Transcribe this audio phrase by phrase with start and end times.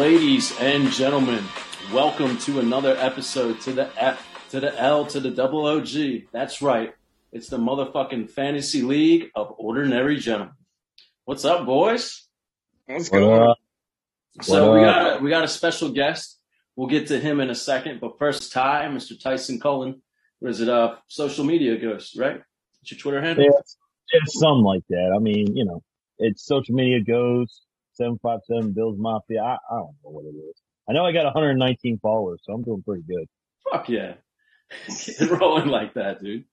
[0.00, 1.44] Ladies and gentlemen,
[1.92, 6.22] welcome to another episode to the F to the L to the double OG.
[6.32, 6.94] That's right.
[7.32, 10.54] It's the motherfucking fantasy league of ordinary gentlemen.
[11.26, 12.26] What's up, boys?
[14.40, 16.38] So we got a, we got a special guest.
[16.76, 19.22] We'll get to him in a second, but first, Ty, Mr.
[19.22, 20.00] Tyson Cullen.
[20.38, 20.70] What is it?
[20.70, 22.40] Uh, social media ghost, right?
[22.80, 23.44] It's your Twitter handle.
[23.44, 23.50] Yeah,
[24.12, 25.12] it's something like that.
[25.14, 25.82] I mean, you know,
[26.18, 27.66] it's social media ghost.
[28.00, 29.42] 757 Bills Mafia.
[29.42, 30.56] I, I don't know what it is.
[30.88, 33.26] I know I got 119 followers, so I'm doing pretty good.
[33.70, 34.14] Fuck yeah.
[35.28, 36.44] Rolling like that, dude.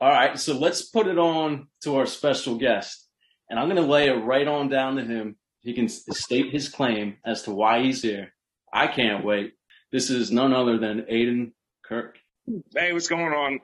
[0.00, 3.08] All right, so let's put it on to our special guest.
[3.48, 5.36] And I'm going to lay it right on down to him.
[5.62, 8.34] He can state his claim as to why he's here.
[8.72, 9.54] I can't wait.
[9.90, 11.52] This is none other than Aiden
[11.84, 12.18] Kirk.
[12.76, 13.60] Hey, what's going on?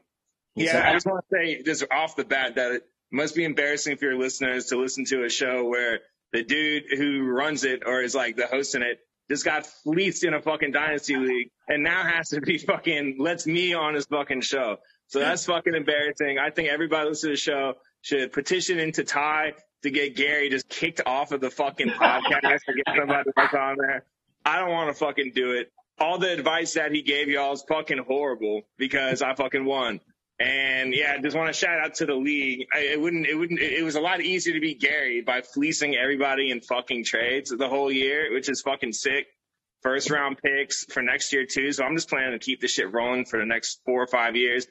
[0.55, 0.89] What's yeah.
[0.89, 4.07] I just want to say just off the bat that it must be embarrassing for
[4.07, 6.01] your listeners to listen to a show where
[6.33, 8.99] the dude who runs it or is like the host in it
[9.31, 13.47] just got fleeced in a fucking dynasty league and now has to be fucking lets
[13.47, 14.77] me on his fucking show.
[15.09, 16.39] So that's fucking embarrassing.
[16.39, 20.69] I think everybody listening to the show should petition into Ty to get Gary just
[20.69, 24.05] kicked off of the fucking podcast to get somebody else on there.
[24.45, 25.71] I don't want to fucking do it.
[25.99, 30.01] All the advice that he gave y'all is fucking horrible because I fucking won.
[30.43, 32.67] And yeah, I just want to shout out to the league.
[32.75, 35.95] I, it wouldn't, it wouldn't, it was a lot easier to be Gary by fleecing
[35.95, 39.27] everybody in fucking trades the whole year, which is fucking sick.
[39.83, 41.71] First round picks for next year too.
[41.73, 44.35] So I'm just planning to keep this shit rolling for the next four or five
[44.35, 44.67] years.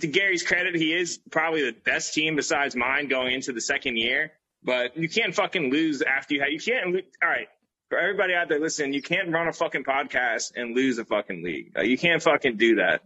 [0.00, 3.98] To Gary's credit, he is probably the best team besides mine going into the second
[3.98, 4.32] year.
[4.62, 7.48] But you can't fucking lose after you have, you can't, all right.
[7.92, 11.44] For everybody out there listening, you can't run a fucking podcast and lose a fucking
[11.44, 11.72] league.
[11.76, 13.02] Uh, you can't fucking do that.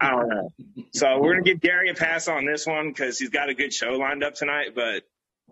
[0.00, 0.52] I don't know.
[0.92, 3.72] So we're gonna give Gary a pass on this one because he's got a good
[3.74, 4.76] show lined up tonight.
[4.76, 5.02] But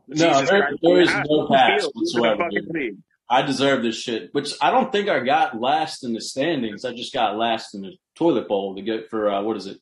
[0.07, 2.45] No, there, there is no pass feel losing a whatsoever.
[2.45, 2.73] fucking dude.
[2.73, 2.97] league?
[3.29, 6.85] I deserve this shit, which I don't think I got last in the standings.
[6.85, 9.79] I just got last in the toilet bowl to get for, uh, what is it?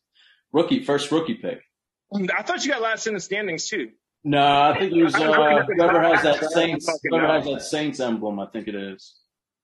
[0.50, 1.60] Rookie, first rookie pick.
[2.15, 3.91] I thought you got last in the standings too.
[4.24, 5.28] No, I think it was I was
[5.68, 6.88] looking uh, whoever has that Saints.
[7.04, 9.14] Whoever has that Saints emblem, I think it is.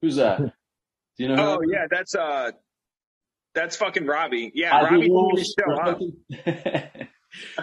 [0.01, 0.39] Who's that?
[0.39, 0.53] Do
[1.19, 1.55] you know?
[1.55, 1.73] Oh who?
[1.73, 2.51] yeah, that's uh,
[3.55, 4.53] that's fucking Robbie.
[4.55, 5.99] Yeah, I Robbie didn't even rules show for up.
[5.99, 7.09] fucking-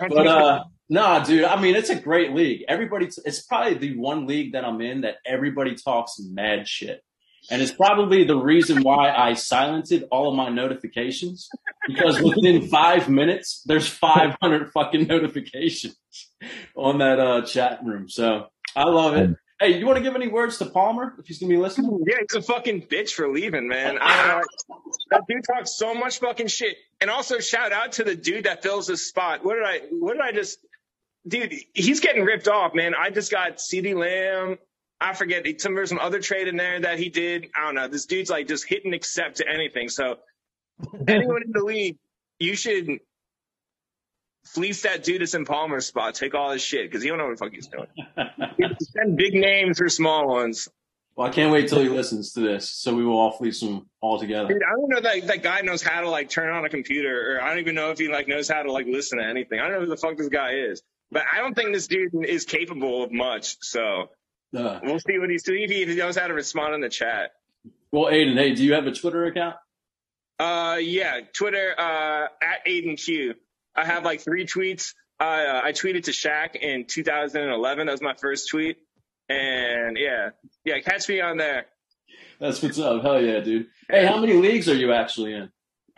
[0.10, 1.46] but uh, nah, dude.
[1.46, 2.64] I mean, it's a great league.
[2.68, 7.02] Everybody, it's probably the one league that I'm in that everybody talks mad shit,
[7.52, 11.50] and it's probably the reason why I silenced all of my notifications
[11.86, 15.96] because within five minutes, there's 500 fucking notifications
[16.76, 18.10] on that uh chat room.
[18.10, 19.36] So I love it.
[19.60, 22.04] Hey, you want to give any words to Palmer if he's gonna be listening?
[22.08, 24.00] Yeah, he's a fucking bitch for leaving, man.
[24.02, 24.42] I.
[25.12, 26.78] That dude talks so much fucking shit.
[27.00, 29.46] And also shout out to the dude that fills his spot.
[29.46, 30.58] What did I what did I just
[31.28, 32.94] dude, he's getting ripped off, man.
[32.96, 34.58] I just got CeeDee Lamb.
[35.02, 37.50] I forget some there's some other trade in there that he did.
[37.56, 37.88] I don't know.
[37.88, 39.90] This dude's like just hitting accept to anything.
[39.90, 40.18] So
[41.08, 41.98] anyone in the league,
[42.40, 43.00] you should
[44.46, 46.14] fleece that dude that's in Palmer's spot.
[46.16, 47.88] Take all his shit because he don't know what the fuck he's doing.
[48.80, 50.70] Send big names for small ones.
[51.16, 53.88] well, I can't wait till he listens to this, so we will all fleece him
[54.02, 54.50] all together.
[54.50, 57.38] Dude, I don't know that that guy knows how to like turn on a computer,
[57.38, 59.60] or I don't even know if he like knows how to like listen to anything.
[59.60, 62.26] I don't know who the fuck this guy is, but I don't think this dude
[62.26, 63.58] is capable of much.
[63.62, 64.10] So
[64.56, 65.64] Uh, we'll see what he's doing.
[65.64, 67.32] If he knows how to respond in the chat.
[67.92, 69.56] well, Aiden, hey, do you have a Twitter account?
[70.40, 73.36] Uh, yeah, Twitter uh at Aiden Q.
[73.76, 74.94] I have like three tweets.
[75.20, 77.86] Uh, I tweeted to Shaq in 2011.
[77.86, 78.78] That was my first tweet,
[79.30, 80.30] and yeah,
[80.66, 81.68] yeah, catch me on there.
[82.40, 83.04] That's what's up.
[83.04, 83.68] Hell yeah, dude.
[83.88, 85.44] Hey, how many leagues are you actually in?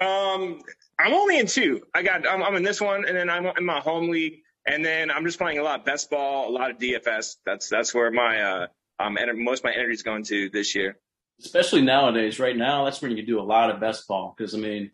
[0.05, 0.61] Um,
[0.99, 1.83] I'm only in two.
[1.95, 4.83] I got I'm, I'm in this one, and then I'm in my home league, and
[4.83, 7.35] then I'm just playing a lot of best ball, a lot of DFS.
[7.45, 8.67] That's that's where my uh
[8.99, 10.97] um most of my energy is going to this year.
[11.39, 14.33] Especially nowadays, right now, that's when you do a lot of best ball.
[14.37, 14.91] Because I mean,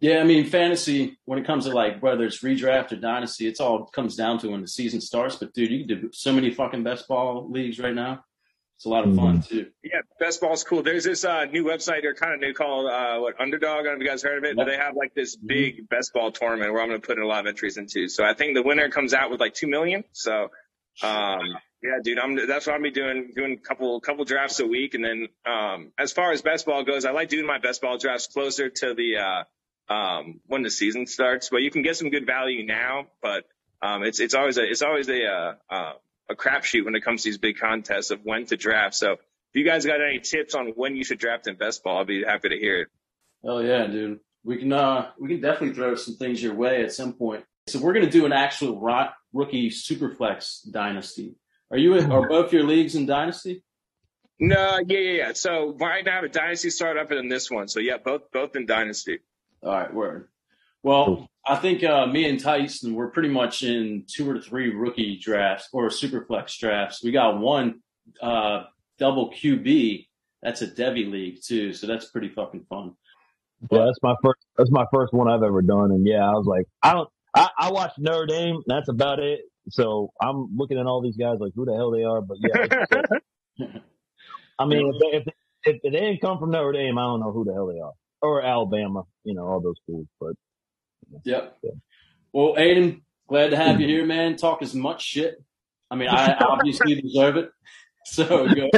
[0.00, 3.60] yeah, I mean, fantasy when it comes to like whether it's redraft or dynasty, it's
[3.60, 5.36] all comes down to when the season starts.
[5.36, 8.24] But dude, you can do so many fucking best ball leagues right now.
[8.78, 9.66] It's a lot of fun too.
[9.82, 10.84] Yeah, best ball's cool.
[10.84, 13.80] There's this uh new website they're kind of new called uh what Underdog.
[13.80, 15.88] I don't know if you guys heard of it, but they have like this big
[15.88, 18.08] best ball tournament where I'm going to put in a lot of entries into.
[18.08, 20.04] So I think the winner comes out with like two million.
[20.12, 20.50] So
[21.02, 21.40] um
[21.82, 24.94] yeah, dude, I'm that's what I'll be doing doing a couple couple drafts a week,
[24.94, 27.98] and then um as far as best ball goes, I like doing my best ball
[27.98, 31.48] drafts closer to the uh um when the season starts.
[31.48, 33.42] But you can get some good value now, but
[33.82, 35.92] um it's it's always a it's always a uh, uh
[36.28, 38.94] a crapshoot when it comes to these big contests of when to draft.
[38.94, 39.20] So if
[39.54, 42.24] you guys got any tips on when you should draft in best ball, I'll be
[42.24, 42.88] happy to hear it.
[43.44, 44.20] Oh yeah, dude.
[44.44, 47.44] We can uh we can definitely throw some things your way at some point.
[47.68, 51.36] So we're gonna do an actual ro- rookie superflex dynasty.
[51.70, 53.62] Are you in, are both your leagues in dynasty?
[54.40, 55.32] No, yeah, yeah, yeah.
[55.34, 57.68] So right now the dynasty startup and then this one.
[57.68, 59.18] So yeah, both both in dynasty.
[59.62, 60.28] All right, word.
[60.82, 65.18] Well, I think uh, me and Tyson we're pretty much in two or three rookie
[65.18, 67.02] drafts or super flex drafts.
[67.02, 67.80] We got one
[68.20, 68.64] uh,
[68.98, 70.06] double QB.
[70.42, 72.94] That's a Devy league too, so that's pretty fucking fun.
[73.70, 74.40] Yeah, that's my first.
[74.56, 77.08] That's my first one I've ever done, and yeah, I was like, I don't.
[77.34, 78.62] I, I watched Notre Dame.
[78.66, 79.40] That's about it.
[79.70, 82.20] So I'm looking at all these guys like, who the hell they are?
[82.20, 83.66] But yeah,
[84.58, 85.26] I mean, if they, if,
[85.64, 87.92] if they didn't come from Notre Dame, I don't know who the hell they are,
[88.22, 89.02] or Alabama.
[89.24, 90.06] You know, all those schools.
[90.20, 90.34] But
[91.24, 91.58] Yep.
[91.62, 91.70] Yeah.
[92.32, 94.36] Well, Aiden, glad to have you here, man.
[94.36, 95.42] Talk as much shit.
[95.90, 97.50] I mean, I obviously deserve it.
[98.10, 98.70] So good.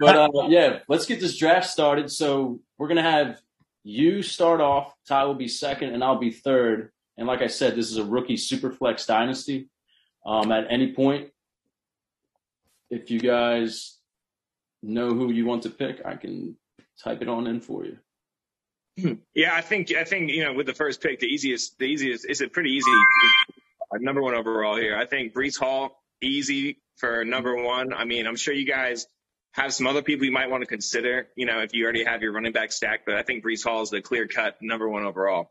[0.00, 2.10] But uh, yeah, let's get this draft started.
[2.10, 3.40] So we're gonna have
[3.84, 4.92] you start off.
[5.06, 6.90] Ty will be second, and I'll be third.
[7.16, 9.68] And like I said, this is a rookie super flex dynasty.
[10.26, 11.30] Um, at any point,
[12.90, 13.98] if you guys
[14.82, 16.56] know who you want to pick, I can
[17.02, 17.98] type it on in for you.
[18.96, 22.28] Yeah, I think I think you know with the first pick, the easiest the easiest
[22.28, 22.90] is a pretty easy
[23.92, 24.96] uh, number one overall here.
[24.96, 27.92] I think Breece Hall easy for number one.
[27.92, 29.06] I mean, I'm sure you guys
[29.52, 31.28] have some other people you might want to consider.
[31.36, 33.82] You know, if you already have your running back stack, but I think Breece Hall
[33.82, 35.50] is the clear cut number one overall.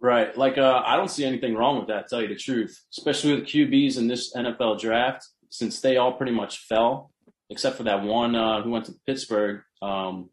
[0.00, 0.36] Right.
[0.36, 3.44] Like, uh, I don't see anything wrong with that, tell you the truth, especially with
[3.44, 7.12] QBs in this NFL draft, since they all pretty much fell,
[7.50, 9.60] except for that one uh, who went to Pittsburgh.
[9.80, 10.30] Um,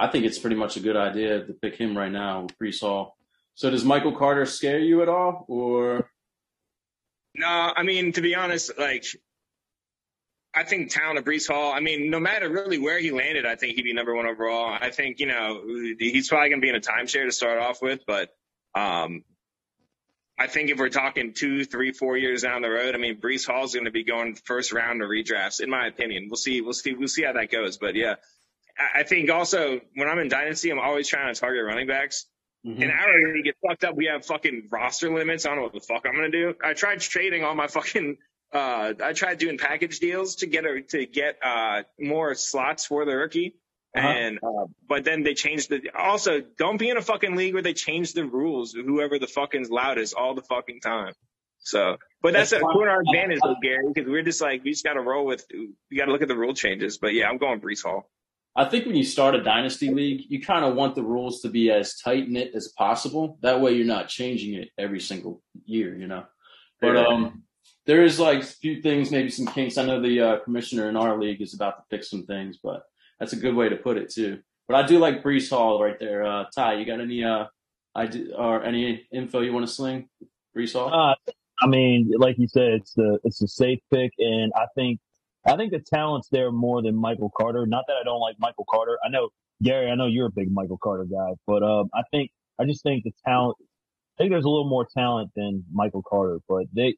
[0.00, 3.18] I think it's pretty much a good idea to pick him right now, Breece Hall.
[3.54, 6.10] So does Michael Carter scare you at all, or?
[7.34, 9.04] No, I mean to be honest, like
[10.54, 11.72] I think town of Breece Hall.
[11.72, 14.76] I mean, no matter really where he landed, I think he'd be number one overall.
[14.80, 15.62] I think you know
[15.98, 18.30] he's probably going to be in a timeshare to start off with, but
[18.74, 19.22] um,
[20.38, 23.46] I think if we're talking two, three, four years down the road, I mean, Breece
[23.46, 26.28] Hall's going to be going first round of redrafts, in my opinion.
[26.30, 26.62] We'll see.
[26.62, 26.94] We'll see.
[26.94, 27.76] We'll see how that goes.
[27.76, 28.14] But yeah,
[28.94, 32.26] I think also when I'm in Dynasty, I'm always trying to target running backs.
[32.66, 32.82] Mm-hmm.
[32.82, 33.96] In our league, get fucked up.
[33.96, 35.46] We have fucking roster limits.
[35.46, 36.54] I don't know what the fuck I'm gonna do.
[36.62, 38.18] I tried trading all my fucking.
[38.52, 43.04] Uh, I tried doing package deals to get a, to get uh more slots for
[43.04, 43.56] the rookie.
[43.96, 44.06] Uh-huh.
[44.06, 45.80] And uh, but then they changed the.
[45.96, 48.72] Also, don't be in a fucking league where they change the rules.
[48.72, 51.14] Whoever the fucking loudest all the fucking time.
[51.62, 54.70] So, but that's, that's a, to our advantage, though, Gary, because we're just like we
[54.70, 55.44] just got to roll with.
[55.90, 56.98] We got to look at the rule changes.
[56.98, 58.08] But yeah, I'm going Breece Hall.
[58.56, 61.48] I think when you start a dynasty league, you kind of want the rules to
[61.48, 63.38] be as tight knit as possible.
[63.42, 66.24] That way, you're not changing it every single year, you know.
[66.80, 67.44] But um,
[67.86, 69.78] there is like a few things, maybe some kinks.
[69.78, 72.82] I know the uh, commissioner in our league is about to fix some things, but
[73.18, 74.40] that's a good way to put it too.
[74.66, 76.24] But I do like Breece Hall right there.
[76.24, 77.46] Uh, Ty, you got any uh,
[77.94, 80.08] I or any info you want to sling?
[80.56, 80.92] Breece Hall.
[80.92, 81.14] Uh,
[81.62, 85.00] I mean, like you said, it's the it's a safe pick, and I think
[85.46, 87.66] I think the talent's there more than Michael Carter.
[87.66, 88.98] Not that I don't like Michael Carter.
[89.04, 89.30] I know
[89.62, 89.90] Gary.
[89.90, 93.04] I know you're a big Michael Carter guy, but um, I think I just think
[93.04, 93.56] the talent.
[93.60, 96.96] I think there's a little more talent than Michael Carter, but they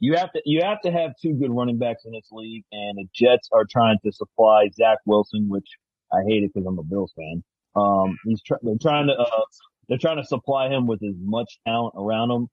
[0.00, 2.98] you have to you have to have two good running backs in this league, and
[2.98, 5.68] the Jets are trying to supply Zach Wilson, which
[6.12, 7.42] I hate it because I'm a Bills fan.
[7.74, 9.44] Um, he's try, they're trying to uh,
[9.88, 12.48] they're trying to supply him with as much talent around him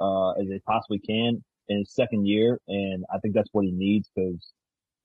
[0.00, 3.72] uh, as they possibly can in his second year, and I think that's what he
[3.72, 4.52] needs because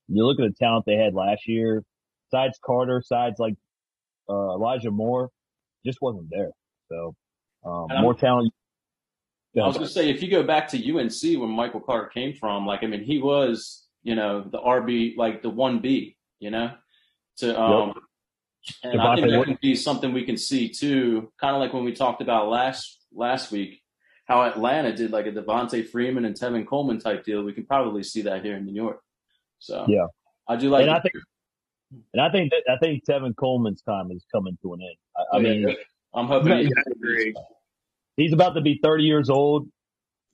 [0.08, 1.84] you look at the talent they had last year,
[2.30, 3.54] sides Carter, sides like
[4.28, 5.30] uh, Elijah Moore,
[5.84, 6.50] just wasn't there.
[6.90, 7.14] So
[7.64, 8.52] um, more talent.
[9.56, 12.32] I was going to say, if you go back to UNC when Michael Carter came
[12.32, 16.50] from, like I mean, he was you know the RB, like the one B, you
[16.50, 16.70] know,
[17.38, 17.88] to um,
[18.84, 18.92] yep.
[18.92, 21.84] and I think that can be something we can see too, kind of like when
[21.84, 23.82] we talked about last last week.
[24.26, 27.42] How Atlanta did like a Devonta Freeman and Tevin Coleman type deal.
[27.42, 29.00] We can probably see that here in New York.
[29.58, 30.06] So yeah,
[30.48, 30.82] I do like.
[30.82, 31.14] And I think,
[32.12, 34.96] and I think that I think Tevin Coleman's time is coming to an end.
[35.16, 35.76] I, I oh, mean,
[36.14, 36.58] I'm hoping.
[36.58, 37.34] He's,
[38.16, 39.68] he's about to be 30 years old,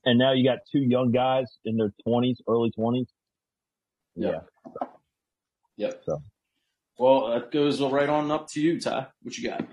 [0.04, 3.06] and now you got two young guys in their 20s, early 20s.
[4.16, 4.48] Yep.
[4.80, 4.88] Yeah.
[5.76, 6.02] Yep.
[6.06, 6.22] So.
[6.98, 9.06] Well, that goes right on up to you, Ty.
[9.22, 9.64] What you got?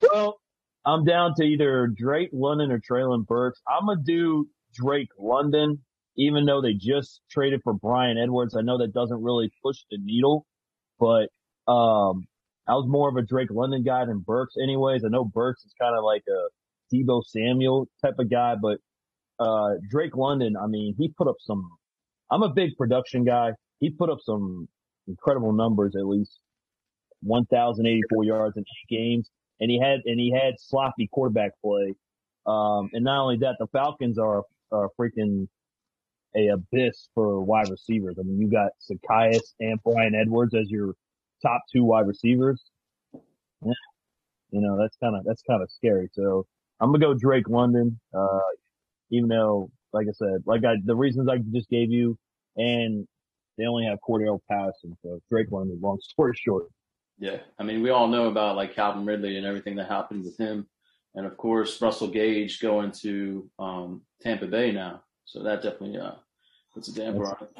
[0.00, 0.38] Well,
[0.84, 3.60] I'm down to either Drake London or Treylon Burks.
[3.68, 5.82] I'm gonna do Drake London
[6.16, 8.56] even though they just traded for Bryan Edwards.
[8.56, 10.46] I know that doesn't really push the needle,
[10.98, 11.28] but
[11.70, 12.26] um,
[12.68, 15.04] I was more of a Drake London guy than Burks anyways.
[15.04, 18.78] I know Burks is kind of like a Deebo Samuel type of guy, but
[19.38, 21.68] uh, Drake London, I mean, he put up some,
[22.30, 23.50] I'm a big production guy.
[23.78, 24.68] He put up some
[25.06, 26.38] incredible numbers, at least
[27.22, 29.30] 1,084 yards in eight games.
[29.60, 31.94] And he had, and he had sloppy quarterback play.
[32.46, 34.42] Um, and not only that, the Falcons are,
[34.72, 35.48] are freaking
[36.34, 38.16] a abyss for wide receivers.
[38.18, 40.94] I mean, you got Zaccheaus and Bryan Edwards as your
[41.42, 42.62] top two wide receivers.
[43.64, 43.72] Yeah.
[44.50, 46.08] You know, that's kind of, that's kind of scary.
[46.12, 46.46] So
[46.80, 47.98] I'm going to go Drake London.
[48.14, 48.38] Uh,
[49.10, 52.18] even though, like I said, like I, the reasons I just gave you
[52.56, 53.06] and
[53.56, 54.96] they only have Cordarrelle Patterson.
[55.02, 56.66] So Drake London, long story short.
[57.18, 57.38] Yeah.
[57.58, 60.66] I mean, we all know about like Calvin Ridley and everything that happened with him.
[61.14, 65.02] And of course, Russell Gage going to, um, Tampa Bay now.
[65.26, 66.12] So that definitely, uh,
[66.72, 67.50] puts a damper on it.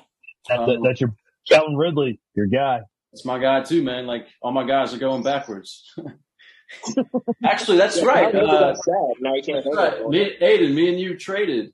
[0.48, 1.14] That's, um, that's your
[1.48, 2.80] Calvin Ridley, your guy.
[3.12, 4.06] It's my guy too, man.
[4.06, 5.92] Like all my guys are going backwards.
[7.44, 8.34] Actually, that's yeah, right.
[8.34, 8.74] Uh,
[9.20, 10.08] now you can't that's right.
[10.08, 11.72] Me, Aiden, me and you traded.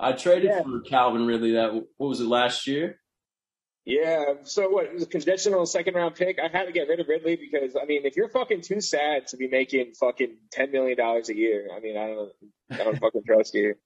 [0.00, 0.62] I traded yeah.
[0.62, 1.52] for Calvin Ridley.
[1.52, 2.98] That what was it last year?
[3.84, 4.24] Yeah.
[4.42, 4.86] So what?
[4.86, 6.38] It was a conditional second round pick.
[6.42, 9.28] I had to get rid of Ridley because I mean, if you're fucking too sad
[9.28, 12.32] to be making fucking ten million dollars a year, I mean, I don't,
[12.70, 13.74] I don't fucking trust you.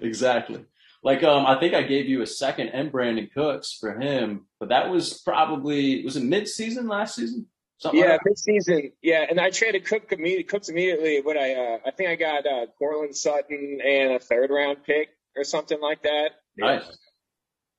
[0.00, 0.64] Exactly.
[1.02, 4.70] Like, um, I think I gave you a second and Brandin Cooks for him, but
[4.70, 7.46] that was probably was it mid season last season?
[7.78, 8.92] Something yeah, like mid season.
[9.02, 10.42] Yeah, and I traded Cook immediately.
[10.44, 11.20] Cooks immediately.
[11.20, 15.10] What I uh, I think I got uh, Courtland Sutton and a third round pick
[15.36, 16.30] or something like that.
[16.56, 16.82] Nice.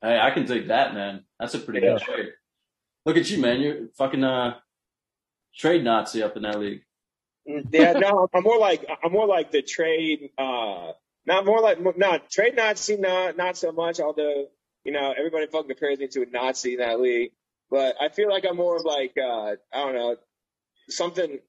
[0.01, 1.25] Hey, I can dig that, man.
[1.39, 1.97] That's a pretty yeah.
[1.97, 2.29] good trade.
[3.05, 3.59] Look at you, man.
[3.59, 4.55] You're fucking uh
[5.55, 6.83] trade Nazi up in that league.
[7.49, 10.93] Mm, yeah, no, I'm more like I'm more like the trade uh
[11.25, 13.99] not more like not trade Nazi, not not so much.
[13.99, 14.47] Although
[14.83, 17.31] you know everybody fucking compares me to a Nazi in that league,
[17.69, 20.15] but I feel like I'm more of like uh, I don't know
[20.89, 21.39] something.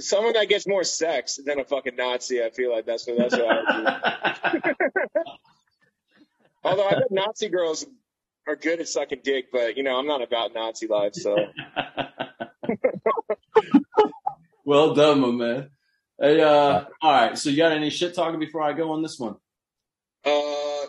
[0.00, 3.36] Someone that gets more sex than a fucking Nazi, I feel like that's what that's
[3.36, 4.70] what I would do.
[6.64, 7.84] Although I bet Nazi girls
[8.46, 11.36] are good at sucking dick, but you know I'm not about Nazi life, so.
[14.64, 15.70] well done, my man.
[16.20, 17.38] Hey, uh, all right.
[17.38, 19.36] So you got any shit talking before I go on this one?
[20.24, 20.86] Uh,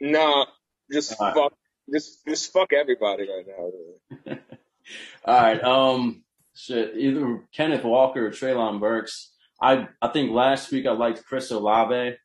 [0.00, 0.46] nah.
[0.92, 1.36] Just all fuck.
[1.36, 1.52] Right.
[1.92, 4.36] Just just fuck everybody right now.
[5.24, 5.62] all right.
[5.62, 6.22] Um,
[6.54, 6.96] shit.
[6.96, 9.32] Either Kenneth Walker or Treylon Burks.
[9.60, 12.16] I I think last week I liked Chris Olave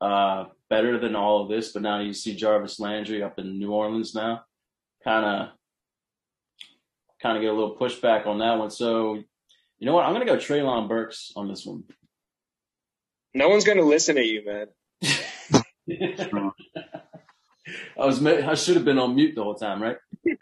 [0.00, 3.72] uh, better than all of this, but now you see Jarvis Landry up in New
[3.72, 4.42] Orleans now.
[5.04, 5.48] Kind of
[7.22, 8.70] kind of get a little pushback on that one.
[8.70, 9.22] So
[9.82, 10.06] you know what?
[10.06, 11.82] I'm going to go Treylon Burks on this one.
[13.34, 14.68] No one's going to listen to you, man.
[17.98, 19.96] I was I should have been on mute the whole time, right?
[20.24, 20.36] no,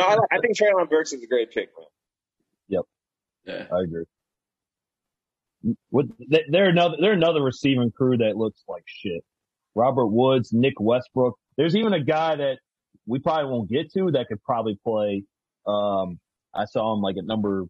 [0.00, 1.88] I, I, think Treylon Burks is a great pick, man.
[2.68, 2.84] Yep.
[3.46, 4.04] Yeah, I agree.
[5.90, 6.12] With,
[6.50, 9.24] they're another they're another receiving crew that looks like shit.
[9.74, 11.36] Robert Woods, Nick Westbrook.
[11.56, 12.58] There's even a guy that
[13.06, 15.24] we probably won't get to that could probably play
[15.66, 16.20] um,
[16.54, 17.64] I saw him like at number,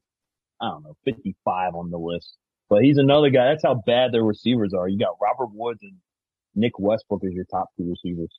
[0.61, 2.37] I don't know, 55 on the list.
[2.71, 3.47] But he's another guy.
[3.47, 4.89] That's how bad their receivers are.
[4.89, 5.95] You got Robert Woods and
[6.55, 8.31] Nick Westbrook as your top two receivers.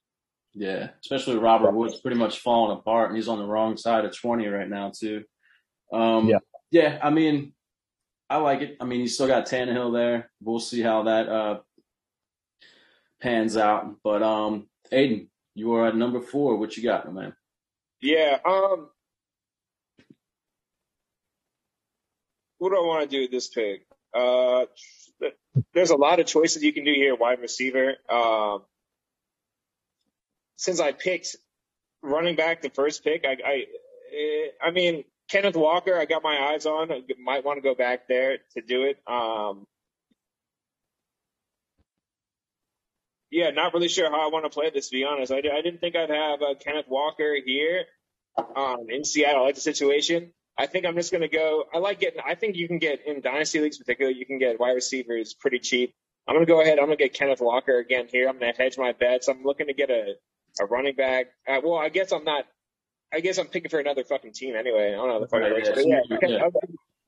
[0.53, 4.15] Yeah, especially Robert Woods pretty much falling apart, and he's on the wrong side of
[4.15, 5.23] 20 right now too.
[5.91, 6.37] Um, yeah,
[6.71, 6.99] yeah.
[7.03, 7.53] I mean,
[8.29, 8.77] I like it.
[8.79, 10.31] I mean, he's still got Tannehill there.
[10.41, 11.59] We'll see how that uh,
[13.21, 13.95] pans out.
[14.01, 16.55] But um, Aiden, you are at number four.
[16.57, 17.35] What you got, man?
[18.01, 18.89] Yeah, um,
[22.57, 23.85] what do I want to do with this pick?
[24.13, 24.65] Uh,
[25.73, 27.95] there's a lot of choices you can do here, wide receiver.
[28.09, 28.63] Um,
[30.55, 31.35] since I picked
[32.01, 36.65] running back the first pick, I, I, I mean, Kenneth Walker, I got my eyes
[36.65, 36.91] on.
[36.91, 38.97] I might want to go back there to do it.
[39.07, 39.65] Um,
[43.31, 45.31] yeah, not really sure how I want to play this, to be honest.
[45.31, 47.85] I, I didn't think I'd have uh, Kenneth Walker here
[48.55, 49.41] um, in Seattle.
[49.41, 50.31] I like the situation.
[50.57, 51.65] I think I'm just going to go.
[51.73, 52.21] I like getting.
[52.25, 55.59] I think you can get in dynasty leagues, particularly, you can get wide receivers pretty
[55.59, 55.93] cheap.
[56.27, 56.79] I'm going to go ahead.
[56.79, 58.27] I'm going to get Kenneth Walker again here.
[58.27, 59.27] I'm going to hedge my bets.
[59.27, 60.15] I'm looking to get a
[60.59, 61.27] a running back.
[61.47, 62.45] Uh, well, I guess I'm not.
[63.13, 64.89] I guess I'm picking for another fucking team anyway.
[64.89, 66.49] I don't know the fucking right, yeah, yeah, yeah.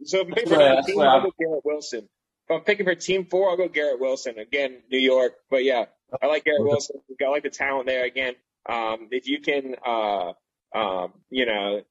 [0.03, 2.07] So if I'm picking for another team, I'll go Garrett Wilson.
[2.49, 5.33] If I'm picking for team four, I'll go Garrett Wilson again, New York.
[5.49, 5.85] But yeah,
[6.21, 7.01] I like Garrett Wilson.
[7.21, 8.35] I like the talent there again.
[8.69, 10.33] Um, if you can, uh,
[10.73, 11.81] um, you know,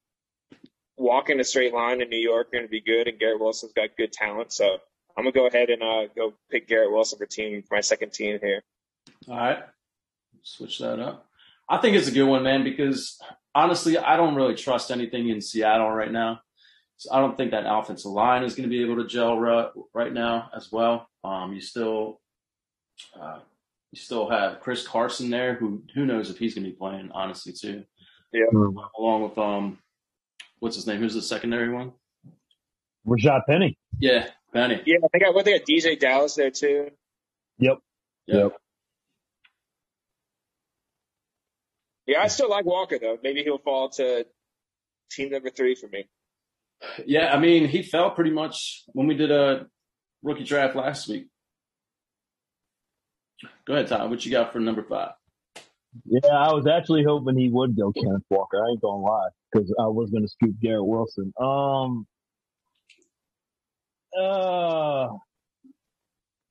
[0.97, 3.41] walk in a straight line in New York are going to be good, and Garrett
[3.41, 4.53] Wilson's got good talent.
[4.53, 4.79] So
[5.17, 8.13] I'm gonna go ahead and uh, go pick Garrett Wilson for team for my second
[8.13, 8.63] team here.
[9.29, 9.59] All right,
[10.43, 11.27] switch that up.
[11.69, 13.19] I think it's a good one, man, because
[13.55, 16.41] honestly, I don't really trust anything in Seattle right now.
[16.99, 20.13] So I don't think that offensive line is going to be able to gel right
[20.13, 21.09] now as well.
[21.25, 22.21] Um, you still,
[23.21, 23.41] uh,
[23.93, 27.11] you still have Chris Carson there, who who knows if he's going to be playing,
[27.13, 27.85] honestly, too.
[28.33, 28.45] Yeah.
[28.99, 29.79] Along with um,
[30.67, 30.99] what's his name?
[30.99, 31.93] Who's the secondary one?
[33.07, 33.79] Rashaad Penny.
[34.01, 34.83] Yeah, Penny.
[34.85, 36.91] Yeah, I think I, what they got DeeJay Dallas there too.
[37.61, 37.79] Yep.
[38.27, 38.37] Yep.
[38.37, 38.53] yep.
[42.09, 43.17] Yeah, I still like Walker though.
[43.23, 44.27] Maybe he'll fall to
[45.13, 46.09] team number three for me.
[47.07, 49.67] Yeah, I mean, he fell pretty much when we did a
[50.25, 51.29] rookie draft last week.
[53.67, 54.11] Go ahead, Tom.
[54.11, 55.13] What you got for number five?
[56.05, 58.59] Yeah, I was actually hoping he would go Kenneth Walker.
[58.65, 61.33] I ain't gonna lie, because I was gonna scoop Garrett Wilson.
[61.41, 62.07] Um,
[64.19, 65.09] uh,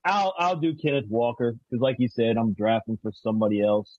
[0.04, 3.98] I'll I'll do Kenneth Walker because, like you said, I'm drafting for somebody else,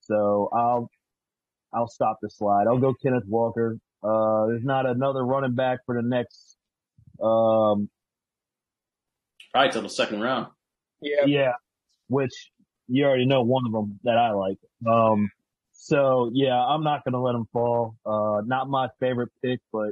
[0.00, 0.90] so I'll
[1.72, 2.66] I'll stop the slide.
[2.66, 3.78] I'll go Kenneth Walker.
[4.02, 6.56] Uh, there's not another running back for the next
[7.22, 7.88] um
[9.52, 10.48] probably till the second round.
[11.00, 11.52] Yeah, yeah,
[12.08, 12.50] which
[12.88, 14.58] you already know one of them that I like.
[14.86, 15.30] Um,
[15.82, 17.96] so yeah, I'm not going to let him fall.
[18.06, 19.90] Uh, not my favorite pick, but,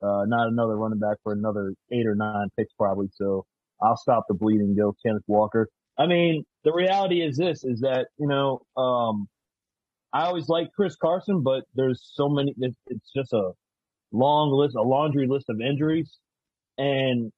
[0.00, 3.08] uh, not another running back for another eight or nine picks probably.
[3.12, 3.44] So
[3.82, 5.66] I'll stop the bleeding, go Kenneth Walker.
[5.98, 9.26] I mean, the reality is this, is that, you know, um,
[10.12, 13.50] I always like Chris Carson, but there's so many, it's, it's just a
[14.12, 16.18] long list, a laundry list of injuries.
[16.78, 17.32] And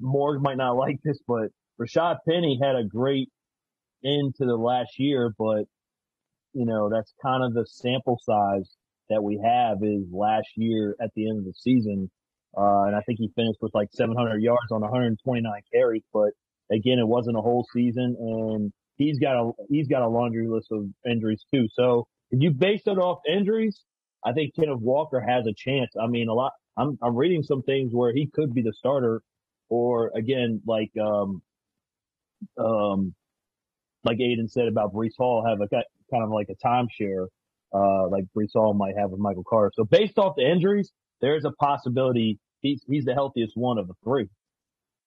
[0.00, 1.48] Morg might not like this, but
[1.78, 3.28] Rashaad Penny had a great
[4.02, 5.64] into the last year, but
[6.52, 8.76] you know, that's kind of the sample size
[9.08, 12.10] that we have is last year at the end of the season.
[12.56, 16.30] Uh, and I think he finished with like 700 yards on 129 carries, but
[16.70, 20.68] again, it wasn't a whole season and he's got a, he's got a laundry list
[20.72, 21.66] of injuries too.
[21.72, 23.80] So if you base it off injuries,
[24.24, 25.90] I think Kenneth Walker has a chance.
[26.00, 29.22] I mean, a lot, I'm, I'm reading some things where he could be the starter
[29.68, 31.42] or again, like, um,
[32.58, 33.14] um,
[34.04, 37.26] like Aiden said about Breece Hall, have a kind of like a timeshare,
[37.74, 39.72] uh, like Breece Hall might have with Michael Carter.
[39.74, 40.90] So based off the injuries,
[41.20, 44.28] there's a possibility he's, he's the healthiest one of the three.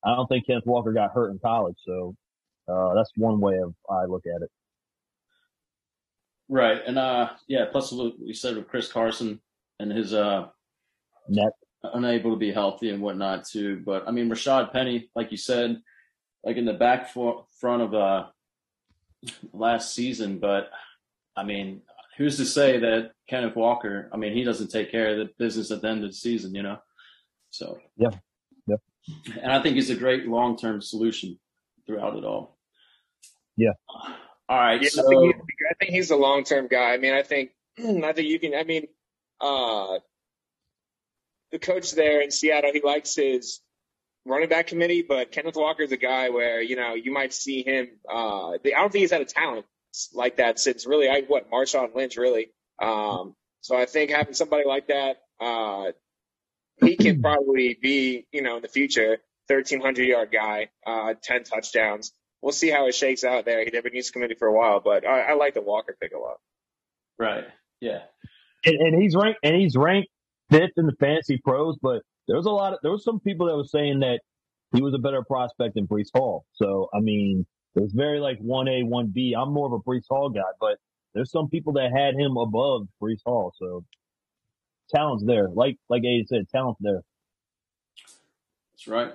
[0.05, 1.77] I don't think Kenneth Walker got hurt in college.
[1.85, 2.15] So,
[2.67, 4.49] uh, that's one way of I look at it.
[6.49, 6.81] Right.
[6.85, 9.41] And, uh, yeah, plus what we said with Chris Carson
[9.79, 10.47] and his, uh,
[11.27, 11.53] net
[11.83, 13.81] unable to be healthy and whatnot too.
[13.85, 15.81] But I mean, Rashaad Penny, like you said,
[16.43, 18.27] like in the back for, front of, uh,
[19.53, 20.69] last season, but
[21.35, 21.81] I mean,
[22.17, 25.71] who's to say that Kenneth Walker, I mean, he doesn't take care of the business
[25.71, 26.77] at the end of the season, you know?
[27.49, 28.11] So, yeah.
[28.67, 28.75] Yeah.
[29.41, 31.39] And I think he's a great long term solution
[31.85, 32.57] throughout it all.
[33.57, 33.73] Yeah.
[34.49, 34.81] All right.
[34.81, 36.93] Yeah, so, I think, he, I think he's a long term guy.
[36.93, 38.87] I mean, I think, I think you can, I mean,
[39.41, 39.99] uh,
[41.51, 43.59] the coach there in Seattle, he likes his
[44.25, 47.63] running back committee, but Kenneth Walker is a guy where, you know, you might see
[47.63, 49.65] him, uh, I don't think he's had a talent
[50.13, 52.47] like that since really, I, what, Marshawn Lynch, really.
[52.81, 55.91] Um, so I think having somebody like that, uh,
[56.83, 62.13] he can probably be, you know, in the future, 1300 yard guy, uh, 10 touchdowns.
[62.41, 63.63] We'll see how it shakes out there.
[63.63, 66.19] He never needs committee for a while, but I, I like the Walker pick a
[66.19, 66.37] lot.
[67.17, 67.45] Right.
[67.79, 67.99] Yeah.
[68.65, 70.09] And, and he's ranked, and he's ranked
[70.49, 73.47] fifth in the fantasy pros, but there was a lot of, there was some people
[73.47, 74.21] that were saying that
[74.73, 76.45] he was a better prospect than Breece Hall.
[76.53, 79.33] So, I mean, it was very like 1A, 1B.
[79.37, 80.77] I'm more of a Breece Hall guy, but
[81.13, 83.53] there's some people that had him above Breece Hall.
[83.57, 83.83] So
[84.89, 85.49] talent's there.
[85.49, 87.01] Like, like Aiden said, talent's there.
[88.73, 89.13] That's right.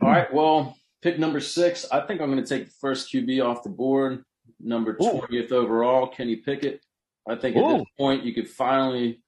[0.00, 0.32] All right.
[0.32, 1.86] Well, pick number six.
[1.90, 4.24] I think I'm going to take the first QB off the board.
[4.60, 5.56] Number 20th Ooh.
[5.56, 6.80] overall, Kenny Pickett.
[7.28, 7.78] I think at Ooh.
[7.78, 9.22] this point you could finally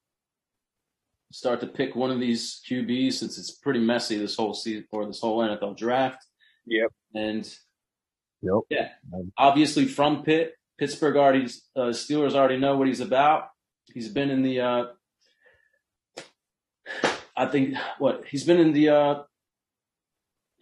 [1.32, 5.06] start to pick one of these QBs since it's pretty messy this whole season or
[5.06, 6.24] this whole NFL draft.
[6.66, 6.92] Yep.
[7.14, 7.56] And
[8.42, 8.54] yep.
[8.68, 8.88] yeah,
[9.38, 13.48] obviously from Pitt, Pittsburgh already, uh, Steelers already know what he's about.
[13.92, 14.84] He's been in the, uh,
[17.36, 19.22] I think what he's been in the, uh,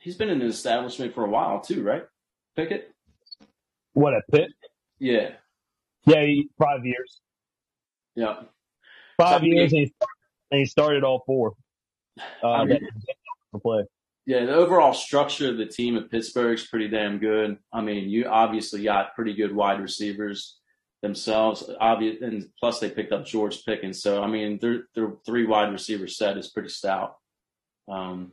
[0.00, 2.04] he's been in the establishment for a while too, right?
[2.56, 2.92] Pickett.
[3.94, 4.50] What a Pitt?
[4.98, 5.30] Yeah.
[6.06, 7.20] Yeah, he, five years.
[8.14, 8.42] Yeah.
[9.18, 9.90] Five so, years, and
[10.50, 11.54] and he started all four.
[12.42, 12.80] Uh, I mean,
[13.62, 13.84] play.
[14.26, 17.56] Yeah, the overall structure of the team at Pittsburgh is pretty damn good.
[17.72, 20.58] I mean, you obviously got pretty good wide receivers
[21.00, 24.02] themselves, obvious, and plus they picked up George Pickens.
[24.02, 27.16] So I mean, their their three wide receiver set is pretty stout.
[27.88, 28.32] Um,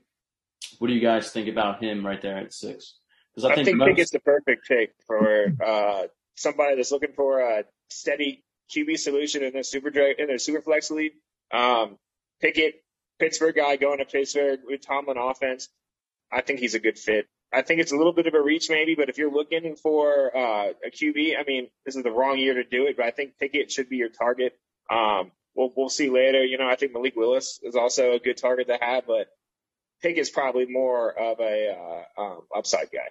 [0.79, 2.97] what do you guys think about him right there at six?
[3.33, 3.89] Because I, I, think, think most...
[3.89, 6.03] Pickett's the perfect pick for uh,
[6.35, 8.43] somebody that's looking for a steady
[8.75, 11.13] QB solution in their super in their super flex league.
[11.53, 11.97] Um,
[12.41, 12.83] Pickett,
[13.19, 15.69] Pittsburgh guy going to Pittsburgh with Tomlin offense.
[16.31, 17.27] I think he's a good fit.
[17.53, 20.35] I think it's a little bit of a reach maybe, but if you're looking for
[20.35, 23.11] uh, a QB, I mean, this is the wrong year to do it, but I
[23.11, 24.57] think Pickett should be your target.
[24.91, 26.43] Um, we'll we'll see later.
[26.43, 29.27] You know, I think Malik Willis is also a good target to have, but
[30.01, 33.07] Pickett's probably more of a uh, um, upside guy.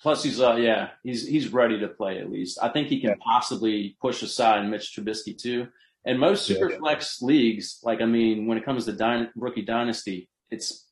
[0.00, 2.58] Plus, he's uh, yeah, he's he's ready to play at least.
[2.62, 3.16] I think he can yeah.
[3.22, 5.68] possibly push aside Mitch Trubisky too.
[6.04, 9.62] And most super yeah, flex leagues, like I mean, when it comes to dy- rookie
[9.62, 10.86] dynasty, it's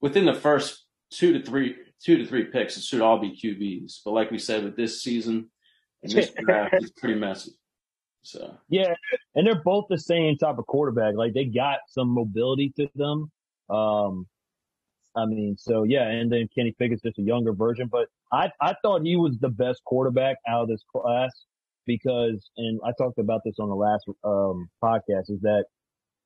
[0.00, 2.76] within the first two to three two to three picks.
[2.76, 4.00] It should all be QBs.
[4.04, 5.50] But like we said, with this season
[6.02, 7.52] and this draft, it's pretty messy.
[8.22, 8.94] So yeah,
[9.34, 11.14] and they're both the same type of quarterback.
[11.14, 13.30] Like they got some mobility to them.
[13.68, 14.26] Um,
[15.16, 18.74] I mean, so yeah, and then Kenny Pickett's just a younger version, but I I
[18.82, 21.32] thought he was the best quarterback out of this class
[21.86, 25.64] because, and I talked about this on the last um, podcast, is that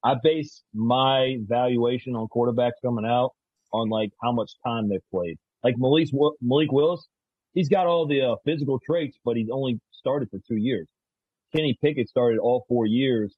[0.05, 3.33] I base my valuation on quarterbacks coming out
[3.73, 5.39] on like how much time they've played.
[5.63, 6.09] Like Malik
[6.41, 7.07] Malik Willis,
[7.53, 10.87] he's got all the uh, physical traits, but he's only started for two years.
[11.55, 13.35] Kenny Pickett started all four years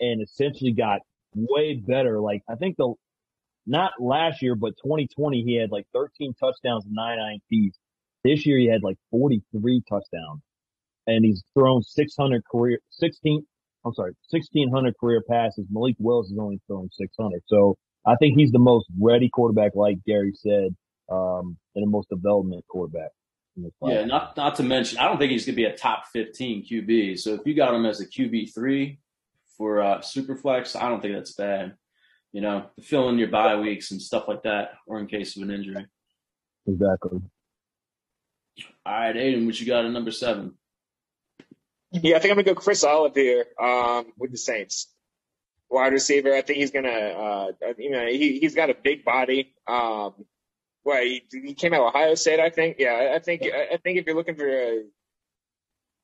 [0.00, 1.00] and essentially got
[1.34, 2.20] way better.
[2.20, 2.94] Like I think the
[3.66, 7.74] not last year, but 2020 he had like 13 touchdowns nine INTs.
[8.24, 10.42] This year he had like 43 touchdowns
[11.06, 13.46] and he's thrown 600 career 16.
[13.84, 15.66] I'm sorry, 1600 career passes.
[15.70, 17.42] Malik Willis is only thrown 600.
[17.46, 20.76] So I think he's the most ready quarterback, like Gary said,
[21.10, 23.10] um, and the most development quarterback.
[23.82, 26.66] Yeah, not not to mention, I don't think he's going to be a top 15
[26.66, 27.18] QB.
[27.18, 29.00] So if you got him as a QB three
[29.56, 31.74] for uh, Superflex, I don't think that's bad.
[32.32, 35.36] You know, to fill in your bye weeks and stuff like that, or in case
[35.36, 35.84] of an injury.
[36.66, 37.20] Exactly.
[38.86, 40.54] All right, Aiden, what you got at number seven?
[41.92, 44.86] Yeah, I think I'm gonna go Chris Olave here um, with the Saints.
[45.68, 46.34] Wide receiver.
[46.34, 49.54] I think he's gonna, uh, you know, he he's got a big body.
[49.68, 50.14] Um,
[50.84, 52.76] well, he, he came out of Ohio State, I think.
[52.78, 54.82] Yeah, I think I think if you're looking for a,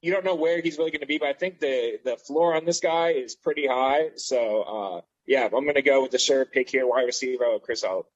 [0.03, 2.55] you don't know where he's really going to be, but I think the the floor
[2.55, 4.11] on this guy is pretty high.
[4.17, 7.83] So uh, yeah, I'm going to go with the sure pick here, wide receiver, Chris
[7.83, 8.09] Olave.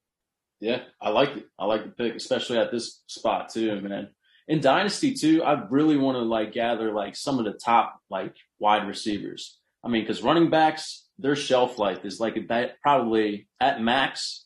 [0.60, 1.46] Yeah, I like it.
[1.58, 4.10] I like the pick, especially at this spot too, man.
[4.50, 8.34] In Dynasty too, I really want to like gather like some of the top like
[8.58, 9.58] wide receivers.
[9.82, 14.44] I mean, because running backs, their shelf life is like that probably at max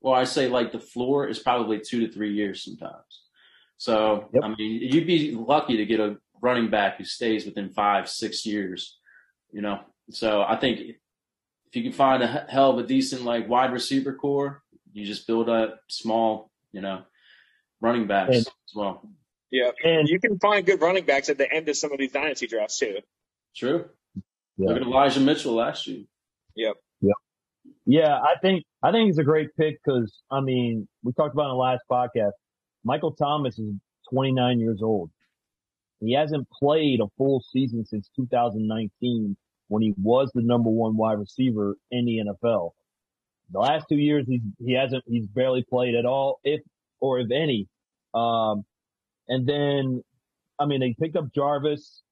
[0.00, 3.22] well, I say like the floor is probably two to three years sometimes.
[3.76, 4.44] So, yep.
[4.44, 8.46] I mean, you'd be lucky to get a running back who stays within five, six
[8.46, 8.98] years,
[9.52, 9.80] you know?
[10.10, 14.14] So I think if you can find a hell of a decent like wide receiver
[14.14, 17.02] core, you just build a small, you know,
[17.80, 19.08] running backs and, as well.
[19.50, 19.70] Yeah.
[19.84, 22.46] And you can find good running backs at the end of some of these dynasty
[22.46, 22.98] drafts too.
[23.56, 23.86] True.
[24.56, 24.68] Yeah.
[24.68, 26.04] Look at Elijah Mitchell last year.
[26.54, 26.76] Yep.
[27.00, 27.16] Yep.
[27.86, 31.46] Yeah, I think I think it's a great pick because I mean we talked about
[31.46, 32.32] in the last podcast.
[32.84, 33.74] Michael Thomas is
[34.12, 35.10] 29 years old.
[36.00, 39.36] He hasn't played a full season since 2019
[39.68, 42.70] when he was the number one wide receiver in the NFL.
[43.52, 46.60] The last two years he he hasn't he's barely played at all, if
[47.00, 47.68] or if any.
[48.14, 48.64] Um,
[49.30, 50.02] and then
[50.58, 52.02] I mean they picked up Jarvis.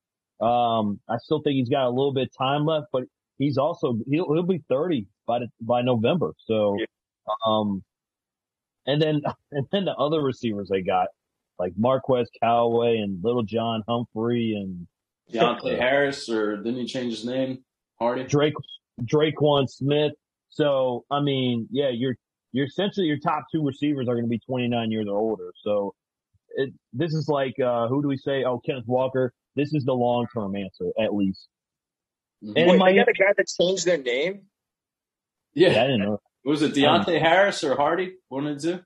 [0.40, 3.02] Um, I still think he's got a little bit of time left, but
[3.36, 6.32] he's also he'll he'll be 30 by the, by November.
[6.46, 6.86] So, yeah.
[7.46, 7.82] um,
[8.86, 9.20] and then
[9.52, 11.08] and then the other receivers they got
[11.58, 14.86] like Marquez Callaway and Lil'Jordan Humphrey and
[15.32, 17.58] Deonte Harris, or didn't he change his name?
[17.98, 18.54] Hardy Drake
[19.02, 20.12] Tre'Quan Smith.
[20.50, 22.14] So I mean, yeah, you're
[22.52, 25.52] you're essentially your top two receivers are going to be 29 years or older.
[25.62, 25.94] So
[26.58, 28.44] it, this is like uh, who do we say?
[28.44, 29.32] Oh, Kenneth Walker.
[29.54, 31.46] This is the long term answer at least.
[32.42, 34.42] And Wait, my, they got a guy that changed their name.
[35.54, 36.20] Yeah, yeah I didn't know.
[36.44, 38.14] Was it Deonte um, Harris or Hardy?
[38.28, 38.84] One of the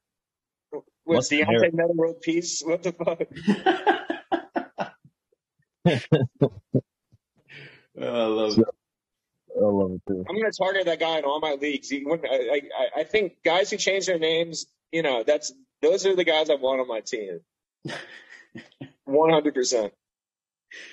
[0.73, 0.81] two.
[1.05, 2.63] Was Deontay Metta World Peace?
[2.65, 3.21] What the fuck?
[8.01, 8.67] I love it.
[9.55, 10.25] I love it too.
[10.29, 11.91] I'm going to target that guy in all my leagues.
[11.91, 16.17] He, I, I, I think guys who change their names, you know, that's those are
[16.17, 17.41] the guys I want on my team.
[19.05, 19.92] One hundred percent,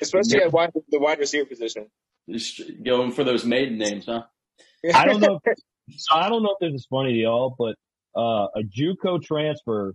[0.01, 1.87] especially at wide, the wide receiver position.
[2.29, 4.23] Just going for those maiden names, huh?
[4.93, 5.39] I don't know.
[5.43, 5.57] If,
[5.97, 7.75] so I don't know if this is funny to y'all, but
[8.15, 9.93] uh, a JUCO transfer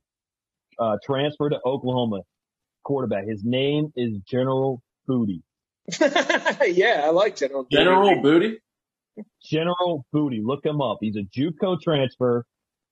[0.79, 2.21] uh, transfer to Oklahoma
[2.83, 3.27] quarterback.
[3.27, 5.43] His name is General Booty.
[6.01, 7.67] yeah, I like General.
[7.71, 8.59] General Booty.
[9.43, 10.41] General Booty.
[10.43, 10.99] Look him up.
[11.01, 12.45] He's a JUCO transfer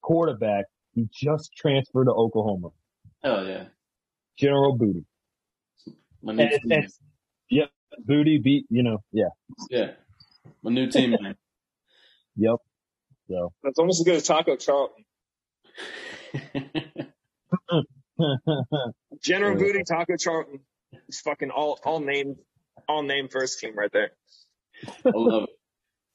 [0.02, 0.66] quarterback.
[0.94, 2.68] He just transferred to Oklahoma.
[3.24, 3.64] Oh yeah.
[4.38, 5.04] General Booty.
[6.22, 6.88] My and, and,
[7.50, 7.70] yep.
[8.04, 8.66] Booty beat.
[8.70, 8.98] You know.
[9.12, 9.28] Yeah.
[9.70, 9.90] Yeah.
[10.62, 11.34] My new team name.
[12.34, 12.56] Yep.
[13.28, 15.04] So that's almost as good as Taco Charlton.
[19.22, 20.60] General Booty, Taco Charlton.
[21.08, 22.36] It's fucking all all name
[22.88, 24.12] all name first team right there.
[25.04, 25.50] I love it.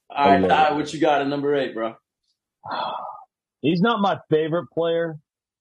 [0.09, 1.95] All right, what you got at number eight, bro?
[3.61, 5.17] He's not my favorite player,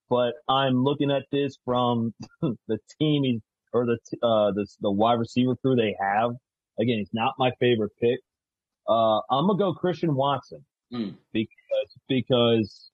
[0.09, 3.43] but I'm looking at this from the team
[3.73, 6.33] or the uh the the wide receiver crew they have.
[6.81, 8.21] Again, it's not my favorite pick.
[8.89, 11.17] Uh, I'm gonna go Christian Watson Mm.
[11.33, 11.49] because
[12.09, 12.91] because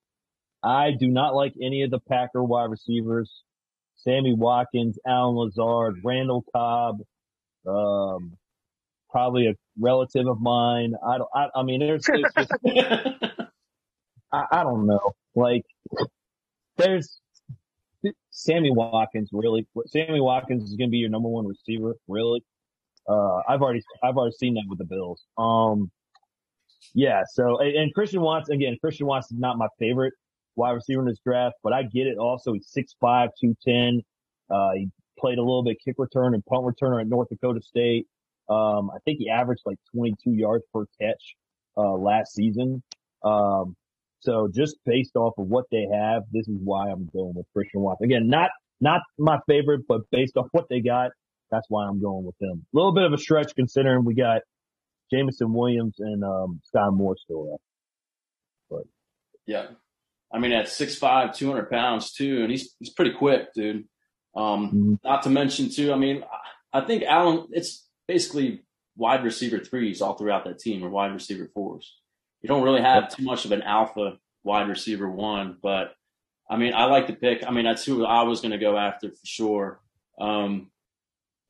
[0.63, 3.31] I do not like any of the Packer wide receivers.
[3.97, 7.01] Sammy Watkins, Allen Lazard, Randall Cobb,
[7.67, 8.33] um,
[9.11, 10.93] probably a relative of mine.
[11.07, 11.29] I don't.
[11.33, 12.51] I, I mean, there's, just
[14.33, 15.11] I, I don't know.
[15.35, 15.63] Like,
[16.77, 17.19] there's
[18.31, 19.29] Sammy Watkins.
[19.31, 21.95] Really, Sammy Watkins is going to be your number one receiver.
[22.07, 22.43] Really,
[23.07, 25.23] uh, I've already I've already seen that with the Bills.
[25.37, 25.91] Um,
[26.93, 27.23] yeah.
[27.31, 28.77] So and, Christian Watson again.
[28.81, 30.13] Christian Watson is not my favorite
[30.55, 32.17] wide receiver in this draft, but I get it.
[32.17, 34.01] Also, he's 6'5", 210.
[34.49, 38.07] Uh, he played a little bit kick return and punt returner at North Dakota State.
[38.49, 41.35] Um, I think he averaged like 22 yards per catch,
[41.77, 42.83] uh, last season.
[43.23, 43.75] Um,
[44.23, 47.81] so just based off of what they have, this is why I'm going with Christian
[47.81, 48.05] Watson.
[48.05, 48.49] Again, not,
[48.81, 51.11] not my favorite, but based off what they got,
[51.51, 52.65] that's why I'm going with them.
[52.73, 54.41] A little bit of a stretch considering we got
[55.11, 57.57] Jameson Williams and, um, Skyy Moore still there.
[58.69, 58.83] But
[59.45, 59.67] yeah.
[60.33, 63.85] I mean, at 6'5", 200 pounds too, and he's, he's pretty quick, dude.
[64.35, 64.97] Um, Mhm.
[65.03, 66.37] not to mention too, I mean, I
[66.75, 68.63] I think Allen, it's basically
[68.97, 71.95] wide receiver threes all throughout that team or wide receiver fours.
[72.43, 75.95] You don't really have too much of an alpha wide receiver one, but
[76.49, 77.43] I mean, I like the pick.
[77.47, 79.79] I mean, that's who I was going to go after for sure.
[80.19, 80.69] Um,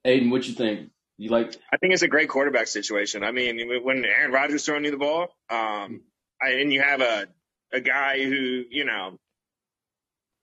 [0.05, 0.91] Aiden, what you think?
[1.17, 3.23] You like, I think it's a great quarterback situation.
[3.23, 6.01] I mean, when Aaron Rodgers throwing you the ball, um,
[6.41, 7.27] I, and you have a
[7.71, 9.17] a guy who you know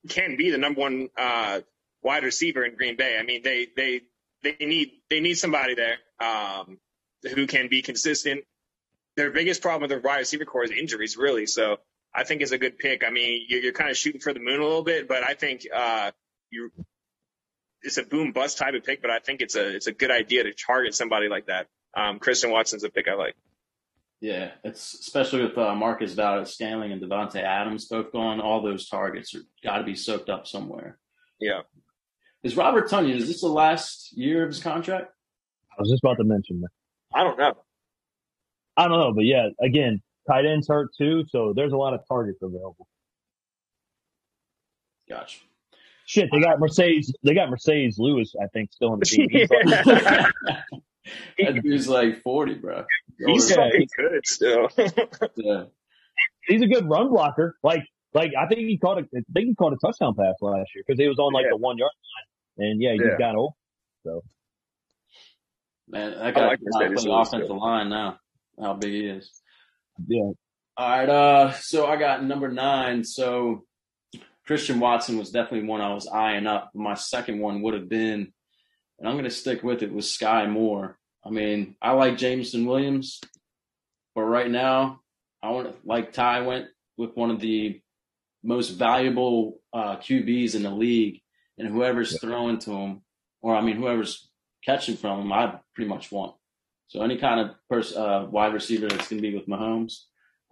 [0.09, 1.61] can be the number one uh,
[2.03, 3.17] wide receiver in Green Bay.
[3.19, 4.01] I mean, they they
[4.43, 6.77] they need they need somebody there um,
[7.33, 8.43] who can be consistent.
[9.17, 11.45] Their biggest problem with their wide receiver core is injuries, really.
[11.45, 11.77] So
[12.13, 13.03] I think it's a good pick.
[13.05, 15.33] I mean, you're, you're kind of shooting for the moon a little bit, but I
[15.33, 16.11] think uh,
[16.49, 16.71] you
[17.83, 19.01] it's a boom bust type of pick.
[19.01, 21.67] But I think it's a it's a good idea to target somebody like that.
[21.95, 23.35] Um, Christian Watson's a pick I like.
[24.21, 28.39] yeah, it's especially with uh, Marquez Valdes-Scantling and Davante Adams both gone.
[28.39, 30.99] All those targets are got to be soaked up somewhere.
[31.39, 31.61] Yeah.
[32.43, 35.11] Is Robert Tonyan, is this the last year of his contract?
[35.71, 36.69] I was just about to mention that.
[37.13, 37.53] I don't know.
[38.77, 42.01] I don't know, but yeah, again, tight ends hurt too, so there's a lot of
[42.07, 42.87] targets available.
[45.09, 45.39] Gotcha.
[46.05, 49.27] Shit, they got Marcedes, they got Marcedes Lewis, I think, still in the team.
[49.29, 49.49] He's
[49.85, 50.31] like-
[51.55, 52.85] that dude's like 40, bro.
[53.27, 53.55] He's Yeah.
[53.57, 54.67] fucking good still.
[55.35, 55.63] Yeah.
[56.47, 57.55] he's a good run blocker.
[57.63, 60.69] Like, like I think he caught a, I think he caught a touchdown pass last
[60.75, 61.51] year because he was on like Yeah.
[61.51, 61.91] the one yard
[62.57, 63.17] line, and yeah, he Yeah.
[63.17, 63.53] got old.
[64.05, 64.21] So,
[65.87, 68.17] man, that I guy like can play Marcedes the offensive line now.
[68.59, 69.31] How big he is.
[70.07, 70.31] Yeah,
[70.77, 73.03] All right, uh, so I got number nine.
[73.03, 73.65] So
[74.45, 76.71] Christian Watson was definitely one I was eyeing up.
[76.73, 78.33] My second one would have been,
[78.99, 80.97] and I'm going to stick with it, was Skyy Moore.
[81.23, 83.21] I mean, I like Jameson Williams,
[84.15, 85.01] but right now,
[85.43, 87.79] I want like Ty went with one of the
[88.43, 91.21] most valuable uh, QBs in the league,
[91.57, 93.01] and whoever's throwing to him,
[93.41, 94.29] or I mean, whoever's
[94.65, 96.35] catching from him, I pretty much want.
[96.91, 100.01] So any kind of pers- uh, wide receiver that's going to be with Mahomes,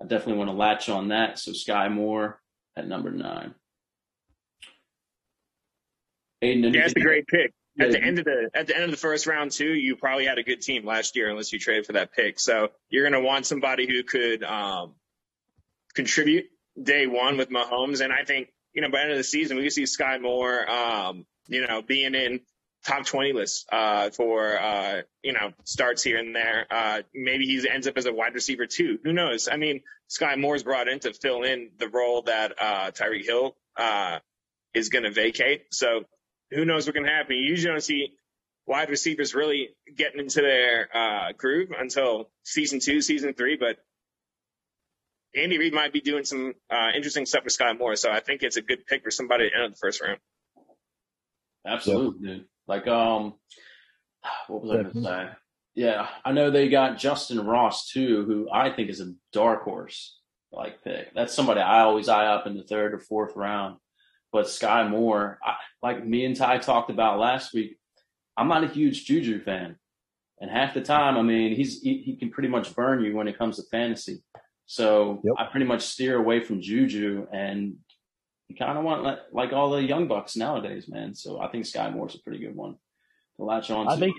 [0.01, 1.37] I definitely want to latch on that.
[1.37, 2.39] So Skyy Moore
[2.77, 3.53] at number nine.
[6.41, 7.51] Aiden, Yeah, it's a great pick.
[7.75, 9.97] Yeah, At the end of the at the end of the first round too, you
[9.97, 12.39] probably had a good team last year unless you traded for that pick.
[12.39, 14.95] So you're gonna want somebody who could um,
[15.93, 16.45] contribute
[16.81, 19.57] day one with Mahomes, and I think you know by the end of the season
[19.57, 22.39] we could see Skyy Moore, um, you know, being in
[22.85, 26.65] top 20 list uh, for uh, you know starts here and there.
[26.69, 28.99] Uh, maybe he ends up as a wide receiver too.
[29.03, 29.47] Who knows?
[29.51, 33.55] I mean, Skyy Moore's brought in to fill in the role that uh, Tyreek Hill
[33.77, 34.19] uh,
[34.73, 35.65] is going to vacate.
[35.71, 36.03] So
[36.51, 37.35] who knows what can happen?
[37.35, 38.13] You usually don't see
[38.65, 43.57] wide receivers really getting into their uh, groove until season two, season three.
[43.57, 43.77] But
[45.35, 48.41] Andy Reid might be doing some uh, interesting stuff with Skyy Moore, so I think
[48.41, 50.19] it's a good pick for somebody at the end of the first round.
[51.65, 52.45] Absolutely, dude.
[52.69, 53.33] Like, um,
[54.47, 55.29] what was I going to say?
[55.75, 60.19] Yeah, I know they got Justyn Ross too, who I think is a dark horse
[60.51, 61.13] like pick.
[61.13, 63.77] That's somebody I always eye up in the third or fourth round.
[64.31, 67.77] But Skyy Moore, I, like me and Ty talked about last week,
[68.37, 69.77] I'm not a huge Juju fan,
[70.39, 73.27] and half the time, I mean, he's he, he can pretty much burn you when
[73.27, 74.23] it comes to fantasy.
[74.65, 75.35] So Yep.
[75.37, 77.75] I pretty much steer away from Juju, and
[78.49, 81.15] you kind of want like, like all the young bucks nowadays, man.
[81.15, 82.75] So I think Skyy Moore's a pretty good one
[83.37, 83.91] to latch on to.
[83.91, 84.15] I think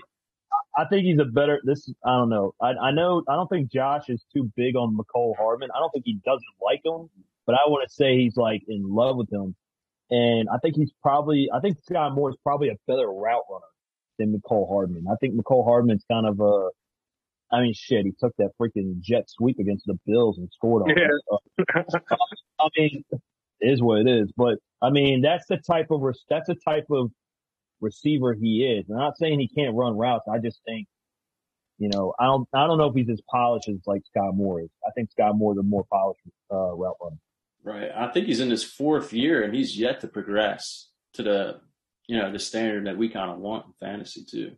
[0.77, 1.59] I think he's a better.
[1.63, 2.53] This I don't know.
[2.61, 5.69] I I know I don't think Josh is too big on Mecole Hardman.
[5.75, 7.09] I don't think he doesn't like him,
[7.45, 9.55] but I want to say he's like in love with him.
[10.09, 13.65] And I think he's probably, I think Skyy Moore is probably a better route runner
[14.19, 15.05] than Mecole Hardman.
[15.09, 16.67] I think Mecole Hardman's kind of a,
[17.49, 20.89] I mean, shit, he took that freaking jet sweep against the Bills and scored on
[20.89, 21.05] Yeah.
[21.05, 21.21] it.
[21.31, 21.99] Uh,
[22.59, 23.21] I mean, it
[23.61, 24.31] is what it is.
[24.35, 27.11] But I mean, that's the type of, that's the type of
[27.79, 28.85] receiver he is.
[28.89, 30.27] I'm not saying he can't run routes.
[30.31, 30.87] I just think,
[31.77, 34.61] you know, I don't, I don't know if he's as polished as like Skyy Moore
[34.61, 34.69] is.
[34.85, 36.21] I think Skyy Moore is a more polished,
[36.53, 37.17] uh, route runner.
[37.63, 37.91] Right.
[37.95, 41.61] I think he's in his fourth year and he's yet to progress to the,
[42.07, 44.51] you know, the standard that we kind of want in fantasy too.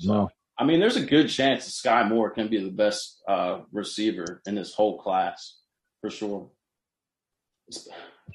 [0.00, 0.30] So, No.
[0.56, 4.40] I mean, there's a good chance that Skyy Moore can be the best uh, receiver
[4.46, 5.56] in this whole class
[6.00, 6.50] for sure.
[7.68, 7.88] It's-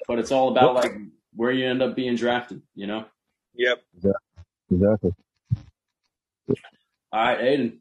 [0.06, 0.92] but it's all about like
[1.34, 3.04] where you end up being drafted, you know?
[3.54, 3.82] Yep.
[4.70, 5.12] Exactly.
[7.12, 7.78] All right, Aiden.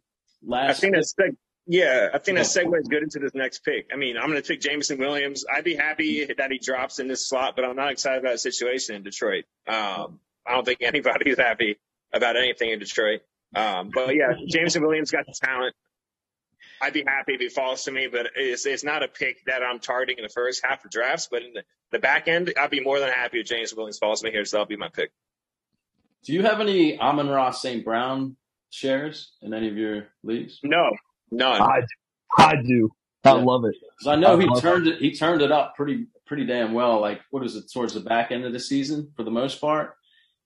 [0.52, 1.38] I think that's seg-
[1.72, 3.90] yeah, I think that segues good into this next pick.
[3.94, 5.46] I mean, I'm going to pick Jameson Williams.
[5.52, 8.40] I'd be happy that he drops in this slot, but I'm not excited about the
[8.40, 9.46] situation in Detroit.
[9.68, 11.78] Um, I don't think anybody's happy
[12.12, 13.22] about anything in Detroit.
[13.56, 15.76] Um, but yeah, Jameson Williams got the talent.
[16.82, 19.64] I'd be happy if he falls to me, but it's it's not a pick that
[19.64, 21.28] I'm targeting in the first half of drafts.
[21.30, 24.22] But in the, the back end, I'd be more than happy if James Williams falls
[24.22, 25.12] to me here, so that'll be my pick.
[26.26, 27.84] Do you have any Amon Ra St.
[27.84, 28.36] Brown
[28.70, 30.60] shares in any of your leagues?
[30.64, 30.92] No,
[31.32, 31.62] none.
[31.62, 31.82] I,
[32.38, 32.92] I do.
[33.24, 33.44] I Yeah.
[33.44, 33.76] love it.
[33.98, 37.00] Because I know I he turned it he turned it up pretty pretty damn well.
[37.02, 39.96] Like what is it towards the back end of the season for the most part.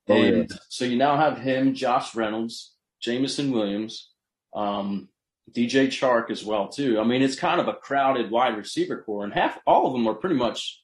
[0.09, 0.29] Oh, yeah.
[0.29, 4.11] And so you now have him, Josh Reynolds, Jameson Williams,
[4.53, 5.07] um,
[5.51, 6.99] DJ Chark as well too.
[6.99, 10.07] I mean, it's kind of a crowded wide receiver corps, and half all of them
[10.07, 10.81] are pretty much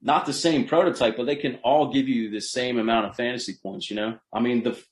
[0.00, 3.54] not the same prototype, but they can all give you the same amount of fantasy
[3.62, 3.90] points.
[3.90, 4.82] You know, I mean the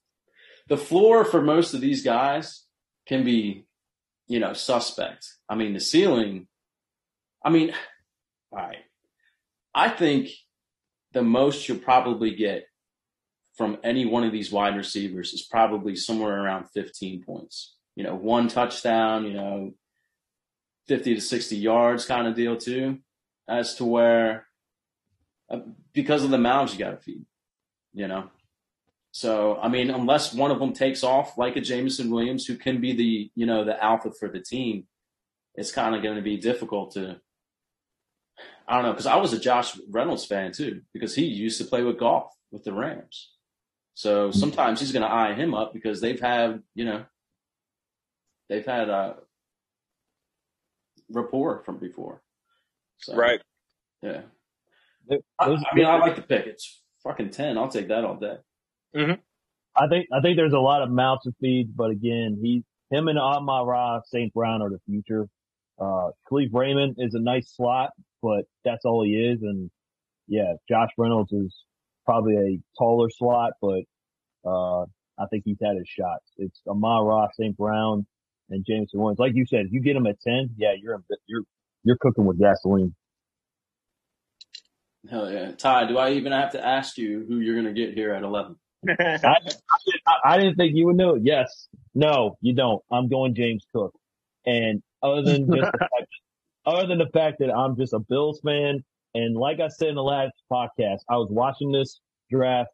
[0.68, 2.64] the floor for most of these guys
[3.06, 3.66] can be,
[4.28, 5.26] you know, suspect.
[5.48, 6.46] I mean, the ceiling.
[7.44, 7.72] I mean,
[8.52, 8.84] all right.
[9.74, 10.30] I think
[11.12, 12.66] the most you'll probably get
[13.56, 17.76] from any one of these wide receivers is probably somewhere around 15 points.
[17.96, 19.74] You know, one touchdown, you know,
[20.88, 22.98] 50 to 60 yards kind of deal too,
[23.48, 24.46] as to where,
[25.50, 25.60] uh,
[25.92, 27.24] because of the mouths you got to feed,
[27.92, 28.30] you know.
[29.12, 32.80] So, I mean, unless one of them takes off like a Jameson Williams, who can
[32.80, 34.86] be the, you know, the alpha for the team,
[35.54, 37.20] it's kind of going to be difficult to,
[38.68, 41.64] I don't know, because I was a Josh Reynolds fan too, because he used to
[41.64, 43.30] play with golf with the Rams.
[43.94, 47.04] So sometimes he's going to eye him up because they've had, you know,
[48.50, 49.16] they've had a
[51.08, 52.20] rapport from before.
[52.98, 53.40] So, right.
[54.02, 54.22] Yeah.
[55.08, 56.46] Those- I, I mean, I like the pick.
[56.46, 57.56] It's fucking 10.
[57.56, 58.36] I'll take that all day.
[59.76, 63.06] I think I think there's a lot of mouths to feed, but again, he him
[63.06, 64.34] and Amon Ra St.
[64.34, 65.26] Brown are the future.
[65.80, 69.38] Uh Kalif Raymond is a nice slot, but that's all he is.
[69.42, 69.70] And
[70.26, 71.54] yeah, Josh Reynolds is
[72.04, 73.82] probably a taller slot, but
[74.44, 74.82] uh
[75.18, 76.26] I think he's had his shots.
[76.36, 77.56] It's Amon Ra St.
[77.56, 78.06] Brown
[78.50, 79.18] and Jameson Williams.
[79.18, 81.42] Like you said, if you get him at ten, yeah, you're you're
[81.84, 82.94] you're cooking with gasoline.
[85.08, 85.52] Hell yeah.
[85.52, 88.22] Ty, do I even have to ask you who you're going to get here at
[88.22, 88.56] 11?
[88.88, 89.36] I, I,
[90.24, 91.22] I didn't think you would know it.
[91.24, 91.68] Yes.
[91.94, 92.82] No, you don't.
[92.92, 93.94] I'm going James Cook.
[94.44, 96.08] And other than just the fact,
[96.66, 98.84] other than the fact that I'm just a Bills fan,
[99.14, 102.70] and like I said in the last podcast, I was watching this draft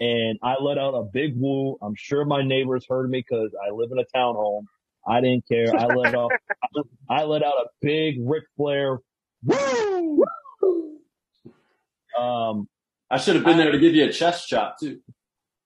[0.00, 1.76] and I let out a big woo.
[1.82, 4.64] I'm sure my neighbors heard me because I live in a townhome.
[5.06, 5.74] I didn't care.
[5.76, 6.30] I let out,
[7.10, 8.98] I let out a big Ric Flair
[9.44, 10.24] woo.
[12.18, 12.68] Um,
[13.10, 15.00] I should have been there to give you a chest chop too.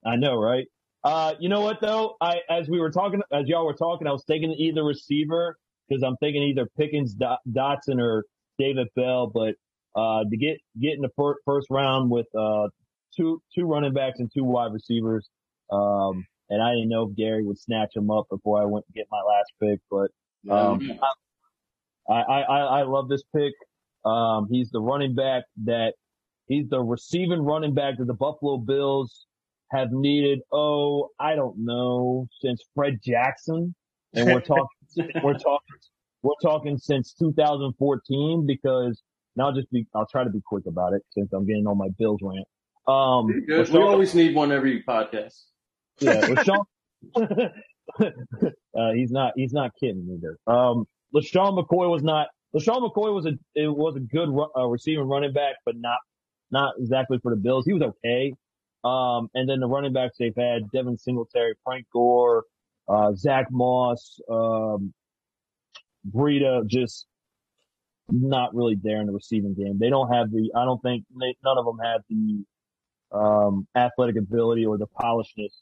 [0.04, 0.66] I know, right?
[1.02, 2.16] Uh, you know what though?
[2.20, 5.56] I, as we were talking, as y'all were talking, I was thinking either receiver
[5.88, 8.24] because I'm thinking either Pickens, Dot- Dotson, or
[8.58, 9.30] David Bell.
[9.32, 9.54] But
[9.94, 11.10] uh, to get get in the
[11.44, 12.68] first round with uh
[13.16, 15.28] two two running backs and two wide receivers,
[15.72, 19.06] um, and I didn't know if Gary would snatch them up before I went get
[19.10, 20.10] my last pick, but
[20.52, 20.98] um,
[22.08, 23.52] I, I, I I love this pick.
[24.04, 25.94] Um, he's the running back that
[26.46, 29.26] he's the receiving running back that the Buffalo Bills
[29.70, 30.40] have needed.
[30.52, 33.74] Oh, I don't know since Fred Jackson,
[34.12, 34.66] and we're talking
[35.22, 35.76] we're talking
[36.22, 39.02] we're talking since 2014 because
[39.36, 41.78] now I'll just be I'll try to be quick about it since I'm getting on
[41.78, 42.46] my Bills rant.
[42.86, 43.68] Um, Good.
[43.70, 45.44] We always need one every podcast.
[46.00, 46.64] yeah, LeSean,
[48.00, 50.38] uh, he's not, he's not kidding either.
[50.46, 55.08] Um, LeSean McCoy was not, LeSean McCoy was a, it was a good uh, receiving
[55.08, 55.98] running back, but not,
[56.50, 57.64] not exactly for the Bills.
[57.64, 58.34] He was okay.
[58.84, 62.44] Um, and then the running backs they've had, Devin Singletary, Frank Gore,
[62.88, 64.92] uh, Zach Moss, um,
[66.12, 67.06] Breida, just,
[68.10, 69.78] not really there in the receiving game.
[69.78, 70.50] They don't have the.
[70.54, 72.44] I don't think they, none of them have the
[73.12, 75.52] um, athletic ability or the polishedness.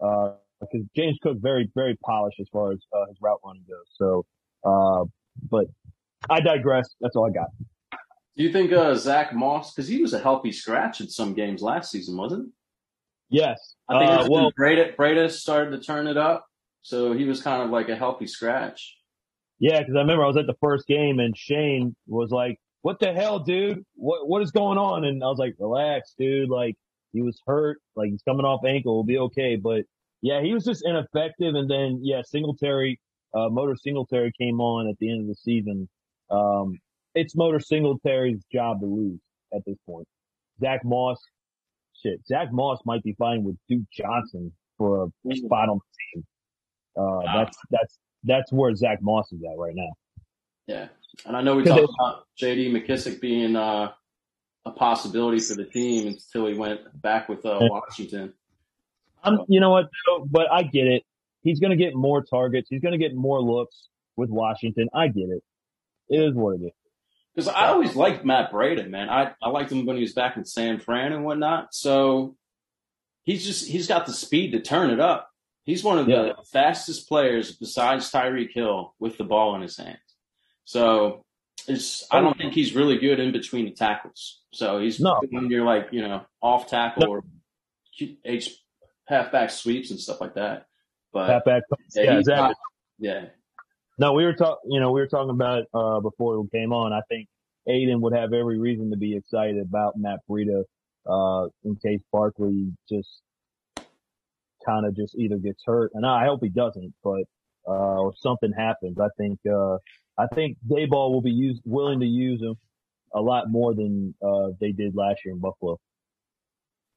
[0.00, 3.86] Uh, because James Cook very very polished as far as uh, his route running goes.
[3.96, 4.26] So,
[4.64, 5.04] uh,
[5.50, 5.66] but
[6.28, 6.88] I digress.
[7.00, 7.48] That's all I got.
[8.36, 11.60] Do you think uh, Zach Moss, because he was a healthy scratch in some games
[11.60, 12.52] last season, wasn't?
[13.30, 13.38] he?
[13.38, 13.74] Yes.
[13.88, 16.46] I think uh, well, Breida, Breida started to turn it up,
[16.82, 18.96] so he was kind of like a healthy scratch.
[19.58, 23.00] Yeah, because I remember I was at the first game and Shane was like, "What
[23.00, 23.84] the hell, dude?
[23.96, 26.48] What what is going on?" And I was like, "Relax, dude.
[26.48, 26.74] Like
[27.12, 27.76] he was hurt.
[27.94, 28.94] Like he's coming off ankle.
[28.94, 29.84] We'll be okay." But
[30.22, 31.54] yeah, he was just ineffective.
[31.54, 32.98] And then yeah, Singletary,
[33.34, 35.86] uh, Motor Singletary came on at the end of the season.
[36.30, 36.78] Um,
[37.14, 39.20] it's Motor Singletary's job to lose
[39.54, 40.08] at this point.
[40.58, 41.20] Zach Moss,
[42.02, 46.26] shit, Zach Moss might be fighting with Duke Johnson for a spot on the team.
[46.96, 47.22] Uh, wow.
[47.36, 49.90] that's, that's, that's where Zach Moss is at right now.
[50.66, 50.88] Yeah.
[51.26, 53.92] And I know we talked about JD McKissic being, uh,
[54.64, 58.34] a possibility for the team until he went back with, uh, Washington.
[59.22, 59.86] I'm, you know what,
[60.26, 61.02] but I get it.
[61.42, 62.68] He's going to get more targets.
[62.68, 64.88] He's going to get more looks with Washington.
[64.94, 65.42] I get it.
[66.08, 66.72] It is what it is.
[67.34, 69.08] Because I always liked Matt Breida, man.
[69.08, 71.72] I, I liked him when he was back in San Fran and whatnot.
[71.72, 72.36] So
[73.22, 75.30] he's just, he's got the speed to turn it up.
[75.62, 76.22] He's one of yeah.
[76.22, 79.98] the fastest players besides Tyreek Hill with the ball in his hands.
[80.68, 81.22] So
[81.66, 84.42] it's, I don't think he's really good in between the tackles.
[84.52, 85.18] So he's no.
[85.30, 87.08] when you're like, you know, off tackle no.
[87.08, 87.24] or
[88.22, 88.50] H
[89.06, 90.66] halfback sweeps and stuff like that.
[91.10, 91.62] But halfback,
[91.94, 92.48] yeah, yeah exactly.
[92.48, 92.56] Not,
[92.98, 93.24] yeah.
[93.98, 96.92] No, we were talking, you know, we were talking about, uh, before we came on.
[96.92, 97.28] I think
[97.66, 100.64] Aiden would have every reason to be excited about Matt Breida,
[101.08, 103.22] uh, in case Barkley just
[104.66, 105.92] kind of just either gets hurt.
[105.94, 107.22] And I hope he doesn't, but,
[107.66, 108.98] uh, or something happens.
[109.00, 109.78] I think, uh,
[110.18, 112.56] I think Daboll will be used, willing to use him
[113.14, 115.78] a lot more than, uh, they did last year in Buffalo.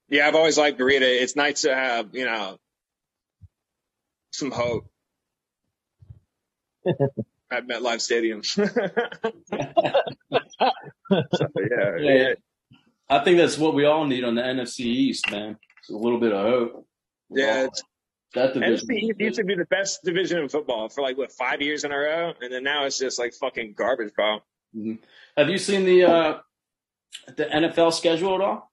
[0.10, 1.02] Yeah, I've always liked Breida.
[1.02, 2.58] It's nice to have, you know,
[4.32, 4.90] some hope
[7.52, 8.44] at MetLife Stadium.
[8.44, 8.64] so,
[11.70, 12.34] yeah, yeah,
[13.10, 15.58] I think that's what we all need on the NFC East, man.
[15.80, 16.88] It's a little bit of hope.
[17.30, 17.68] Yeah,
[18.34, 21.62] that division NFC used to be the best division in football for like what five
[21.62, 24.40] years in a row, and then now it's just like fucking garbage, bro.
[24.76, 24.96] Mm-hmm.
[25.38, 26.40] Have you seen the uh,
[27.36, 28.72] the NFL schedule at all?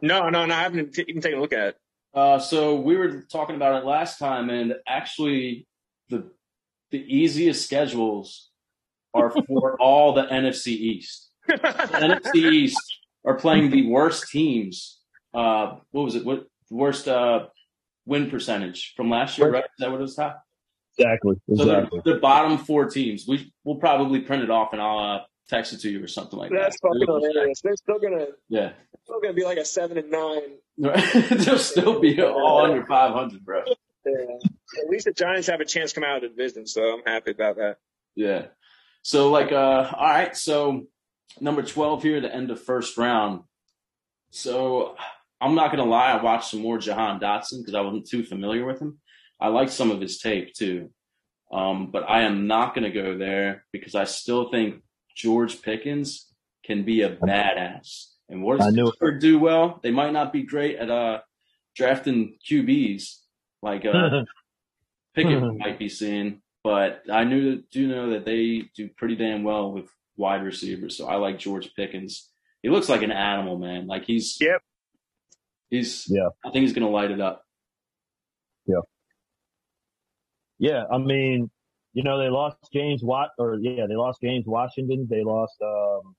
[0.00, 0.54] No, no, no.
[0.54, 1.76] I haven't even taken a look at it.
[2.14, 5.66] Uh, so we were talking about it last time, and actually,
[6.08, 6.30] the
[6.90, 8.50] the easiest schedules
[9.14, 11.30] are for all the NFC East.
[11.48, 15.00] The NFC East are playing the worst teams.
[15.34, 16.24] Uh, what was it?
[16.24, 17.46] What worst uh,
[18.06, 19.50] win percentage from last year?
[19.50, 19.64] Right?
[19.64, 20.16] Is that what it was?
[20.16, 20.42] Top?
[20.98, 21.36] Exactly.
[21.48, 22.00] Exactly.
[22.00, 23.24] So the, the bottom four teams.
[23.26, 26.38] We we'll probably print it off, and I'll uh, text it to you or something
[26.38, 26.88] like That's that.
[26.92, 27.60] That's fucking hilarious.
[27.62, 28.72] They're still gonna yeah.
[29.04, 30.58] Still gonna be like a seven and nine.
[31.44, 33.62] They'll still be all under five hundred, bro.
[34.04, 34.12] Yeah.
[34.82, 37.02] At least the Giants have a chance to come out of the division, so I'm
[37.06, 37.76] happy about that.
[38.14, 38.46] Yeah.
[39.02, 40.36] So like, uh, all right.
[40.36, 40.86] So
[41.40, 43.42] number twelve here, the end of first round.
[44.30, 44.96] So
[45.42, 48.64] I'm not gonna lie, I watched some more Jahan Dotson because I wasn't too familiar
[48.64, 48.98] with him.
[49.40, 50.90] I like some of his tape too.
[51.52, 54.82] Um, but I am not going to go there because I still think
[55.14, 56.32] George Pickens
[56.64, 58.06] can be a badass.
[58.30, 59.78] And what does Pittsburgh do well?
[59.82, 61.20] They might not be great at uh,
[61.76, 63.18] drafting QBs
[63.62, 64.22] like uh,
[65.14, 69.72] Pickett might be seeing, but I knew do know that they do pretty damn well
[69.72, 70.96] with wide receivers.
[70.96, 72.30] So I like George Pickens.
[72.62, 73.86] He looks like an animal, man.
[73.86, 74.62] Like he's yep.
[75.72, 76.28] He's yeah.
[76.44, 77.42] I think he's gonna light it up.
[78.66, 78.82] Yeah.
[80.58, 81.50] Yeah, I mean,
[81.94, 85.08] you know, they lost James Watt, or yeah, they lost James Washington.
[85.10, 86.14] They lost, um,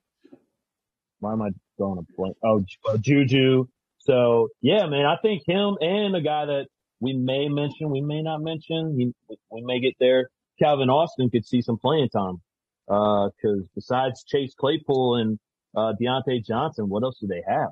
[1.20, 2.36] why am I going to blank?
[2.44, 3.66] Oh, uh, Juju.
[4.00, 6.66] So yeah, man, I think him and a guy that
[7.00, 10.30] we may mention, we may not mention, he, we may get there.
[10.58, 12.42] Calvin Austin could see some playing time.
[12.90, 15.40] Uh, cause besides Chase Claypool and,
[15.78, 17.70] uh, Diontae Johnson, what else do they have?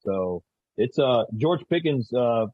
[0.00, 0.42] So
[0.76, 2.46] it's, uh, George Pickens, uh,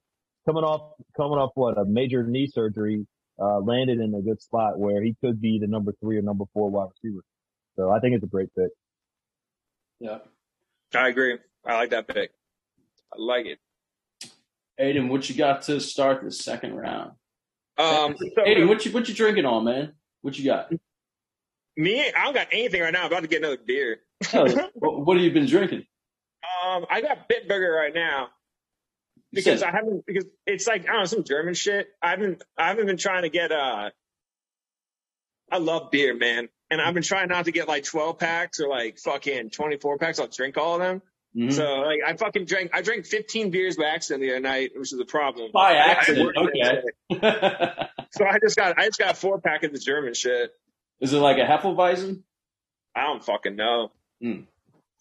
[0.46, 3.06] coming off, coming off what a major knee surgery
[3.40, 6.44] uh, landed in a good spot where he could be the number three or number
[6.52, 7.22] four wide receiver.
[7.76, 8.70] So I think it's a great pick.
[9.98, 10.18] Yeah.
[10.94, 11.38] I agree.
[11.64, 12.32] I like that pick.
[13.12, 13.58] I like it.
[14.80, 17.12] Aiden, what you got to start the second round?
[17.76, 19.92] Um, Aiden, what you what you drinking on, man?
[20.22, 20.72] What you got?
[21.76, 23.02] Me, I don't got anything right now.
[23.02, 24.00] I'm about to get another beer.
[24.34, 25.84] oh, what have you been drinking?
[26.42, 28.28] Um, I got Bitburger right now
[29.32, 31.88] because I haven't because it's like I don't know some German shit.
[32.02, 33.90] I haven't I haven't been trying to get uh.
[35.52, 36.48] I love beer, man.
[36.70, 40.20] and I've been trying not to get like 12 packs or like fucking 24 packs.
[40.20, 41.02] I'll drink all of them.
[41.36, 41.52] Mhm.
[41.52, 44.92] So like I fucking drank I drank 15 beers by accident the other night, which
[44.92, 45.50] is a problem.
[45.52, 47.86] By accident, worked the next okay.
[48.12, 50.52] So I just got I just got four pack of the German shit.
[51.00, 52.22] Is it like a Hefeweizen?
[52.96, 53.92] I don't fucking know.
[54.20, 54.40] Hmm.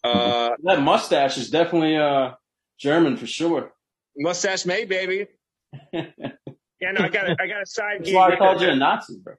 [0.02, 2.32] Uh, That mustache is definitely uh
[2.78, 3.72] German for sure.
[4.16, 5.26] mustache made, baby.
[6.82, 8.14] Yeah, no, I got a, I got a side gig.
[8.14, 9.34] why I called you a Nazi, bro.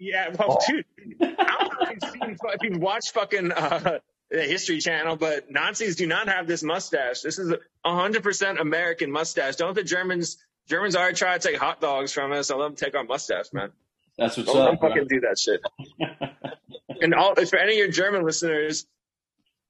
[0.00, 0.84] Yeah, well, dude,
[1.20, 4.00] I don't know if you've, seen, if you've watched fucking uh,
[4.32, 7.20] the History Channel, but Nazis do not have this mustache.
[7.20, 9.54] This is a 100% American mustache.
[9.54, 10.38] Don't the Germans?
[10.68, 12.50] Germans already try to take hot dogs from us.
[12.50, 13.70] I let them take our mustache, man.
[14.18, 14.80] That's what's Don't let them up.
[14.80, 14.88] bro.
[14.90, 15.60] fucking do that shit.
[17.00, 18.86] And all, for any of your German listeners,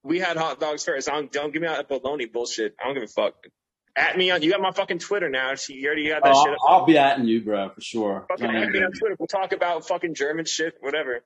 [0.02, 1.08] we had hot dogs first.
[1.08, 2.74] I don't, don't give me that baloney bullshit.
[2.80, 3.34] I don't give a fuck.
[3.94, 5.52] At me on, you got my fucking Twitter now.
[5.68, 6.58] You already got that Oh, shit.
[6.66, 8.24] I'll, I'll be atting you, bro, for sure.
[8.28, 9.16] Fucking Um, at me on Twitter.
[9.18, 11.20] We'll talk about fucking German shit, whatever.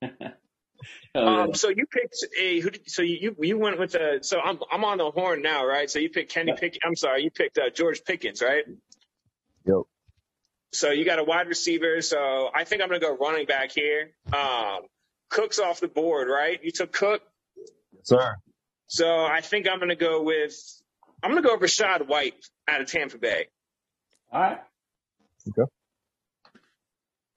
[0.00, 0.10] hell
[1.14, 1.42] yeah.
[1.42, 2.70] Um, so you picked a who?
[2.70, 4.22] did- So you you went with a.
[4.22, 5.90] So I'm I'm on the horn now, right?
[5.90, 6.78] So you picked Kenny Pick.
[6.84, 8.64] I'm sorry, you picked uh, George Pickens, right?
[9.66, 9.76] Yep.
[10.72, 12.00] So you got a wide receiver.
[12.00, 14.12] So I think I'm gonna go running back here.
[14.32, 14.82] Um,
[15.30, 16.62] Cook's off the board, right?
[16.62, 17.22] You took Cook.
[18.02, 18.36] Sir.
[18.86, 20.54] So I think I'm gonna go with
[21.22, 22.34] I'm gonna go with Rachaad White
[22.68, 23.46] out of Tampa Bay.
[24.32, 24.60] All right.
[25.48, 25.70] Okay.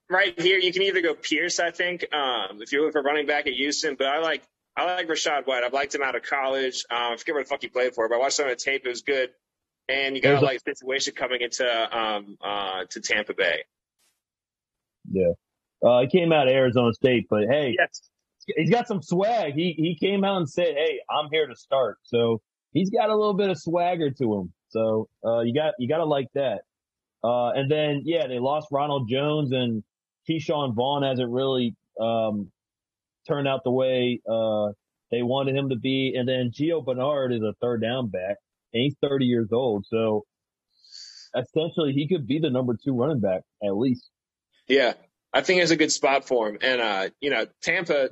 [0.08, 3.26] Right here, you can either go Pierce, I think, um, if you're looking for running
[3.26, 4.42] back at Houston, but I like
[4.76, 5.64] I like Rachaad White.
[5.64, 6.84] I've liked him out of college.
[6.90, 8.62] Um, I forget what the fuck he played for, but I watched some of the
[8.62, 8.82] tape.
[8.84, 9.30] It was good.
[9.88, 11.66] And you got a a- like situation coming into
[11.98, 13.64] um uh to Tampa Bay.
[15.10, 15.32] Yeah.
[15.82, 18.00] Uh, he came out of Arizona State, but hey, Yes.
[18.46, 19.54] He's got some swag.
[19.54, 22.40] He he came out and said, "Hey, I'm here to start." So
[22.72, 24.52] he's got a little bit of swagger to him.
[24.68, 26.60] So uh, you got you got to like that.
[27.24, 29.82] Uh, and then yeah, they lost Ronald Jones and
[30.28, 32.50] Ke'Shawn Vaughn hasn't really um,
[33.26, 34.72] turned out the way uh,
[35.10, 36.14] they wanted him to be.
[36.16, 38.36] And then Gio Bernard is a third down back,
[38.72, 39.86] and he's 30 years old.
[39.88, 40.24] So
[41.34, 44.08] essentially, he could be the number two running back at least.
[44.68, 44.94] Yeah.
[45.32, 46.58] I think it's a good spot for him.
[46.62, 48.10] And uh, you know, Tampa,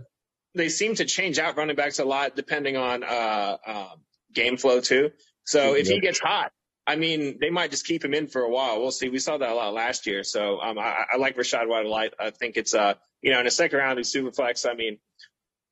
[0.55, 4.01] they seem to change out running backs a lot depending on uh, um
[4.33, 5.11] game flow too.
[5.45, 6.53] So if he gets hot,
[6.87, 8.81] I mean, they might just keep him in for a while.
[8.81, 9.09] We'll see.
[9.09, 10.23] We saw that a lot last year.
[10.25, 12.11] So um, I, I like Rachaad White a lot.
[12.19, 14.99] I think it's uh, you know, in the second round of Superflex, I mean,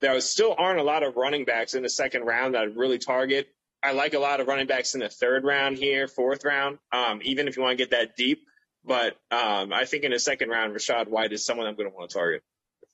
[0.00, 2.98] there still aren't a lot of running backs in the second round that I'd really
[2.98, 3.48] target.
[3.82, 7.20] I like a lot of running backs in the third round here, fourth round, um,
[7.24, 8.42] even if you want to get that deep.
[8.84, 11.94] But um, I think in the second round, Rachaad White is someone I'm going to
[11.94, 12.42] want to target.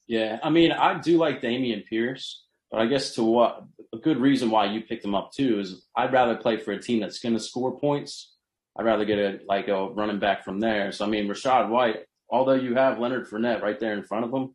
[0.08, 4.18] Yeah, I mean, I do like Dameon Pierce, but I guess to what a good
[4.18, 7.20] reason why you picked him up too is I'd rather play for a team that's
[7.20, 8.34] going to score points.
[8.76, 10.92] I'd rather get a like a running back from there.
[10.92, 12.00] So I mean, Rachaad White,
[12.30, 14.54] although you have Leonard Fournette right there in front of him,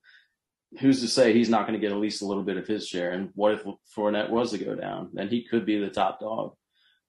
[0.79, 2.87] who's to say he's not going to get at least a little bit of his
[2.87, 3.11] share?
[3.11, 3.63] And what if
[3.95, 5.09] Fournette was to go down?
[5.13, 6.55] Then he could be the top dog,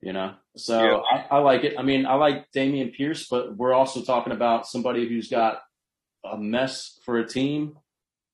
[0.03, 0.34] you know.
[0.57, 0.97] So Yeah.
[1.30, 1.74] I, I like it.
[1.78, 5.61] I mean, I like Dameon Pierce, but we're also talking about somebody who's got
[6.24, 7.78] a mess for a team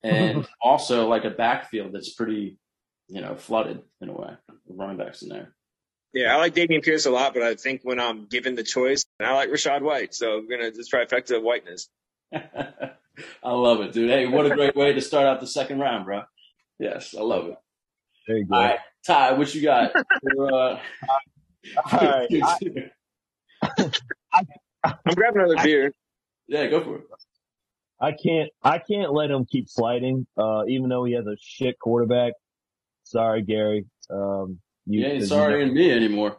[0.03, 2.57] and also like a backfield that's pretty,
[3.07, 4.33] you know, flooded in a way.
[4.67, 5.53] The running backs in there.
[6.13, 9.05] Yeah, I like Dameon Pierce a lot, but I think when I'm given the choice,
[9.21, 10.13] I like Rachaad White.
[10.13, 11.87] So we're going to just trifecta of whiteness.
[12.33, 14.09] I love it, dude.
[14.09, 16.23] Hey, what a great way to start out the second round, bro.
[16.79, 17.55] Yes, I love it.
[18.27, 18.55] There you go.
[18.55, 19.91] All right, Ty, what you got?
[19.93, 20.79] For, uh,
[21.91, 22.27] All right.
[23.63, 24.45] I,
[24.83, 25.93] I'm grabbing another beer.
[26.47, 27.03] yeah, go for it.
[28.01, 31.77] I can't I can't let him keep sliding, uh, even though he has a shit
[31.79, 32.33] quarterback.
[33.03, 33.85] Sorry, Gary.
[34.09, 36.37] Um, you, You ain't sorry in me anymore.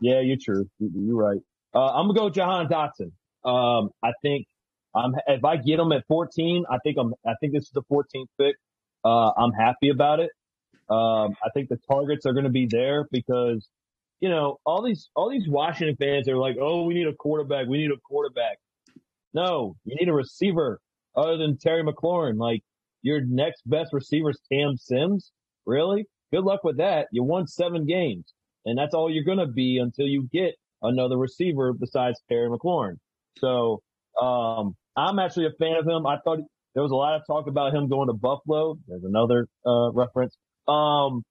[0.00, 0.68] yeah, you're true.
[0.78, 1.40] You- You're right.
[1.74, 3.12] Uh, I'm gonna go Jahan Dotson.
[3.48, 4.46] Um, I think
[4.94, 7.82] I'm if I get him at 14, I think I'm I think this is the
[7.90, 8.56] 14th pick.
[9.04, 10.30] Uh, I'm happy about it.
[10.90, 13.68] Um, I think the targets are going to be there because,
[14.20, 17.66] you know, all these all these Washington fans are like, oh, we need a quarterback.
[17.68, 18.58] We need a quarterback.
[19.32, 20.80] No, you need a receiver
[21.16, 22.38] other than Terry McLaurin.
[22.38, 22.62] Like
[23.02, 25.32] your next best receiver is Cam Sims.
[25.66, 26.06] Really?
[26.32, 27.08] Good luck with that.
[27.12, 28.32] You won seven games,
[28.64, 32.96] and that's all you're going to be until you get another receiver besides Terry McLaurin.
[33.38, 33.82] So
[34.20, 36.06] um, I'm actually a fan of him.
[36.06, 36.38] I thought
[36.74, 38.76] there was a lot of talk about him going to Buffalo.
[38.86, 40.36] There's another uh, reference.
[40.68, 41.22] Um,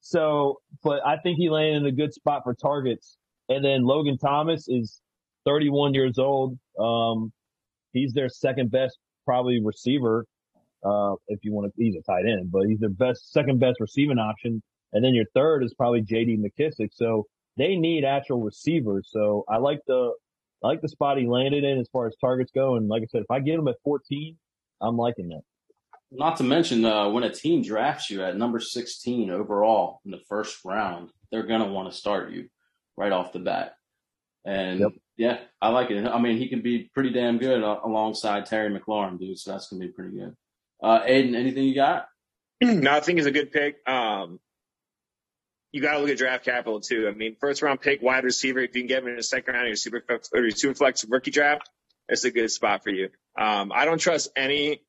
[0.00, 3.18] so, but I think he landed in a good spot for targets.
[3.48, 5.00] And then Logan Thomas is
[5.46, 6.58] 31 years old.
[6.78, 7.32] Um,
[7.96, 10.26] he's their second best probably receiver.
[10.84, 13.80] Uh, if you want to, he's a tight end, but he's their best, second best
[13.80, 14.62] receiving option.
[14.92, 16.90] And then your third is probably JD McKissic.
[16.92, 17.26] So
[17.56, 19.08] they need actual receivers.
[19.10, 20.12] So I like the,
[20.62, 22.76] I like the spot he landed in as far as targets go.
[22.76, 24.36] And like I said, if I get him at 14,
[24.80, 25.42] I'm liking that.
[26.12, 30.20] Not to mention, uh, when a team drafts you at number 16 overall in the
[30.28, 32.48] first round, they're going to want to start you
[32.96, 33.76] right off the bat.
[34.44, 34.92] And yep.
[35.16, 36.06] Yeah, I like it.
[36.06, 39.38] I mean, he can be pretty damn good alongside Terry McLaurin, dude.
[39.38, 40.36] So that's to be pretty good.
[40.82, 42.08] Uh, Aiden, anything you got?
[42.60, 43.76] no, I think a good pick.
[43.88, 44.40] Um,
[45.72, 47.08] you got to look at draft capital too.
[47.08, 48.60] I mean, first round pick, wide receiver.
[48.60, 50.02] If you can get him in the second round your super
[50.32, 51.68] or your super flex rookie draft,
[52.08, 53.08] it's a good spot for you.
[53.38, 54.82] Um, I don't trust any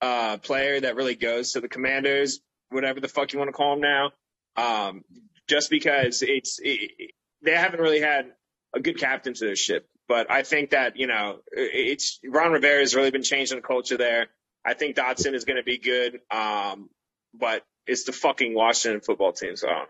[0.00, 2.40] uh, player that really goes to the Commanders,
[2.70, 4.12] whatever the fuck you want to call them now,
[4.56, 5.04] um,
[5.48, 7.12] just because it's it,
[7.42, 8.32] they haven't really had
[8.74, 9.88] a good captain to their ship.
[10.08, 13.96] But I think that you know it's Ron Rivera has really been changing the culture
[13.96, 14.28] there.
[14.64, 16.90] I think Dotson is going to be good, um,
[17.32, 19.88] but it's the fucking Washington football team, so I don't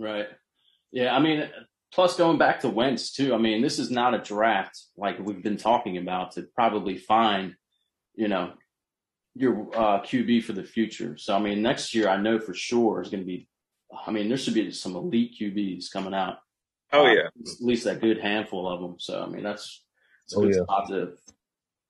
[0.00, 0.06] know.
[0.06, 0.28] Right.
[0.90, 1.48] Yeah, I mean,
[1.92, 3.34] plus going back to Wentz too.
[3.34, 7.54] I mean, this is not a draft like we've been talking about to probably find,
[8.14, 8.52] you know,
[9.34, 11.16] your uh, QB for the future.
[11.16, 13.48] So I mean, next year I know for sure is going to be.
[14.06, 16.38] I mean, there should be some elite QBs coming out.
[16.92, 18.96] Oh yeah, at least a good handful of them.
[18.98, 19.82] So I mean, that's
[20.26, 20.62] it's a oh, good yeah.
[20.62, 21.12] spot to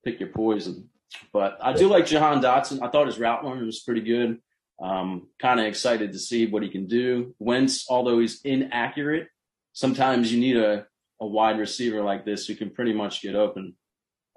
[0.05, 0.89] pick your poison.
[1.33, 2.83] But I do like Jahan Dotson.
[2.83, 4.39] I thought his route running was pretty good.
[4.81, 7.35] Um, kind of excited to see what he can do.
[7.39, 9.29] Wentz, although he's inaccurate,
[9.73, 10.87] sometimes you need a,
[11.21, 13.77] a wide receiver like this who can pretty much get open.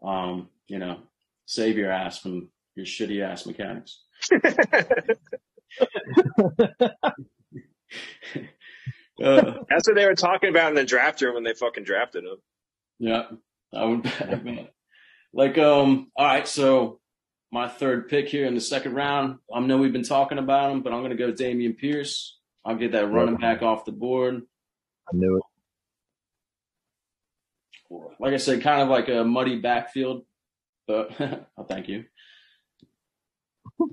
[0.03, 0.99] Um, you know,
[1.45, 4.03] save your ass from your shitty ass mechanics.
[9.23, 12.23] uh, That's what they were talking about in the draft room when they fucking drafted
[12.23, 12.37] him.
[12.99, 13.23] Yeah,
[13.73, 14.03] I would.
[14.43, 14.67] man.
[15.33, 16.99] Like, um, all right, so
[17.51, 19.39] my third pick here in the second round.
[19.53, 22.37] I know we've been talking about him, but I'm going to go Dameon Pierce.
[22.63, 24.41] I'll get that running back off the board.
[25.07, 25.43] I knew it.
[28.19, 30.25] Like I said, kind of like a muddy backfield,
[30.87, 31.11] but
[31.57, 32.05] oh, thank you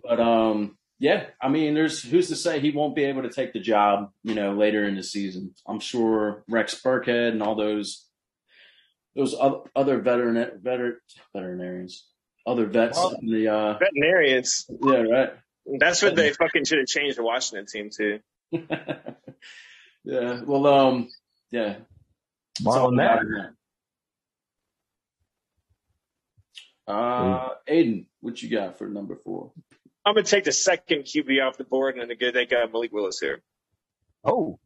[0.03, 3.53] but um, yeah, I mean, there's who's to say he won't be able to take
[3.53, 5.53] the job, you know, later in the season.
[5.67, 8.07] I'm sure Rex Burkhead and all those
[9.17, 9.35] those
[9.75, 10.99] other veteran veteran
[11.35, 12.07] veterinarians,
[12.47, 14.71] other vets well, the uh, veterinarians.
[14.81, 15.31] Yeah, right.
[15.81, 18.21] That's what they fucking should have changed the Washington team to.
[20.05, 20.41] yeah.
[20.45, 21.09] Well, um,
[21.51, 21.79] yeah.
[22.61, 23.23] Marlon Mack.
[26.87, 29.51] Uh, Aiden, what you got for number four?
[30.05, 33.21] I'm gonna take the second QB off the board and then take uh, Malik Willis
[33.21, 33.41] here.
[34.25, 34.59] Oh,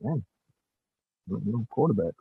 [0.00, 0.24] man,
[1.70, 2.14] quarterback.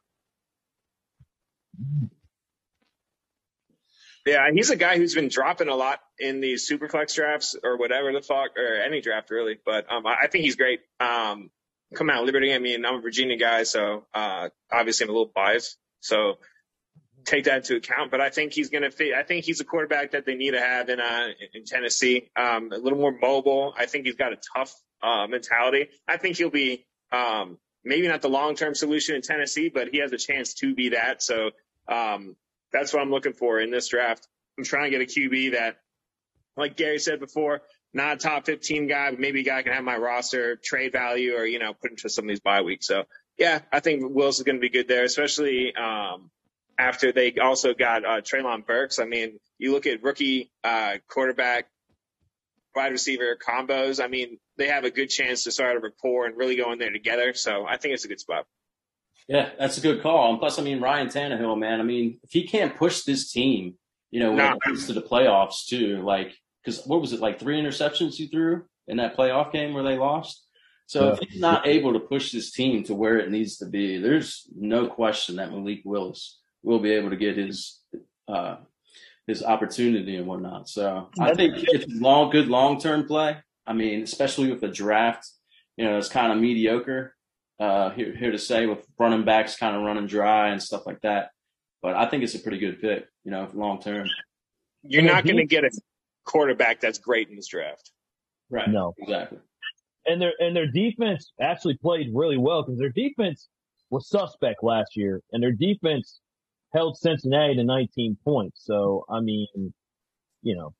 [4.25, 7.77] Yeah, he's a guy who's been dropping a lot in these super flex drafts or
[7.77, 9.57] whatever the fuck, or any draft really.
[9.65, 10.81] But um, I think he's great.
[10.99, 11.49] Um,
[11.95, 12.53] come out Liberty.
[12.53, 15.77] I mean, I'm a Virginia guy, so uh, obviously I'm a little biased.
[16.01, 16.35] So
[17.25, 18.11] take that into account.
[18.11, 19.13] But I think he's going to fit.
[19.13, 22.29] I think he's a quarterback that they need to have in uh, in Tennessee.
[22.35, 23.73] Um, a little more mobile.
[23.77, 25.89] I think he's got a tough uh, mentality.
[26.07, 29.99] I think he'll be um, maybe not the long term solution in Tennessee, but he
[29.99, 31.21] has a chance to be that.
[31.21, 31.51] So
[31.87, 32.35] um,
[32.71, 34.27] that's what I'm looking for in this draft.
[34.57, 35.77] I'm trying to get a QB that,
[36.57, 37.61] like Gary said before,
[37.93, 41.35] not a top 15 guy, but maybe a guy can have my roster trade value
[41.35, 42.87] or you know put into some of these bye weeks.
[42.87, 43.03] So
[43.37, 46.29] yeah, I think Wills is going to be good there, especially um,
[46.81, 48.97] after they also got uh, Treylon Burks.
[48.97, 51.67] I mean, you look at rookie uh, quarterback,
[52.75, 54.03] wide receiver combos.
[54.03, 56.79] I mean, they have a good chance to start a rapport and really go in
[56.79, 57.33] there together.
[57.35, 58.45] So I think it's a good spot.
[59.27, 60.31] Yeah, that's a good call.
[60.31, 61.79] And plus, I mean, Ryan Tannehill, man.
[61.79, 63.75] I mean, if he can't push this team,
[64.09, 64.55] you know, when nah.
[64.55, 68.27] it comes to the playoffs too, like, because what was it, like three interceptions he
[68.27, 70.47] threw in that playoff game where they lost?
[70.87, 71.13] So yeah.
[71.13, 74.49] if he's not able to push this team to where it needs to be, there's
[74.53, 77.79] no question that Malik Willis will be able to get his
[78.27, 78.57] uh,
[79.27, 80.69] his opportunity and whatnot.
[80.69, 83.37] So I think it's long, good long term play.
[83.65, 85.27] I mean, especially with the draft,
[85.77, 87.15] you know, it's kind of mediocre.
[87.59, 90.99] Uh, here, here to say with running backs kind of running dry and stuff like
[91.01, 91.29] that.
[91.83, 94.07] But I think it's a pretty good pick, you know, long term.
[94.81, 95.69] You're not going to get a
[96.25, 97.91] quarterback that's great in this draft.
[98.49, 98.67] Right.
[98.67, 98.95] No.
[98.97, 99.37] Exactly.
[100.07, 103.47] And their and their defense actually played really well because their defense
[103.91, 106.19] was suspect last year, and their defense
[106.73, 108.61] held Cincinnati to 19 points.
[108.63, 109.73] So, I mean,
[110.41, 110.73] you know,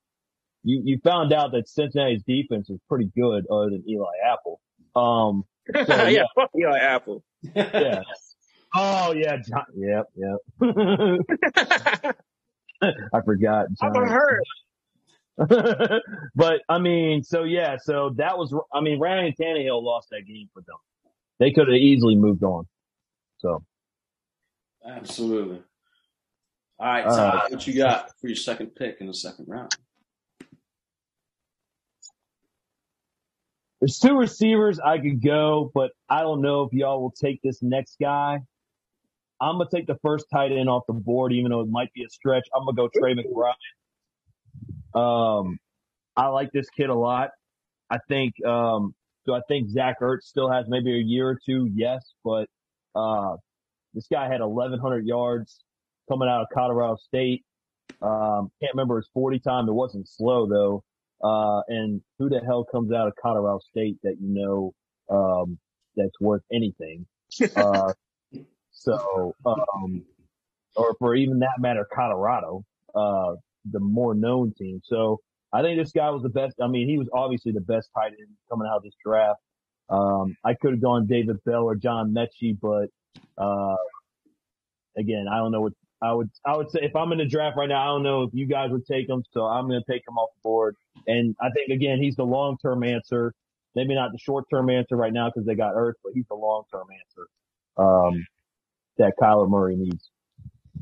[0.64, 4.60] you, you found out that Cincinnati's defense was pretty good other than Eli Apple.
[4.96, 7.24] Um, so, yeah, yeah, fuck Eli Apple.
[7.56, 8.04] yeah.
[8.74, 10.38] Oh yeah, John, yep, yep.
[12.82, 13.66] I forgot.
[13.82, 13.98] John.
[13.98, 14.44] I'm hurt.
[16.36, 18.56] but I mean, so yeah, so that was.
[18.74, 20.78] I mean, Ryan Tannehill lost that game for them.
[21.38, 22.66] They could have easily moved on.
[23.39, 23.62] So.
[24.88, 25.62] Absolutely.
[26.82, 29.72] All right, Todd, what you got for your second pick in the second round?
[33.80, 37.62] There's two receivers I could go, but I don't know if y'all will take this
[37.62, 38.40] next guy.
[39.40, 42.04] I'm gonna take the first tight end off the board, even though it might be
[42.04, 42.48] a stretch.
[42.56, 43.54] I'm gonna go Trey McBride.
[45.00, 45.60] Um,
[46.18, 47.30] I like this kid a lot.
[47.92, 48.44] I think.
[48.44, 48.96] Um,
[49.28, 51.70] do I think Zach Ertz still has maybe a year or two?
[51.72, 52.48] Yes, but
[52.96, 53.36] uh,
[53.94, 55.64] this guy had 1,100 yards
[56.12, 57.43] coming out of Colorado State.
[58.01, 59.70] Um, can't remember his 40 time.
[59.70, 60.84] It wasn't slow though.
[61.24, 64.74] Uh, and who the hell comes out of Colorado State that you know,
[65.09, 65.57] um,
[65.95, 67.05] that's worth anything?
[67.55, 67.93] Uh,
[68.72, 70.03] so, um,
[70.76, 72.64] or for even that matter, Colorado,
[72.95, 73.36] uh,
[73.72, 74.82] the more known team.
[74.84, 75.20] So
[75.53, 76.55] I think this guy was the best.
[76.62, 79.39] I mean, he was obviously the best tight end coming out of this draft.
[79.89, 82.89] Um, I could have gone David Bell or John Metchie, but,
[83.38, 83.76] uh,
[84.97, 87.58] again, I don't know what I would, I would say if I'm in the draft
[87.58, 89.24] right now, I don't know if you guys would take him.
[89.32, 90.76] So I'm going to take him off the board.
[91.08, 93.34] And I think again, he's the long-term answer.
[93.76, 96.88] Maybe not the short-term answer right now because they got Ertz, but he's the long-term
[96.91, 97.28] answer.
[97.78, 98.26] Um,
[98.97, 100.10] that Kyler Murray needs.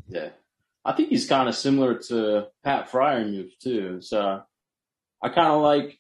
[0.08, 0.30] Yeah.
[0.86, 4.02] I think he's kind of similar to Pat Freiermuth too.
[4.02, 4.42] So
[5.22, 6.00] I kind of like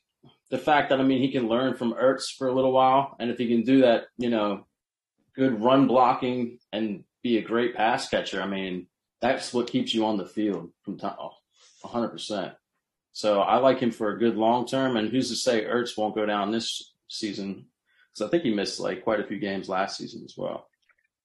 [0.49, 3.15] the fact that, I mean, he can learn from Ertz for a little while.
[3.20, 4.65] And if he can do that, you know,
[5.36, 8.88] good run blocking and be a great pass catcher, I mean,
[9.22, 11.32] that's what keeps you on the field from time, oh,
[11.84, 12.53] 100%.
[13.11, 14.97] So I like him for a good long term.
[14.97, 17.65] And who's to say Ertz won't go down this season?
[18.13, 20.67] Because I think he missed like quite a few games last season as well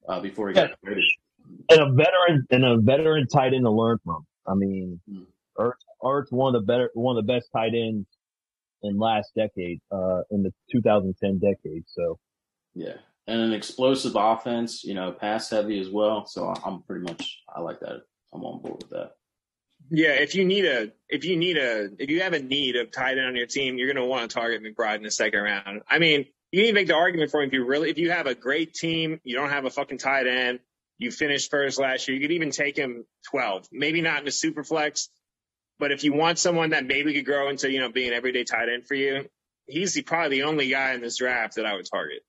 [0.08, 1.04] uh, before he got traded.
[1.70, 4.26] And a veteran and a veteran tight end to learn from.
[4.46, 5.22] I mean, hmm.
[5.58, 5.72] Ertz,
[6.02, 8.06] Ertz one of the better, one of the best tight ends
[8.82, 11.84] in last decade, uh, in the 2010 decade.
[11.86, 12.18] So,
[12.74, 12.96] yeah,
[13.26, 16.26] and an explosive offense, you know, pass heavy as well.
[16.26, 18.02] So I'm pretty much, I like that.
[18.32, 19.12] I'm on board with that.
[19.90, 22.90] Yeah, if you need a, if you need a, if you have a need of
[22.90, 25.42] tight end on your team, you're going to want to target McBride in the second
[25.42, 25.82] round.
[25.88, 28.10] I mean, you can even make the argument for him if you really, if you
[28.10, 30.60] have a great team, you don't have a fucking tight end,
[30.98, 33.68] you finished first last year, you could even take him 12.
[33.72, 35.08] Maybe not in a super flex,
[35.78, 38.68] but if you want someone that maybe could grow into, you know, being everyday tight
[38.72, 39.26] end for you,
[39.66, 42.20] he's the, probably the only guy in this draft that I would target.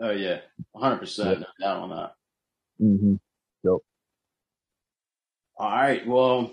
[0.00, 0.40] Oh yeah,
[0.72, 2.12] 100 percent, no doubt on that.
[2.80, 3.14] Mm-hmm.
[3.64, 3.78] Yep.
[5.58, 6.50] All right, well,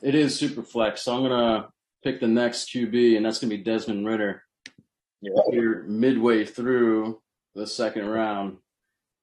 [0.00, 1.68] it is super flex, so I'm gonna
[2.04, 4.44] pick the next QB, and that's gonna be Desmond Ridder.
[5.20, 5.32] Yeah.
[5.50, 7.20] Here midway through
[7.54, 8.58] the second round.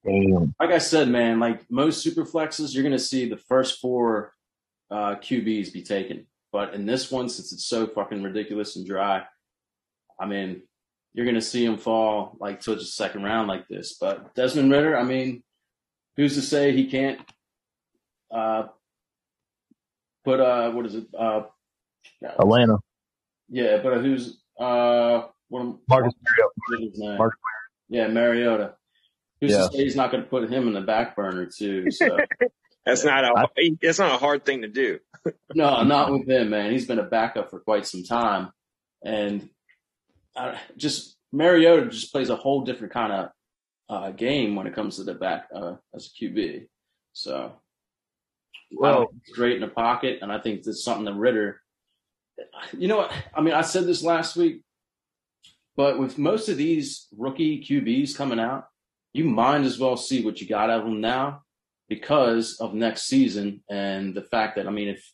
[0.06, 0.54] Damn.
[0.60, 4.34] Like I said, man, like most super flexes, you're gonna see the first four
[4.92, 9.24] uh, QBs be taken, but in this one, since it's so fucking ridiculous and dry,
[10.20, 10.64] I mean,
[11.14, 13.98] you're going to see him fall like to the second round like this.
[14.00, 15.44] But Desmond Ridder, I mean,
[16.16, 17.20] who's to say he can't
[18.34, 18.68] uh,
[20.24, 21.08] put uh, what is it?
[21.18, 21.44] Uh,
[22.24, 22.78] Atlanta.
[23.50, 26.14] Yeah, but who's uh, what, Marcus
[26.72, 27.18] Mariota.
[27.18, 27.40] Marcus
[27.90, 28.76] Yeah, Mariota.
[29.42, 29.68] Who's yeah.
[29.68, 31.90] to say he's not going to put him in the back burner too?
[31.92, 32.18] So.
[32.86, 35.00] that's not a that's not a hard thing to do.
[35.54, 36.72] no, not with him, man.
[36.72, 38.52] He's been a backup for quite some time,
[39.04, 39.50] and
[40.36, 43.30] uh, just Mariota just plays a whole different kind of
[43.90, 46.68] uh, game when it comes to the back uh, as a QB.
[47.14, 47.54] So,
[48.72, 51.62] well, great in the pocket, and I think that's something that Ridder.
[52.78, 53.14] You know what?
[53.36, 54.62] I mean, I said this last week,
[55.76, 58.68] but with most of these rookie QBs coming out,
[59.14, 61.42] you might as well see what you got out of them now
[61.90, 65.12] because of next season and the fact that I mean, if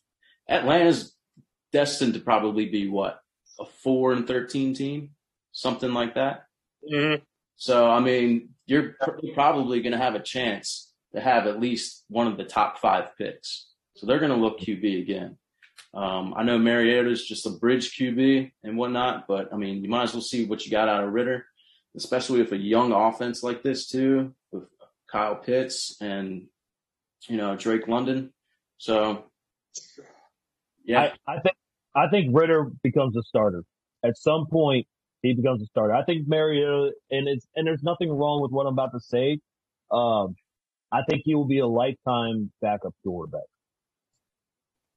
[0.49, 1.15] Atlanta's
[1.71, 3.19] destined to probably be what
[3.59, 5.11] a four and thirteen team,
[5.51, 6.45] something like that.
[6.91, 7.23] Mm-hmm.
[7.57, 8.95] So I mean, you're
[9.33, 13.17] probably going to have a chance to have at least one of the top five
[13.17, 13.67] picks.
[13.95, 15.37] So they're going to look QB again.
[15.93, 20.03] Um, I know Mariota's just a bridge QB and whatnot, but I mean, you might
[20.03, 21.45] as well see what you got out of Ridder,
[21.95, 24.65] especially with a young offense like this too, with
[25.09, 26.47] Kyle Pitts and
[27.29, 28.33] you know Drake London.
[28.77, 29.23] So
[30.83, 31.55] yeah, I, I think
[31.95, 33.63] I think Ridder becomes a starter.
[34.03, 34.85] At some point,
[35.21, 35.93] he becomes a starter.
[35.93, 39.39] I think Mariota, and it's, and there's nothing wrong with what I'm about to say.
[39.91, 40.35] Um,
[40.91, 43.47] I think he will be a lifetime backup quarterback.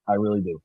[0.08, 0.60] I really do.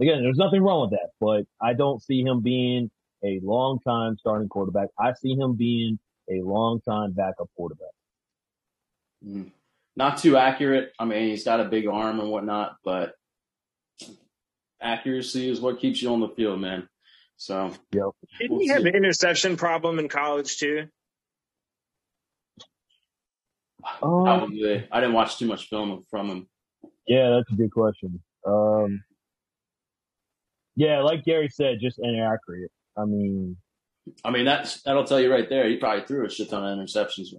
[0.00, 2.90] Again, there's nothing wrong with that, but I don't see him being
[3.24, 4.88] a long time starting quarterback.
[4.98, 5.98] I see him being
[6.30, 7.88] a long time backup quarterback.
[9.26, 9.50] Mm.
[9.96, 10.92] Not too accurate.
[10.98, 13.14] I mean, he's got a big arm and whatnot, but
[14.84, 16.88] accuracy is what keeps you on the field, man.
[17.36, 18.04] So, yep.
[18.38, 20.86] Didn't we'll he have an interception problem in college too?
[24.02, 24.86] Um, Probably.
[24.90, 26.48] I didn't watch too much film from him.
[27.06, 28.22] Yeah, that's a good question.
[28.46, 29.02] Um,
[30.76, 32.70] yeah, like Gary said, just inaccurate.
[32.96, 33.56] I mean,
[34.24, 35.68] I mean, that's that'll tell you right there.
[35.68, 37.28] He probably threw a shit ton of interceptions.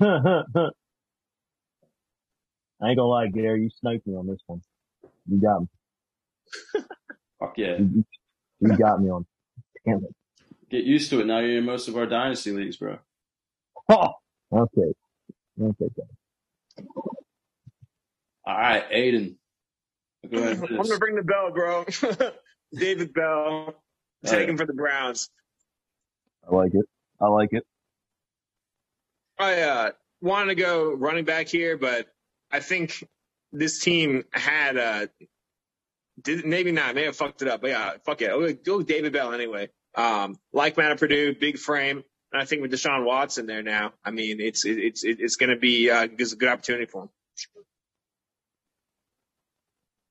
[2.82, 3.62] I ain't gonna lie, Gary.
[3.62, 4.60] You sniped me on this one.
[5.28, 5.66] You got me.
[7.40, 7.78] Fuck yeah.
[7.78, 8.04] You,
[8.60, 9.26] you got me on.
[9.84, 10.14] Damn it.
[10.70, 11.26] Get used to it.
[11.26, 12.98] Now you're in most of our dynasty leagues, bro.
[13.88, 14.14] Oh,
[14.52, 14.92] okay.
[15.62, 15.86] Okay.
[18.44, 19.36] All right, Aiden.
[20.28, 20.60] Go ahead.
[20.60, 21.84] I'm gonna bring the bell, bro.
[22.74, 23.74] David Bell,
[24.24, 24.58] taking right.
[24.58, 25.30] for the Browns.
[26.50, 26.84] I like it.
[27.20, 27.64] I like it.
[29.38, 32.08] I uh, wanted to go running back here, but
[32.50, 33.04] I think
[33.58, 35.06] this team had uh,
[36.22, 38.64] did maybe not, may have fucked it up, but yeah, fuck it.
[38.64, 39.68] Go David Bell anyway.
[39.94, 42.04] Um, like Matt at Purdue, big frame.
[42.32, 45.56] And I think with Deshaun Watson there now, I mean, it's, it's, it's going to
[45.56, 47.08] be, uh, it's a good opportunity for him.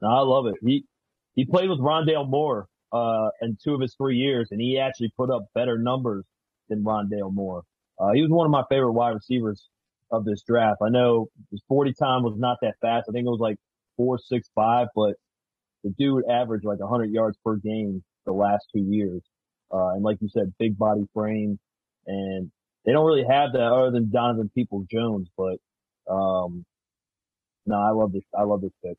[0.01, 0.55] No, I love it.
[0.61, 0.85] He,
[1.33, 5.11] he played with Rondale Moore, uh, in two of his three years and he actually
[5.17, 6.23] put up better numbers
[6.69, 7.63] than Rondale Moore.
[7.99, 9.67] Uh, he was one of my favorite wide receivers
[10.11, 10.81] of this draft.
[10.81, 13.07] I know his 40 time was not that fast.
[13.09, 13.57] I think it was like
[13.97, 15.15] four, six, five, but
[15.83, 19.21] the dude averaged like 100 yards per game the last two years.
[19.73, 21.59] Uh, and like you said, big body frame,
[22.05, 22.51] and
[22.85, 25.27] they don't really have that other than Donovan Peoples Jones.
[25.35, 25.57] But
[26.09, 26.65] um,
[27.65, 28.23] no, I love this.
[28.37, 28.97] I love this pick.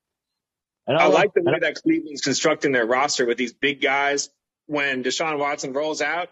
[0.87, 3.81] And I, I love, like the way that Cleveland's constructing their roster with these big
[3.81, 4.31] guys.
[4.69, 6.29] When Deshaun Watson rolls out,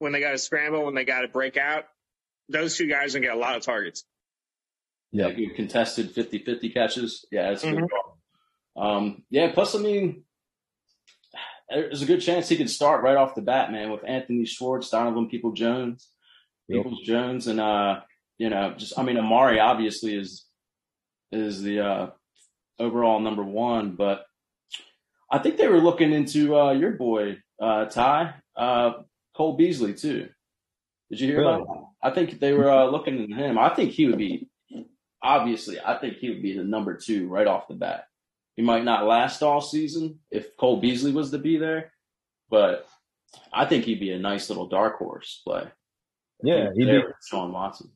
[0.00, 1.84] when they got to scramble, when they got to break out,
[2.48, 4.04] those two guys are gonna get a lot of targets.
[5.10, 7.24] Yeah, good contested 50-50 catches.
[7.32, 7.80] Yeah, that's mm-hmm.
[7.80, 8.82] good.
[8.82, 10.24] Um, yeah, plus I mean,
[11.68, 14.90] there's a good chance he could start right off the bat, man, with Anthony Schwartz,
[14.90, 16.10] Donovan People Jones,
[16.68, 16.82] yep.
[16.82, 18.00] Peoples Jones, and uh,
[18.38, 20.46] you know, just I mean, Amari obviously is
[21.32, 22.10] is the uh,
[22.78, 24.24] overall number one, but
[25.30, 28.92] I think they were looking into uh, your boy uh, Ty uh,
[29.36, 30.28] Cole Beasley too.
[31.10, 31.62] Did you hear really?
[31.62, 32.10] about that?
[32.10, 33.58] I think they were uh, looking at him.
[33.58, 34.48] I think he would be
[35.22, 35.78] obviously.
[35.80, 38.04] I think he would be the number two right off the bat.
[38.56, 41.92] He might not last all season if Cole Beasley was to be there,
[42.50, 42.88] but
[43.52, 45.64] I think he'd be a nice little dark horse play.
[46.42, 47.90] Yeah, he'd be Sean Watson.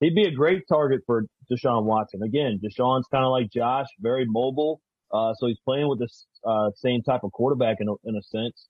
[0.00, 2.22] He'd be a great target for Deshaun Watson.
[2.22, 4.80] Again, Deshaun's kind of like Josh, very mobile.
[5.12, 6.08] Uh, so he's playing with the
[6.48, 8.68] uh, same type of quarterback in a, in a sense.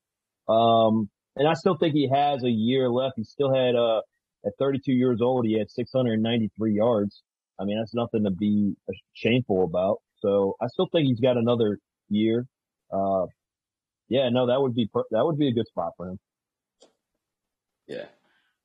[0.48, 3.14] Um, and I still think he has a year left.
[3.16, 4.00] He still had, uh,
[4.44, 7.22] at 32 years old, he had 693 yards.
[7.60, 8.74] I mean, that's nothing to be
[9.14, 9.98] shameful about.
[10.20, 11.78] So I still think he's got another
[12.08, 12.46] year.
[12.92, 13.26] Uh,
[14.08, 16.18] yeah, no, that would be, that would be a good spot for him.
[17.86, 18.06] Yeah.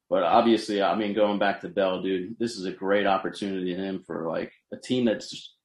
[0.09, 3.81] But obviously, I mean, going back to Bell, dude, this is a great opportunity to
[3.81, 5.55] him for like a team that's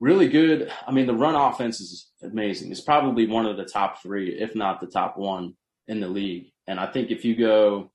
[0.00, 0.70] really good.
[0.86, 2.70] I mean, the run offense is amazing.
[2.70, 5.54] It's probably one of the top three, if not the top one
[5.92, 6.50] in the league.
[6.66, 7.90] And I think if you go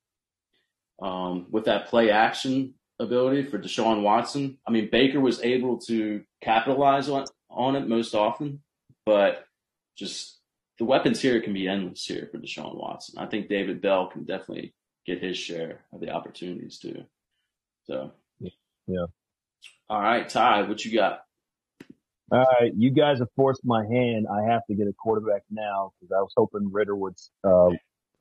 [1.02, 4.58] um, with that play action ability for Deshaun Watson.
[4.68, 8.62] I mean, Baker was able to capitalize on, on it most often,
[9.06, 9.46] but
[9.98, 10.40] just
[10.80, 13.18] the weapons here can be endless here for Deshaun Watson.
[13.18, 14.74] I think David Bell can definitely
[15.06, 17.04] get his share of the opportunities too.
[17.86, 18.12] So,
[18.88, 19.06] yeah.
[19.90, 21.22] All right, Ty, what you got?
[22.30, 24.28] All right, you guys have forced my hand.
[24.30, 27.16] I have to get a quarterback now because I was hoping Ridder would.
[27.44, 27.70] Uh,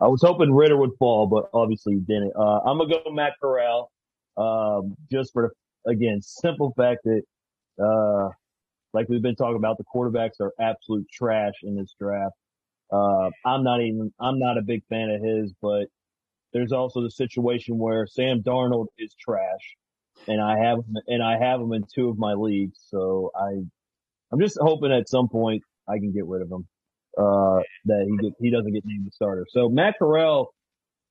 [0.00, 2.32] I was hoping Ridder would fall, but obviously he didn't.
[2.36, 3.90] Uh, I'm gonna go Matt Corral.
[4.36, 5.54] Um, just for
[5.86, 7.22] again, simple fact that,
[7.82, 8.30] uh,
[8.92, 12.34] like we've been talking about, the quarterbacks are absolute trash in this draft.
[12.92, 15.86] Uh, I'm not even, I'm not a big fan of his, but
[16.52, 19.76] there's also the situation where Sam Darnold is trash
[20.28, 22.78] and I have, and I have him in two of my leagues.
[22.88, 23.62] So I,
[24.32, 26.66] I'm just hoping at some point I can get rid of him,
[27.16, 29.46] uh, that he get, he doesn't get named the starter.
[29.50, 30.52] So Matt Corral,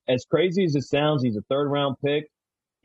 [0.07, 2.25] as crazy as it sounds, he's a third round pick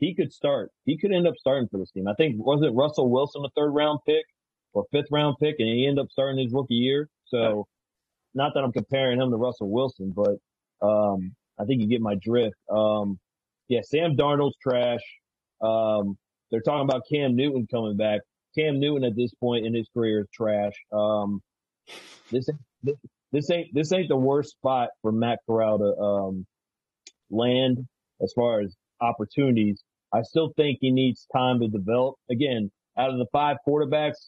[0.01, 0.71] he could start.
[0.83, 2.07] He could end up starting for this team.
[2.07, 4.25] I think was it Russell Wilson, a third round pick
[4.73, 7.07] or fifth round pick, and he ended up starting his rookie year.
[7.25, 7.67] So,
[8.33, 10.37] not that I'm comparing him to Russell Wilson, but
[10.85, 12.55] um, I think you get my drift.
[12.69, 13.19] Um,
[13.67, 15.01] yeah, Sam Darnold's trash.
[15.61, 16.17] Um,
[16.49, 18.21] they're talking about Cam Newton coming back.
[18.57, 20.73] Cam Newton at this point in his career is trash.
[20.91, 21.41] Um,
[22.31, 22.49] this,
[23.31, 26.45] this ain't this ain't the worst spot for Matt Corral to um,
[27.29, 27.87] land
[28.21, 29.81] as far as opportunities.
[30.13, 32.15] I still think he needs time to develop.
[32.29, 34.27] Again, out of the five quarterbacks,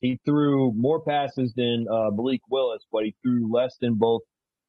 [0.00, 4.22] he threw more passes than uh, Malik Willis, but he threw less than both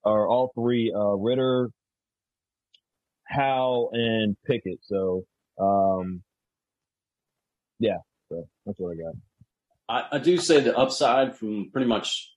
[0.04, 1.70] or all three uh, Ridder,
[3.28, 4.80] Howe, and Pickett.
[4.84, 5.24] So,
[5.60, 6.22] um,
[7.80, 7.98] yeah,
[8.30, 9.16] so that's what I got.
[9.90, 12.31] I, I do say the upside from pretty much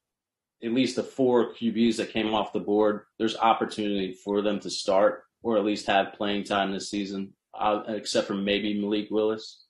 [0.65, 4.71] at least the four QBs that came off the board, there's opportunity for them to
[4.71, 9.62] start or at least have playing time this season, uh, except for maybe Malik Willis.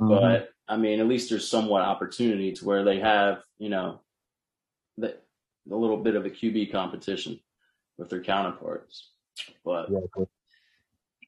[0.00, 0.08] Mm-hmm.
[0.08, 4.00] But I mean, at least there's somewhat opportunity to where they have, you know,
[4.96, 5.16] the,
[5.70, 7.38] a little bit of a QB competition
[7.98, 9.10] with their counterparts.
[9.62, 10.24] But yeah,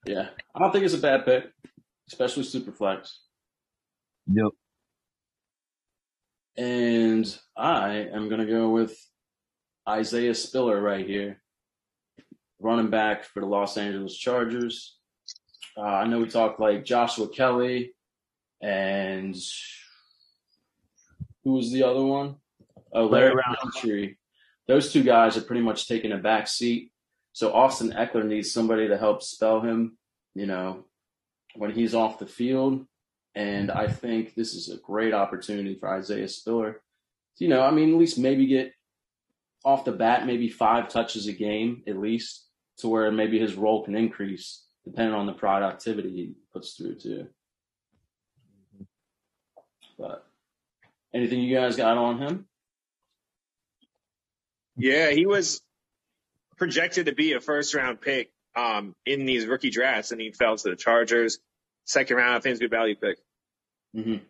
[0.06, 1.44] yeah, I don't think it's a bad pick,
[2.08, 3.10] especially Superflex.
[4.32, 4.52] Yep.
[6.56, 8.96] And I am going to go with
[9.88, 11.40] Isaiah Spiller right here,
[12.60, 14.96] running back for the Los Angeles Chargers.
[15.76, 17.94] Uh, I know we talked like Joshua Kelley
[18.60, 19.36] and
[21.44, 22.36] who was the other one?
[22.92, 24.16] Oh, Larry Rountree.
[24.68, 26.92] Those two guys are pretty much taking a back seat.
[27.32, 29.96] So Austin Ekeler needs somebody to help spell him,
[30.34, 30.84] you know,
[31.56, 32.86] when he's off the field.
[33.34, 36.82] And I think this is a great opportunity for Isaiah Spiller.
[37.38, 38.72] You know, I mean, at least maybe get
[39.64, 42.46] off the bat, maybe five touches a game at least,
[42.78, 47.28] to where maybe his role can increase depending on the productivity he puts through too.
[49.98, 50.26] But
[51.14, 52.46] anything you guys got on him?
[54.76, 55.60] Yeah, he was
[56.56, 60.56] projected to be a first round pick um, in these rookie drafts, and he fell
[60.56, 61.38] to the Chargers
[61.84, 62.34] second round.
[62.34, 63.18] I think it's a good value pick.
[63.96, 64.24] Mm-hmm.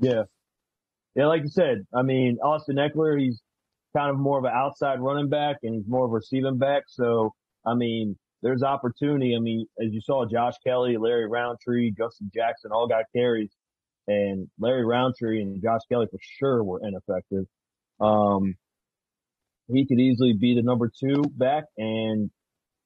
[0.00, 0.22] Yeah.
[1.14, 3.40] Yeah, like you said, I mean, Austin Ekeler, he's
[3.96, 6.84] kind of more of an outside running back and he's more of a receiving back.
[6.86, 7.32] So,
[7.66, 9.34] I mean, there's opportunity.
[9.34, 13.50] I mean, as you saw, Josh Kelley, Larry Rountree, Justin Jackson all got carries
[14.06, 17.46] and Larry Rountree and Josh Kelley for sure were ineffective.
[18.00, 18.54] Um,
[19.66, 22.30] he could easily be the number two back and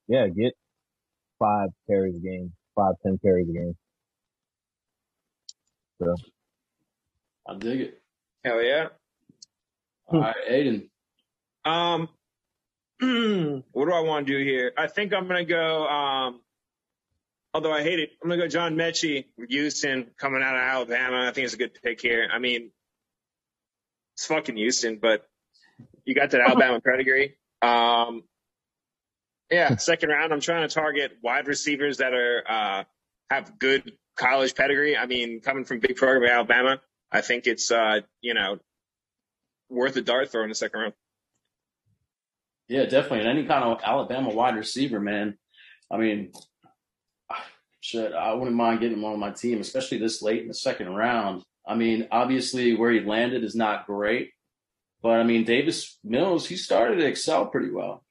[0.09, 0.55] yeah, get
[1.39, 3.77] five carries a game five, ten carries a game.
[6.03, 6.15] So
[7.49, 8.03] I dig it.
[8.45, 8.89] Hell yeah.
[10.09, 10.89] All right, Aiden.
[11.65, 12.09] Um,
[13.73, 14.73] what do I want to do here?
[14.77, 15.87] I think I'm gonna go.
[15.87, 16.41] Um,
[17.55, 21.27] although I hate it, I'm gonna go John Metchie, Houston, coming out of Alabama.
[21.29, 22.29] I think it's a good pick here.
[22.33, 22.71] I mean,
[24.15, 25.27] it's fucking Houston, but
[26.05, 27.37] you got that Alabama pedigree.
[27.63, 28.25] Um,
[29.53, 30.33] yeah, second round.
[30.33, 32.85] I'm trying to target wide receivers that are uh,
[33.31, 34.97] have good college pedigree.
[34.97, 36.81] I mean, coming from big program Alabama,
[37.11, 38.59] I think it's uh, you know
[39.69, 40.93] worth a dart throw in the second round.
[42.69, 43.21] Yeah, definitely.
[43.21, 45.37] And any kind of Alabama wide receiver, man.
[45.91, 46.33] I mean,
[47.81, 50.89] shit, I wouldn't mind getting him on my team, especially this late in the second
[50.89, 51.43] round.
[51.67, 54.31] I mean, obviously where he landed is not great,
[55.03, 58.05] but I mean, Davis Mills, he started to excel pretty well.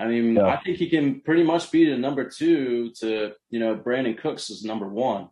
[0.00, 0.46] I mean, yeah.
[0.46, 4.48] I think he can pretty much be the number two to, you know, Brandin Cooks
[4.48, 5.28] is number one.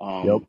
[0.00, 0.42] Um, yep.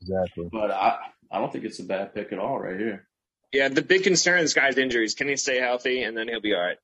[0.00, 0.48] Exactly.
[0.52, 0.98] But I,
[1.30, 3.08] I don't think it's a bad pick at all right here.
[3.52, 3.68] Yeah.
[3.68, 5.14] The big concern this guy's injuries.
[5.14, 6.76] Can he stay healthy and then he'll be all right?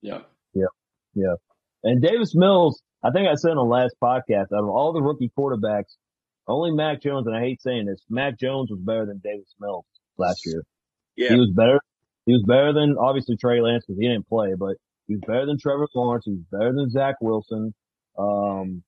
[0.00, 0.20] Yeah.
[0.54, 0.66] Yeah.
[1.14, 1.34] Yeah.
[1.82, 5.02] And Davis Mills, I think I said in the last podcast, out of all the
[5.02, 5.96] rookie quarterbacks,
[6.46, 9.86] only Mac Jones, and I hate saying this, Mac Jones was better than Davis Mills
[10.18, 10.62] last year.
[11.16, 11.30] Yeah.
[11.30, 11.80] He was better.
[12.26, 14.76] He was better than obviously Trey Lance because he didn't play, but
[15.12, 16.24] He's better than Trevor Lawrence.
[16.24, 17.74] He's better than Zach Wilson.
[18.18, 18.82] Um,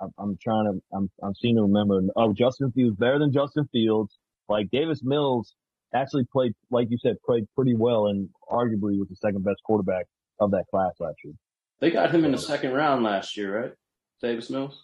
[0.00, 2.00] I'm, I'm trying to, I'm, I'm seeing to remember.
[2.16, 4.18] Oh, Justin Fields better than Justin Fields.
[4.48, 5.54] Like Davis Mills
[5.94, 10.06] actually played, like you said, played pretty well and arguably was the second best quarterback
[10.40, 11.34] of that class last year.
[11.78, 13.72] They got him in the second round last year, right?
[14.20, 14.82] Davis Mills?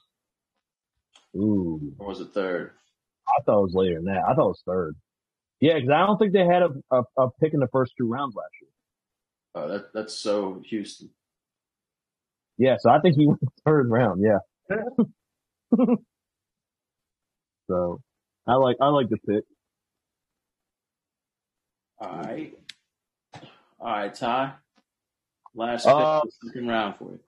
[1.37, 1.93] Ooh.
[1.99, 2.73] Or was it third?
[3.27, 4.23] I thought it was later than that.
[4.29, 4.95] I thought it was third.
[5.61, 8.09] Yeah, because I don't think they had a, a, a pick in the first two
[8.09, 8.58] rounds last year.
[9.59, 11.11] Oh, that that's so Houston.
[12.59, 14.23] Yeah, so I think he went third round.
[14.23, 14.77] Yeah.
[17.69, 18.01] so
[18.47, 19.45] I like I like the pick.
[22.01, 22.55] All right.
[23.81, 24.53] All right, Ty.
[25.55, 27.21] Last pick uh, second round for you.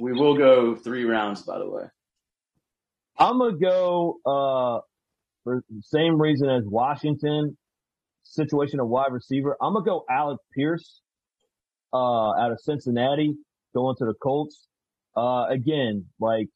[0.00, 1.84] We will go three rounds, by the way.
[3.16, 4.80] I'm gonna go uh
[5.44, 7.56] for the same reason as Washington
[8.30, 9.56] situation of wide receiver.
[9.60, 11.00] I'm gonna go Alec Pierce,
[11.92, 13.34] uh, out of Cincinnati,
[13.74, 14.68] going to the Colts.
[15.16, 16.48] Uh, again, like,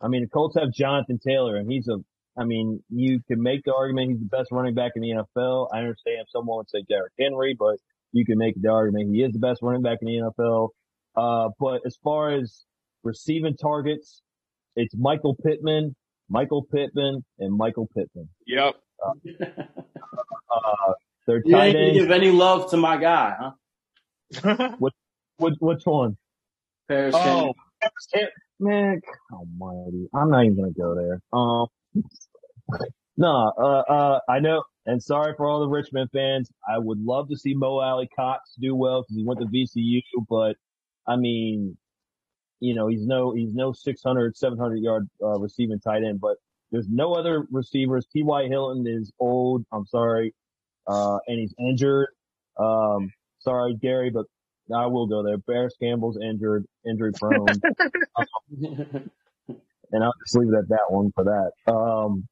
[0.00, 1.98] I mean, the Colts have Jonathan Taylor and he's a,
[2.38, 5.68] I mean, you can make the argument he's the best running back in the NFL.
[5.72, 7.76] I understand someone would say Derrick Henry, but
[8.12, 10.70] you can make the argument he is the best running back in the NFL.
[11.16, 12.64] Uh, but as far as
[13.02, 14.22] receiving targets,
[14.76, 15.94] it's Michael Pittman,
[16.28, 18.28] Michael Pittman, and Michael Pittman.
[18.46, 18.74] Yep.
[19.04, 19.12] Uh,
[20.64, 20.92] uh,
[21.26, 24.74] their you tight didn't give any love to my guy, huh?
[24.78, 24.94] which,
[25.38, 26.16] which, which one?
[26.88, 27.52] Paris oh,
[28.60, 29.00] man,
[29.32, 30.08] almighty.
[30.14, 31.20] I'm not even going to go there.
[31.32, 31.66] Um,
[33.16, 36.50] No, uh, uh, I know, and sorry for all the Richmond fans.
[36.68, 40.56] I would love to see Mo Alie-Cox do well because he went to VCU, but
[41.06, 41.76] I mean,
[42.58, 46.38] you know, he's no, he's no 600, 700 yard, uh, receiving tight end, but
[46.72, 48.06] there's no other receivers.
[48.12, 48.48] T.Y.
[48.48, 49.64] Hilton is old.
[49.70, 50.34] I'm sorry.
[50.86, 52.08] Uh, and he's injured.
[52.58, 53.10] Um,
[53.40, 54.26] sorry, Gary, but
[54.74, 55.38] I will go there.
[55.38, 57.46] Parris Campbell's injured, injury prone.
[58.16, 59.10] um,
[59.92, 61.72] and I'll just leave it at that one for that.
[61.72, 62.26] Um,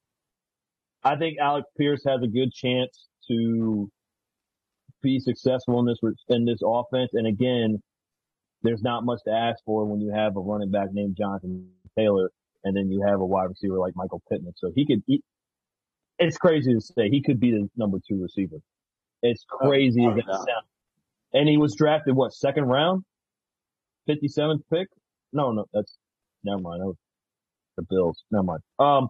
[1.04, 3.90] I think Alec Pierce has a good chance to
[5.02, 5.98] be successful in this
[6.28, 7.10] in this offense.
[7.12, 7.82] And again,
[8.62, 12.30] there's not much to ask for when you have a running back named Jonathan Taylor,
[12.64, 14.52] and then you have a wide receiver like Michael Pittman.
[14.56, 15.02] So he could.
[15.06, 15.22] He,
[16.18, 18.56] it's crazy to say he could be the number two receiver.
[19.22, 20.66] It's crazy oh, as sounds.
[21.32, 23.04] And he was drafted what second round,
[24.06, 24.88] fifty seventh pick?
[25.32, 25.96] No, no, that's
[26.44, 26.82] never mind.
[26.82, 26.96] That was
[27.76, 28.22] the Bills.
[28.30, 28.60] Never mind.
[28.78, 29.08] Um,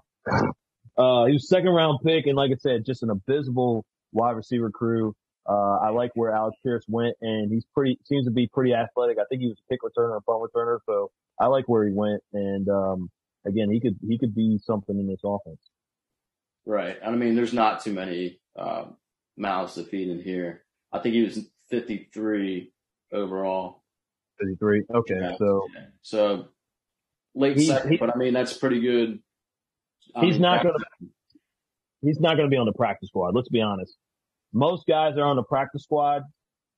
[0.97, 4.71] uh, he was second round pick, and like I said, just an abysmal wide receiver
[4.71, 5.15] crew.
[5.49, 9.19] Uh, I like where Alex Pierce went, and he's pretty seems to be pretty athletic.
[9.19, 11.93] I think he was a kick returner, a punt returner, so I like where he
[11.93, 12.23] went.
[12.33, 13.11] And um,
[13.45, 15.59] again, he could he could be something in this offense.
[16.65, 16.97] Right.
[17.05, 18.85] I mean, there's not too many uh,
[19.37, 20.63] mouths to feed in here.
[20.93, 21.39] I think he was
[21.71, 22.73] 53
[23.13, 23.83] overall.
[24.41, 24.83] 53.
[24.95, 25.37] Okay, yeah.
[25.39, 25.81] so yeah.
[26.03, 26.49] so
[27.35, 29.21] late he, second, he, but I mean that's pretty good.
[30.15, 31.07] I he's mean, not going to.
[32.03, 33.35] He's not going to be on the practice squad.
[33.35, 33.97] Let's be honest.
[34.53, 36.23] Most guys are on the practice squad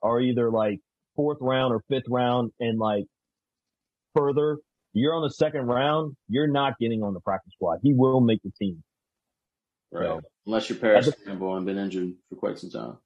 [0.03, 0.81] are either like
[1.17, 3.05] fourth round or fifth round, and like
[4.15, 4.59] further,
[4.93, 6.15] you're on the second round.
[6.29, 7.79] You're not getting on the practice squad.
[7.83, 8.83] He will make the team.
[9.95, 10.07] Right.
[10.07, 12.99] So, Unless you're Parris Campbell and been injured for quite some time.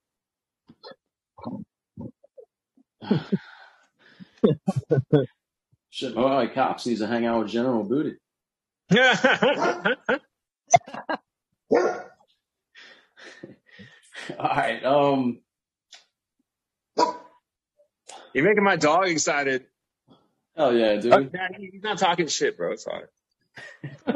[5.91, 8.17] Shit, oh, like Cox needs to hang out with General Booty.
[8.91, 8.99] All
[14.39, 14.83] right.
[14.83, 15.39] Um.
[18.33, 19.65] You're making my dog excited.
[20.57, 21.31] Oh yeah, dude.
[21.57, 22.73] He's not talking shit, bro.
[22.73, 23.05] It's Sorry.
[24.07, 24.13] All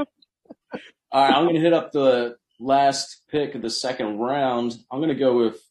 [1.13, 4.77] right, I'm gonna hit up the last pick of the second round.
[4.91, 5.61] I'm gonna go with,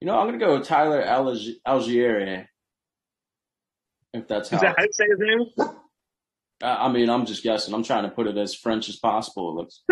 [0.00, 2.46] you know, I'm gonna go with Tyler Algieri.
[4.14, 4.56] If that's how.
[4.56, 5.68] Is that how you say his name?
[6.62, 7.72] I mean, I'm just guessing.
[7.72, 9.50] I'm trying to put it as French as possible.
[9.50, 9.82] It looks.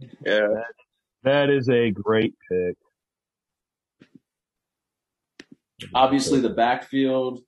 [0.26, 0.48] yeah.
[1.22, 2.76] That is a great pick.
[5.94, 7.40] Obviously, the backfield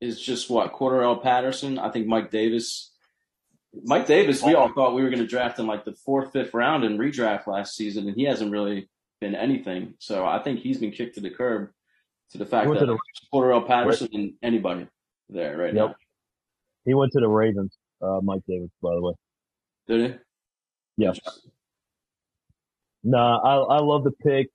[0.00, 1.78] is just what Cordarrelle Patterson.
[1.78, 2.91] I think Mike Davis.
[3.84, 6.52] Mike Davis, we all thought we were going to draft in like the fourth, fifth
[6.52, 8.88] round in redraft last season, and he hasn't really
[9.20, 9.94] been anything.
[9.98, 11.70] So I think he's been kicked to the curb
[12.32, 12.98] to the fact that the,
[13.32, 14.20] Cordarrelle Patterson right.
[14.20, 14.86] and anybody
[15.28, 15.88] there right yep.
[15.88, 15.94] now.
[16.84, 19.12] He went to the Ravens, uh, Mike Davis, by the way.
[19.86, 20.16] Did he?
[20.98, 21.12] Yeah.
[23.04, 24.50] Nah, I I love the pick,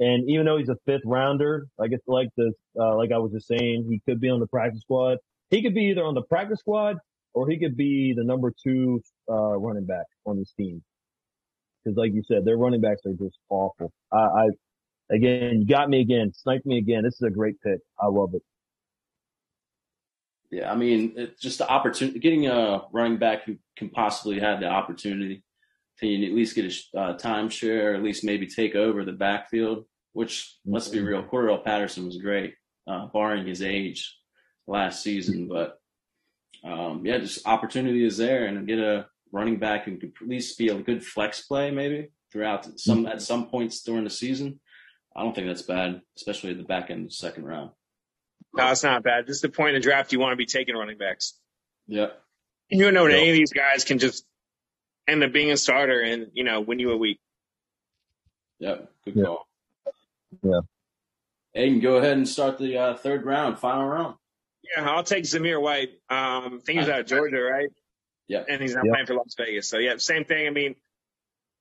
[0.00, 3.32] and even though he's a fifth rounder, I guess like this, uh, like I was
[3.32, 5.18] just saying, he could be on the practice squad.
[5.50, 6.96] He could be either on the practice squad
[7.36, 8.98] or he could be the number two
[9.30, 10.82] uh, running back on this team.
[11.84, 13.92] Because, like you said, their running backs are just awful.
[14.10, 14.48] I, I
[15.10, 17.04] again, you got me again, sniped me again.
[17.04, 17.78] This is a great pick.
[18.00, 18.42] I love it.
[20.50, 24.60] Yeah, I mean, it's just the opportunity, getting a running back who can possibly have
[24.60, 25.44] the opportunity
[25.98, 29.84] to at least get a uh, timeshare, or at least maybe take over the backfield?
[30.14, 31.06] Which, let's be mm-hmm.
[31.08, 32.54] real, Cordarrelle Patterson was great,
[32.86, 34.16] uh, barring his age
[34.66, 35.48] last season.
[35.48, 35.78] But
[36.64, 40.58] um, yeah, just opportunity is there, and get a running back who could at least
[40.58, 43.08] be a good flex play maybe throughout some mm-hmm.
[43.08, 44.60] at some points during the season.
[45.14, 47.70] I don't think that's bad, especially at the back end of the second round.
[48.54, 49.26] No, it's not bad.
[49.26, 51.38] Just the point of draft you want to be taking running backs.
[51.86, 52.08] Yeah.
[52.68, 53.18] You know, yep.
[53.18, 54.24] any of these guys can just
[55.06, 57.20] end up being a starter and you know win you a week.
[58.58, 59.24] Yep, good yeah.
[59.24, 59.46] call.
[60.42, 60.60] Yeah.
[61.56, 64.16] Aiden, go ahead and start the uh, third round, final round.
[64.76, 65.90] Yeah, I'll take Zamir White.
[66.08, 67.68] Um, I think he's out of Georgia, right?
[68.28, 68.42] Yeah.
[68.48, 68.92] And he's not yep.
[68.92, 69.68] playing for Las Vegas.
[69.68, 70.46] So yeah, same thing.
[70.46, 70.74] I mean,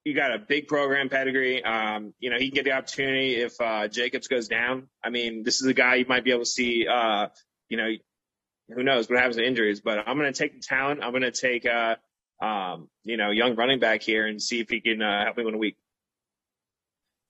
[0.03, 1.63] you got a big program pedigree.
[1.63, 4.87] Um, you know, he can get the opportunity if uh, Jacobs goes down.
[5.03, 6.87] I mean, this is a guy you might be able to see.
[6.87, 7.27] Uh,
[7.69, 7.89] you know,
[8.69, 9.81] who knows what happens to injuries?
[9.81, 11.03] But I'm going to take the talent.
[11.03, 11.95] I'm going to take uh,
[12.41, 15.45] um, you know, young running back here and see if he can uh, help me
[15.45, 15.77] win a week.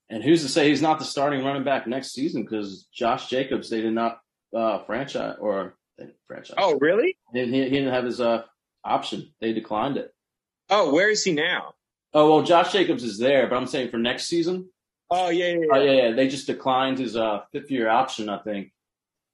[0.09, 2.43] And who's to say he's not the starting running back next season?
[2.43, 4.19] Because Josh Jacobs, they did not
[4.53, 5.75] uh, franchise or
[6.27, 6.55] franchise.
[6.57, 7.17] Oh, really?
[7.33, 8.43] He, he, didn't have his uh,
[8.83, 9.33] option.
[9.39, 10.13] They declined it.
[10.69, 11.73] Oh, where is he now?
[12.13, 14.69] Oh well, Josh Jacobs is there, but I'm saying for next season.
[15.11, 15.67] Oh yeah, yeah, yeah.
[15.73, 16.11] Oh, yeah, yeah.
[16.15, 18.71] They just declined his uh, fifth year option, I think.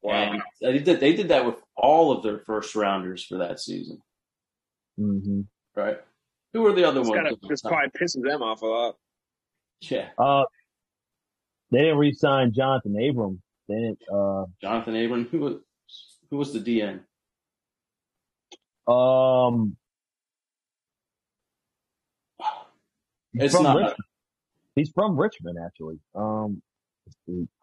[0.01, 0.33] Wow.
[0.33, 3.99] And they did they did that with all of their first rounders for that season.
[4.99, 5.41] Mm-hmm
[5.75, 5.97] right?
[6.53, 7.21] Who are the other This ones?
[7.21, 8.95] kind of just probably pisses them off a lot.
[9.81, 10.43] Yeah, Uh,
[11.71, 13.41] they didn't re-sign Johnathan Abram.
[13.71, 13.95] They.
[14.13, 15.27] Uh, Johnathan Abram.
[15.31, 15.55] Who was
[16.31, 17.01] who was the DN?
[18.91, 19.77] um,
[23.33, 23.77] It's from not.
[23.77, 23.95] Richmond.
[24.75, 25.99] He's from Richmond, actually.
[26.15, 26.61] Um,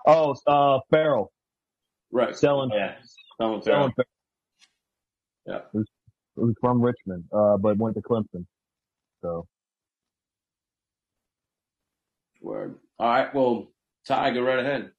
[0.07, 1.33] oh, uh, Ferrell
[2.13, 2.37] Right.
[2.37, 2.97] selling, Yeah.
[3.41, 3.63] Selling.
[3.63, 3.91] Ferrell.
[3.97, 4.09] Ferrell.
[5.47, 5.61] Yeah.
[5.73, 5.87] Who's,
[6.37, 8.47] who's from Richmond, uh, but went to Clemson.
[9.23, 9.47] So
[12.43, 12.77] Word.
[12.99, 13.35] All right.
[13.35, 13.69] Well,
[14.07, 14.93] Ty, go right ahead.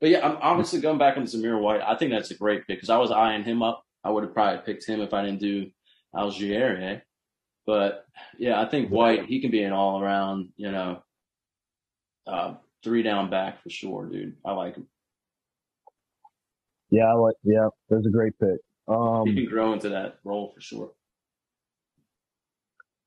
[0.00, 1.80] But yeah, I'm obviously going back on Zamir White.
[1.80, 3.82] I think that's a great pick because I was eyeing him up.
[4.04, 5.70] I would have probably picked him if I didn't do
[6.14, 7.02] Algier.
[7.66, 8.04] But
[8.38, 11.02] yeah, I think White, he can be an all around, you know,
[12.26, 12.54] uh,
[12.84, 14.36] three down back for sure, dude.
[14.44, 14.86] I like him.
[16.90, 17.34] yeah, I like.
[17.42, 18.60] Yeah, that's a great pick.
[18.86, 20.92] Um, He can grow into that role for sure.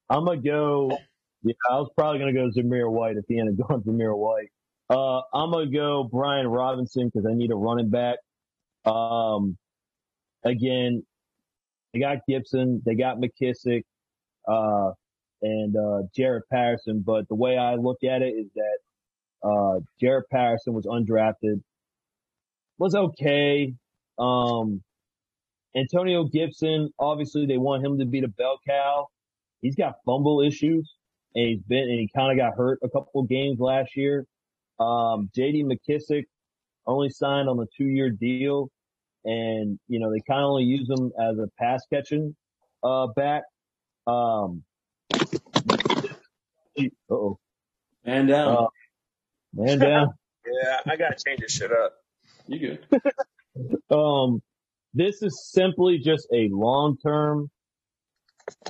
[0.10, 0.98] I'm gonna go.
[1.44, 4.50] Yeah, I was probably gonna go Zamir White at the end of going Zamir White.
[4.90, 8.18] Uh, I'm gonna go Brian Robinson because I need a running back.
[8.86, 9.58] Um,
[10.44, 11.04] again,
[11.94, 13.84] they got Gibson, they got McKissic,
[14.48, 14.92] uh,
[15.42, 17.04] and uh, Jaret Patterson.
[17.06, 18.78] But the way I look at it is that
[19.48, 21.62] uh, Jaret Patterson was undrafted,
[22.78, 23.74] was okay.
[24.18, 24.82] Um,
[25.76, 29.08] Antonio Gibson, obviously they want him to be the bell cow.
[29.62, 30.92] He's got fumble issues
[31.36, 34.26] and he's been, and he kind of got hurt a couple games last year.
[34.80, 36.26] Um, JD McKissic
[36.86, 38.70] only signed on a two year deal
[39.26, 42.36] and, you know, they kind of only use him as a pass catching,
[42.84, 43.44] uh, back.
[44.08, 44.64] Um,
[47.10, 47.38] oh,
[48.06, 48.58] Man down.
[48.58, 48.68] Uh,
[49.54, 50.14] man down.
[50.64, 51.94] Yeah, I gotta change this shit up.
[52.48, 53.02] you good.
[53.96, 54.42] Um,
[54.96, 57.52] this is simply just a long term.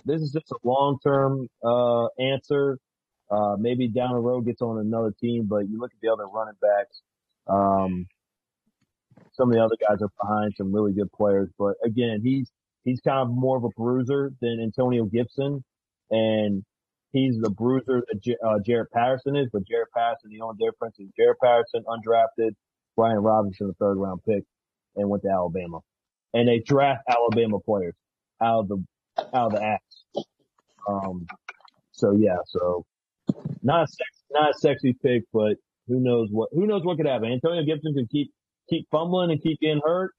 [0.03, 2.79] This is just a long term uh, answer.
[3.31, 6.25] Uh, maybe down the road gets on another team, but you look at the other
[6.27, 7.01] running backs.
[7.47, 8.07] Um,
[9.33, 12.51] some of the other guys are behind some really good players, but again, he's
[12.83, 15.63] he's kind of more of a bruiser than Antonio Gibson,
[16.09, 16.63] and
[17.11, 19.47] he's the bruiser that J- uh, Jaret Patterson is.
[19.51, 22.51] But Jaret Patterson, the only difference is Jaret Patterson undrafted,
[22.95, 24.43] Brian Robinson, the third round pick,
[24.95, 25.79] and went to Alabama,
[26.33, 27.95] and they draft Alabama players
[28.41, 28.83] out of the
[29.33, 30.25] out of the ass.
[30.87, 31.27] Um,
[31.91, 32.85] so yeah, so
[33.63, 35.57] not a sex, not a sexy pick, but
[35.87, 37.31] who knows what who knows what could happen.
[37.31, 38.31] Antonio Gibson could keep
[38.69, 40.11] keep fumbling and keep getting hurt,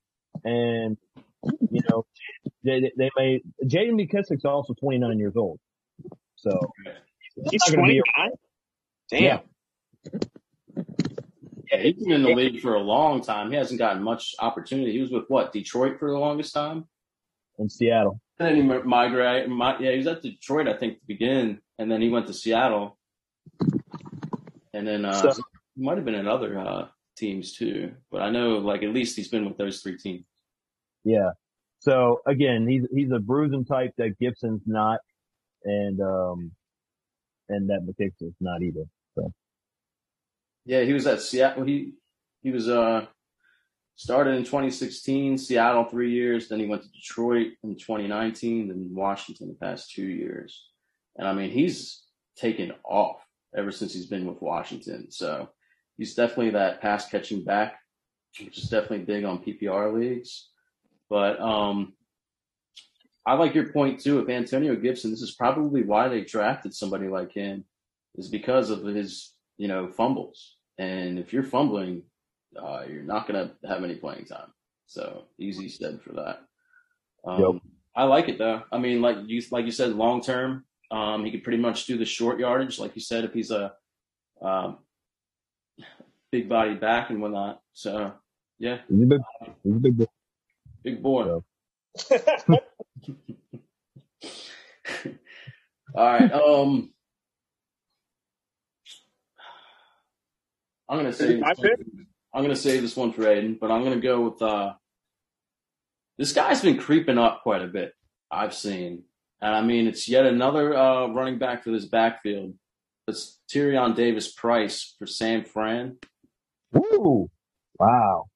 [0.44, 0.96] and
[1.70, 2.04] you know
[2.64, 3.40] they they may.
[3.64, 5.58] JD McKissic's also 29 years old,
[6.36, 6.58] so
[7.50, 8.02] He's not 29?
[9.10, 9.22] Damn.
[9.22, 9.38] Yeah.
[11.72, 13.50] Yeah, he's been in the league for a long time.
[13.50, 14.92] He hasn't gotten much opportunity.
[14.92, 16.86] He was with what Detroit for the longest time,
[17.58, 18.20] in Seattle.
[18.40, 19.50] and then he migrated.
[19.50, 22.98] Yeah, he was at Detroit, I think, to begin, and then he went to Seattle,
[24.74, 25.42] and then uh, So-
[25.76, 27.92] he might have been in other uh, teams too.
[28.10, 30.24] But I know, like, at least he's been with those three teams.
[31.04, 31.30] Yeah.
[31.78, 35.00] So again, he's he's a bruising type that Gibson's not,
[35.64, 36.52] and um,
[37.48, 38.84] and that McKissic's not either.
[40.66, 41.64] Yeah, he was at Seattle.
[41.64, 41.94] He
[42.42, 43.06] he was uh
[43.96, 46.48] started in 2016, Seattle three years.
[46.48, 50.68] Then he went to Detroit in 2019, then Washington the past two years.
[51.16, 52.02] And I mean, he's
[52.36, 53.22] taken off
[53.56, 55.10] ever since he's been with Washington.
[55.10, 55.48] So
[55.96, 57.78] he's definitely that pass catching back,
[58.42, 60.48] which is definitely big on PPR leagues.
[61.08, 61.94] But um,
[63.26, 64.20] I like your point too.
[64.20, 67.64] If Antonio Gibson, this is probably why they drafted somebody like him,
[68.16, 70.56] is because of his you know fumbles.
[70.78, 72.04] And if you're fumbling,
[72.56, 74.52] uh, you're not going to have any playing time.
[74.86, 76.40] So easy said for that.
[77.24, 77.62] Um, Yep.
[77.94, 78.62] I like it though.
[78.72, 81.98] I mean, like you like you said, long term, um, he could pretty much do
[81.98, 83.72] the short yardage, like you said, if he's a
[84.42, 84.78] um,
[86.32, 87.60] big body back and whatnot.
[87.72, 88.12] So
[88.58, 89.20] yeah, He's a big,
[89.64, 90.04] he's a big boy.
[90.84, 91.40] big boy.
[92.10, 92.18] Yeah.
[95.94, 96.32] All right.
[96.32, 96.92] Um,
[100.88, 101.40] I'm gonna say?
[102.34, 104.74] I'm gonna save this one for Aiden, but I'm gonna go with uh,
[106.18, 107.92] this guy's been creeping up quite a bit.
[108.30, 109.04] I've seen,
[109.40, 112.54] and I mean it's yet another uh, running back for this backfield.
[113.08, 115.96] It's Tyrion Davis Price for San Fran.
[116.76, 117.28] Ooh,
[117.78, 118.26] wow.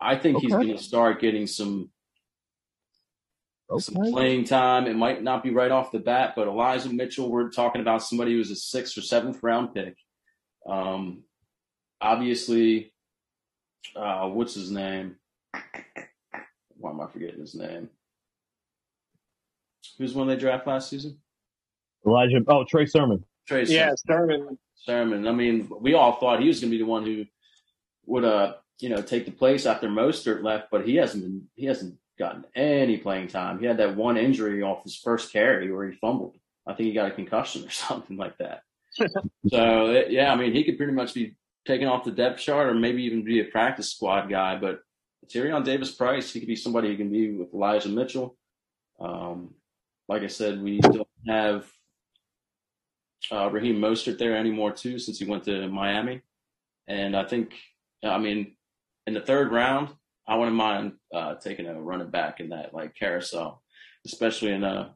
[0.00, 1.90] I think he's going to start getting some
[3.78, 4.86] some playing time.
[4.86, 8.32] It might not be right off the bat, but Elijah Mitchell, we're talking about somebody
[8.32, 9.96] who's a sixth or seventh round pick.
[10.68, 11.24] Um,
[12.00, 12.92] obviously,
[13.96, 15.16] uh, what's his name?
[16.76, 17.88] Why am I forgetting his name?
[19.98, 21.18] Who's one they draft last season?
[22.06, 22.40] Elijah.
[22.48, 23.24] Oh, Trey Sermon.
[23.46, 24.58] Trey Yeah, Sermon.
[24.74, 25.26] Sermon.
[25.26, 27.24] I mean, we all thought he was going to be the one who
[28.06, 31.66] would, uh, you know, take the place after Mostert left, but he hasn't been, he
[31.66, 33.58] hasn't gotten any playing time.
[33.60, 36.36] He had that one injury off his first carry where he fumbled.
[36.66, 38.62] I think he got a concussion or something like that.
[38.94, 41.36] so it, yeah, I mean, he could pretty much be
[41.66, 44.58] taken off the depth chart or maybe even be a practice squad guy.
[44.58, 44.80] But
[45.28, 48.36] Tyrion Davis Price, he could be somebody who can be with Elijah Mitchell.
[49.00, 49.54] Um,
[50.12, 51.64] like I said, we don't have
[53.30, 56.20] uh, Raheem Mostert there anymore too, since he went to Miami.
[56.86, 57.54] And I think,
[58.04, 58.54] I mean,
[59.06, 59.88] in the third round,
[60.28, 63.62] I wouldn't mind uh, taking a running back in that like carousel,
[64.04, 64.94] especially in a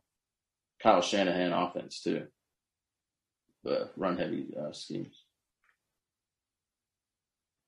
[0.82, 2.26] Kyle Shanahan offense too.
[3.64, 5.24] The run heavy uh, schemes.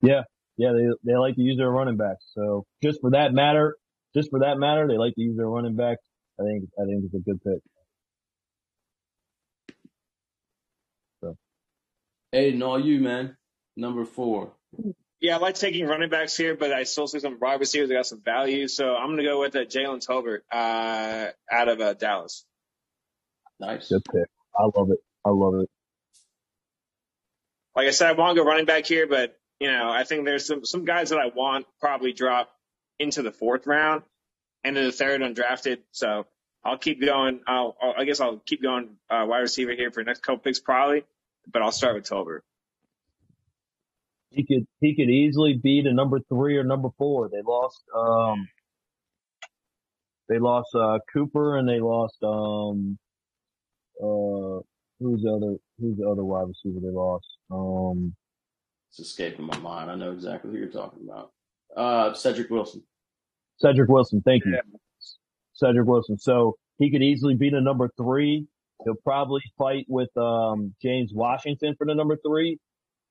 [0.02, 0.24] Yeah,
[0.58, 2.26] yeah, they they like to use their running backs.
[2.34, 3.78] So just for that matter,
[4.14, 6.02] just for that matter, they like to use their running backs.
[6.40, 7.60] I think I think it's a good pick.
[11.20, 11.36] So,
[12.34, 13.36] Aiden, all you man,
[13.76, 14.52] number four.
[15.20, 17.94] Yeah, I like taking running backs here, but I still see some wide receivers that
[17.94, 18.68] got some value.
[18.68, 22.44] So I'm going to go with uh, Jalen Tolbert uh, out of uh, Dallas.
[23.58, 23.88] Nice.
[23.88, 24.28] Good pick.
[24.56, 24.98] I love it.
[25.24, 25.68] I love it.
[27.74, 30.24] Like I said, I want to go running back here, but you know, I think
[30.24, 32.50] there's some some guys that I want probably drop
[33.00, 34.02] into the fourth round,
[34.64, 35.78] into the third undrafted.
[35.92, 36.26] So
[36.64, 37.40] I'll keep going.
[37.46, 40.38] I'll, I'll I guess I'll keep going uh, wide receiver here for the next couple
[40.38, 41.04] picks probably,
[41.50, 42.40] but I'll start with Tolbert.
[44.30, 47.28] He could he could easily be the number three or number four.
[47.30, 48.48] They lost um
[50.28, 52.98] they lost uh Cooper and they lost um
[54.00, 54.60] uh
[55.00, 57.26] who's the other who's the other wide receiver they lost?
[57.50, 58.14] Um
[58.90, 59.90] it's escaping my mind.
[59.90, 61.32] I know exactly who you're talking about.
[61.74, 62.82] Uh Cedric Wilson.
[63.58, 64.52] Cedric Wilson, thank you.
[64.52, 64.60] Yeah.
[65.54, 66.18] Cedric Wilson.
[66.18, 68.46] So he could easily be the number three.
[68.84, 72.58] He'll probably fight with um James Washington for the number three.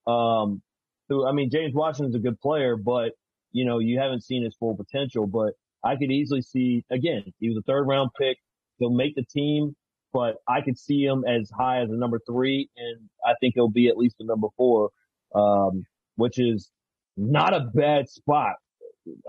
[0.06, 0.61] Um
[1.10, 3.11] who, I mean, James Washington's a good player, but
[3.52, 5.53] you know, you haven't seen his full potential, but
[5.84, 8.38] I could easily see, again, he was a third round pick.
[8.78, 9.76] He'll make the team,
[10.14, 12.69] but I could see him as high as a number three.
[12.78, 14.90] And I think he'll be at least a number four,
[15.34, 16.69] um, which is
[17.15, 18.56] not a bad spot.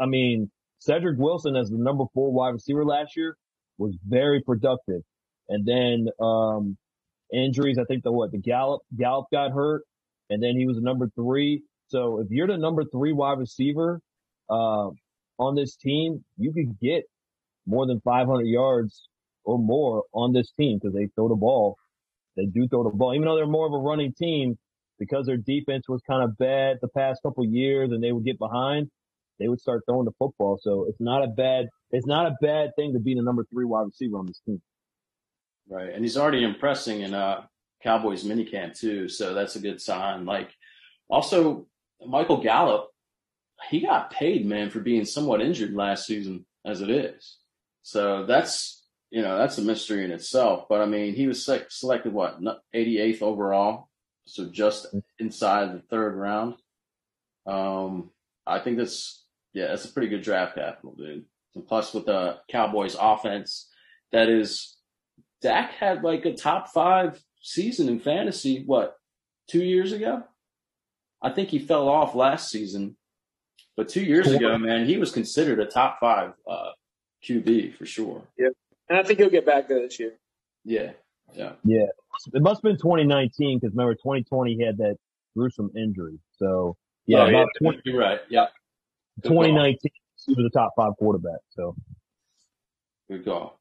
[0.00, 3.36] I mean, Cedric Wilson as the number four wide receiver last year
[3.78, 5.02] was very productive.
[5.48, 6.76] And then, um,
[7.32, 9.82] injuries, I think the what, the Gallup, Gallup got hurt
[10.30, 11.62] and then he was number three.
[11.88, 14.00] So if you're the number three wide receiver,
[14.50, 14.90] uh,
[15.38, 17.04] on this team, you could get
[17.66, 19.08] more than 500 yards
[19.44, 21.76] or more on this team because they throw the ball.
[22.36, 24.58] They do throw the ball, even though they're more of a running team
[24.98, 28.38] because their defense was kind of bad the past couple years and they would get
[28.38, 28.90] behind.
[29.38, 30.58] They would start throwing the football.
[30.60, 33.64] So it's not a bad, it's not a bad thing to be the number three
[33.64, 34.60] wide receiver on this team.
[35.68, 35.92] Right.
[35.92, 37.42] And he's already impressing in, uh,
[37.82, 39.08] Cowboys minicamp too.
[39.08, 40.24] So that's a good sign.
[40.24, 40.50] Like
[41.08, 41.66] also
[42.04, 42.88] Michael Gallup,
[43.70, 47.38] he got paid, man, for being somewhat injured last season as it is.
[47.82, 50.66] So that's, you know, that's a mystery in itself.
[50.68, 52.40] But I mean, he was selected what,
[52.74, 53.88] 88th overall.
[54.26, 54.86] So just
[55.18, 56.54] inside the third round.
[57.46, 58.10] Um,
[58.46, 59.24] I think that's,
[59.58, 61.24] yeah, that's a pretty good draft capital, dude.
[61.56, 63.68] And plus with the Cowboys offense,
[64.12, 64.76] that is,
[65.42, 68.94] Dak had like a top five season in fantasy, what,
[69.50, 70.22] two years ago?
[71.20, 72.96] I think he fell off last season,
[73.76, 76.70] but two years ago, man, he was considered a top five uh,
[77.24, 78.22] QB for sure.
[78.38, 78.52] Yep.
[78.88, 80.12] And I think he'll get back there this year.
[80.64, 80.92] Yeah.
[81.34, 81.54] Yeah.
[81.64, 81.86] Yeah.
[82.32, 84.96] It must have been 2019 because remember 2020 he had that
[85.36, 86.20] gruesome injury.
[86.36, 86.76] So
[87.06, 87.44] yeah, oh, yeah.
[87.60, 88.20] 20, you're right.
[88.28, 88.46] Yeah.
[89.22, 89.90] 2019
[90.26, 91.40] he was a top five quarterback.
[91.50, 91.74] So
[93.10, 93.58] good call.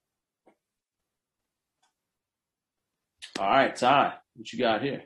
[3.40, 5.04] All right, Ty, what you got here?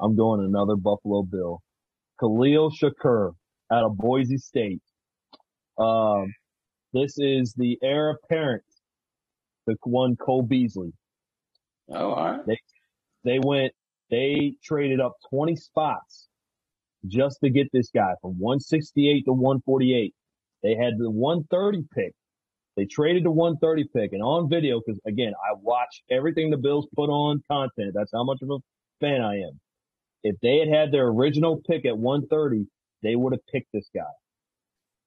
[0.00, 1.60] I'm going another Buffalo Bill.
[2.20, 3.32] Khalil Shakir
[3.72, 4.82] out of Boise State.
[5.78, 6.32] Um,
[6.92, 8.62] this is the heir apparent,
[9.66, 10.92] the one Cole Beasley.
[11.90, 12.46] Oh, all right.
[12.46, 12.58] They,
[13.24, 13.72] they went,
[14.10, 16.25] they traded up 20 spots
[17.06, 20.14] just to get this guy from 168 to 148.
[20.62, 22.14] They had the 130 pick
[22.76, 26.86] they traded the 130 pick and on video, cause again, I watch everything the Bills
[26.94, 27.92] put on content.
[27.94, 28.58] That's how much of a
[29.00, 29.58] fan I am.
[30.22, 32.66] If they had had their original pick at 130,
[33.02, 34.02] they would have picked this guy.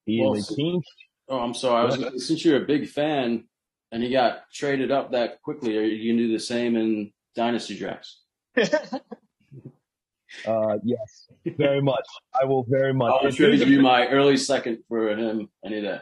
[0.06, 0.82] He well, is a team.
[1.28, 1.84] Oh, I'm sorry.
[1.84, 3.44] I was, since you're a big fan
[3.92, 7.12] and he got traded up that quickly, are you going to do the same in
[7.36, 8.24] dynasty drafts?
[10.46, 11.28] uh, yes,
[11.58, 12.06] very much.
[12.40, 13.12] I will very much.
[13.24, 16.00] I'll give you my early second for him any day.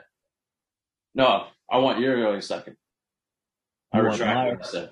[1.15, 2.75] No, I want your early second.
[3.93, 4.89] I retract what I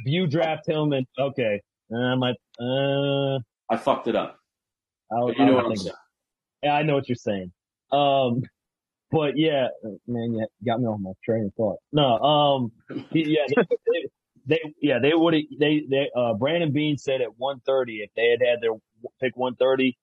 [0.00, 1.60] if you draft him okay,
[1.90, 3.36] and I'm like, uh,
[3.72, 4.38] I fucked it up.
[5.12, 5.94] I'll, But you know I'll what I'm saying.
[6.62, 7.52] Yeah, I know what you're saying.
[7.92, 8.42] Um,
[9.10, 9.68] but yeah,
[10.06, 11.78] man, you got me on my train of thought.
[11.92, 12.72] No, um,
[13.12, 13.42] yeah,
[14.50, 18.40] they, yeah, they would they they uh Brandon Beane said at 130 if they had
[18.46, 18.72] had their
[19.22, 19.96] pick 130,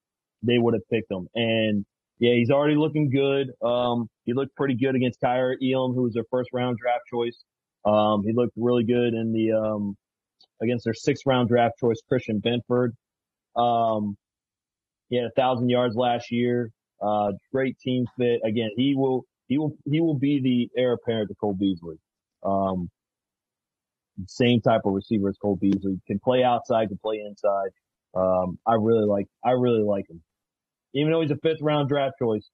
[0.43, 1.27] they would have picked him.
[1.35, 1.85] And
[2.19, 3.51] yeah, he's already looking good.
[3.63, 7.43] Um, he looked pretty good against Kaiir Elam, who was their first round draft choice.
[7.85, 9.97] Um, he looked really good in the um
[10.61, 12.91] against their sixth round draft choice Christian Benford.
[13.55, 14.17] Um,
[15.09, 16.71] he had a thousand yards last year.
[17.01, 18.41] Uh, great team fit.
[18.45, 21.97] Again, he will, he will, he will be the heir apparent to Cole Beasley.
[22.43, 22.89] Um,
[24.27, 27.69] same type of receiver as Cole Beasley can play outside, can play inside.
[28.15, 30.21] Um, I really like, I really like him.
[30.93, 32.49] Even though he's a fifth round draft choice,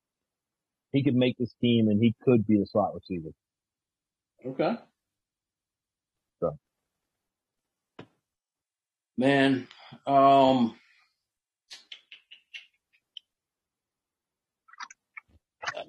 [0.92, 3.30] he could make this team and he could be a slot receiver.
[4.46, 4.76] Okay.
[6.40, 6.58] So.
[9.18, 9.68] Man,
[10.06, 10.76] um,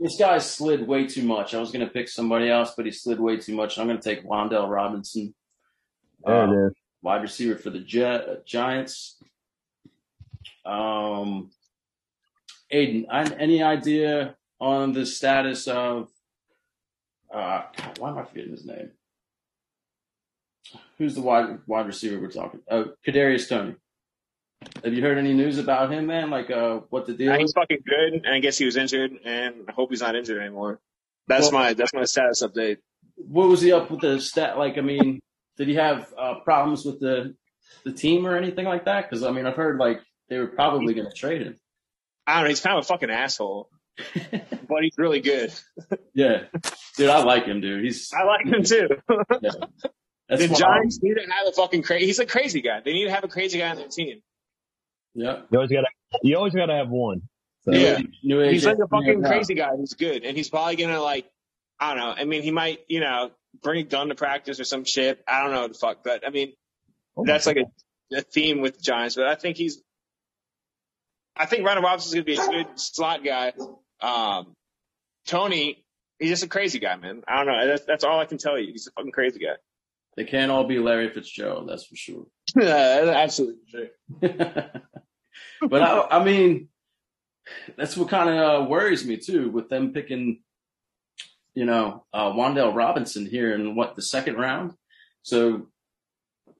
[0.00, 1.54] this guy slid way too much.
[1.54, 3.78] I was going to pick somebody else, but he slid way too much.
[3.78, 5.34] I'm going to take Wan'Dale Robinson,
[6.26, 6.72] There uh, it is.
[7.02, 9.16] wide receiver for the Gi- Giants.
[10.64, 11.50] Um,
[12.72, 16.08] Aiden, I, any idea on the status of?
[17.32, 18.90] Uh, God, why am I forgetting his name?
[20.98, 22.60] Who's the wide wide receiver we're talking?
[22.70, 23.74] Oh, Kadarius Toney.
[24.82, 26.30] Have you heard any news about him, man?
[26.30, 27.38] Like, uh, what the deal is?
[27.40, 30.40] he's fucking good, and I guess he was injured, and I hope he's not injured
[30.40, 30.80] anymore.
[31.28, 32.78] That's Well- my that's my status update.
[33.16, 34.58] What was he up with the stat?
[34.58, 35.20] Like, I mean,
[35.56, 37.34] did he have uh, problems with the
[37.84, 39.08] the team or anything like that?
[39.08, 41.58] Because I mean, I've heard like they were probably going to trade him.
[42.26, 42.48] I don't know.
[42.48, 43.68] He's kind of a fucking asshole,
[44.14, 45.52] but he's really good.
[46.14, 46.44] yeah,
[46.96, 47.84] dude, I like him, dude.
[47.84, 48.88] He's I like him too.
[50.28, 52.06] that's the why- Giants need to have a fucking crazy.
[52.06, 52.80] He's a crazy guy.
[52.84, 54.20] They need to have a crazy guy on their team.
[55.14, 55.86] Yeah, You always gotta,
[56.22, 57.22] you always gotta have one.
[57.64, 57.98] So, Yeah.
[58.22, 58.52] New age.
[58.52, 61.30] He's like a fucking crazy guy who's good, and he's probably gonna like,
[61.78, 62.14] I don't know.
[62.16, 63.30] I mean, he might, you know,
[63.62, 65.22] bring a gun to practice or some shit.
[65.26, 66.52] I don't know what the fuck, but I mean,
[67.16, 69.14] Oh that's like a, a theme with the Giants.
[69.14, 69.82] But I think he's,
[71.36, 73.52] I think Ronald Robinson's gonna be a good slot guy.
[74.00, 74.54] Um,
[75.26, 75.84] Toney,
[76.18, 77.22] he's just a crazy guy, man.
[77.26, 77.66] I don't know.
[77.66, 78.72] That's, that's all I can tell you.
[78.72, 79.56] He's a fucking crazy guy.
[80.16, 82.26] They can't all be Larry Fitzgerald, that's for sure.
[82.56, 83.62] yeah, Absolutely.
[83.66, 83.88] Sure.
[85.68, 86.68] but I, I mean,
[87.76, 90.42] that's what kind of uh, worries me too, with them picking,
[91.54, 94.72] you know, uh, Wan'Dale Robinson here in what the second round.
[95.22, 95.68] So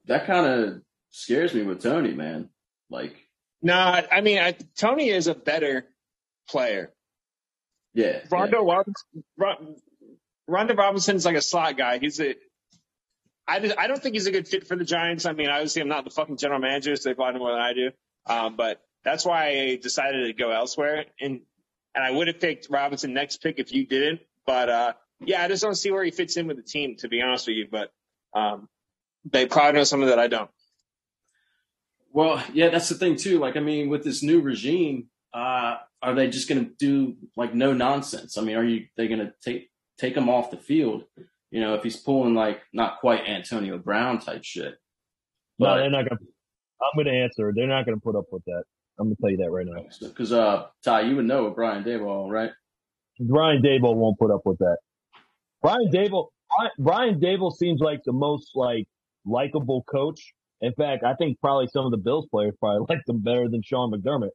[0.05, 0.81] that kind of
[1.11, 2.49] scares me with Toney, man.
[2.89, 3.15] Like,
[3.61, 5.85] No, I I mean, I, Toney is a better
[6.49, 6.93] player.
[7.93, 8.19] yeah, yeah.
[8.29, 9.75] Rondo Robinson, Ron,
[10.47, 11.97] Rondo Robinson's like a slot guy.
[11.99, 12.35] He's a,
[13.47, 15.25] I, just, I don't think he's a good fit for the Giants.
[15.25, 17.61] I mean, obviously I'm not the fucking general manager, so they probably know more than
[17.61, 17.91] I do.
[18.27, 21.05] Um, but that's why I decided to go elsewhere.
[21.19, 21.41] And,
[21.93, 24.21] and I would have picked Robinson next pick if you didn't.
[24.45, 27.07] But, uh, yeah, I just don't see where he fits in with the team, to
[27.07, 27.67] be honest with you.
[27.69, 27.91] But,
[28.33, 28.67] um,
[29.29, 30.49] they probably know something that I don't.
[32.11, 33.39] Well, yeah, that's the thing too.
[33.39, 37.53] Like, I mean, with this new regime, uh, are they just going to do like
[37.53, 38.37] no nonsense?
[38.37, 41.03] I mean, are you they going to take take him off the field?
[41.51, 44.75] You know, if he's pulling like not quite Antonio Brown type shit.
[45.59, 46.21] No, they're not gonna.
[46.81, 47.51] I'm gonna answer.
[47.55, 48.63] They're not gonna put up with that.
[48.99, 49.83] I'm gonna tell you that right now.
[50.01, 52.51] because uh, Ty, you would know with Brian Daboll, right?
[53.19, 54.77] Brian Daboll won't put up with that.
[55.61, 56.27] Brian Daboll,
[56.77, 58.85] Brian- Daboll seems like the most like
[59.25, 60.33] likable coach.
[60.61, 63.61] In fact, I think probably some of the Bills players probably like him better than
[63.63, 64.29] Sean McDermott.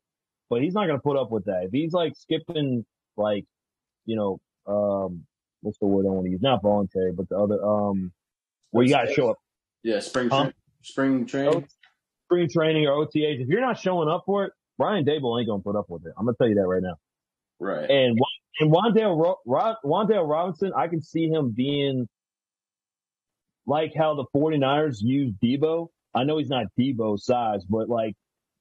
[0.49, 1.63] But he's not going to put up with that.
[1.67, 2.85] If he's like skipping,
[3.17, 3.45] like,
[4.05, 5.25] you know, um,
[5.63, 6.41] what's the word I want to use?
[6.43, 8.13] Not voluntary, but the other, um,
[8.73, 9.37] where you got to show up
[9.85, 10.53] Yeah, spring tra-
[10.83, 11.69] spring training.
[12.25, 13.41] spring training or OTAs.
[13.41, 16.05] If you're not showing up for it, Brian Daboll ain't going to put up with
[16.07, 16.13] it.
[16.19, 16.95] I'm going to tell you that right now.
[17.61, 17.89] Right.
[17.89, 18.27] And Wa-
[18.59, 22.09] and Wan'Dale Ro- Ro- Wan'Dale Robinson, I can see him being
[23.67, 25.89] like how the 49ers use Deebo.
[26.15, 28.15] I know he's not Deebo size, but like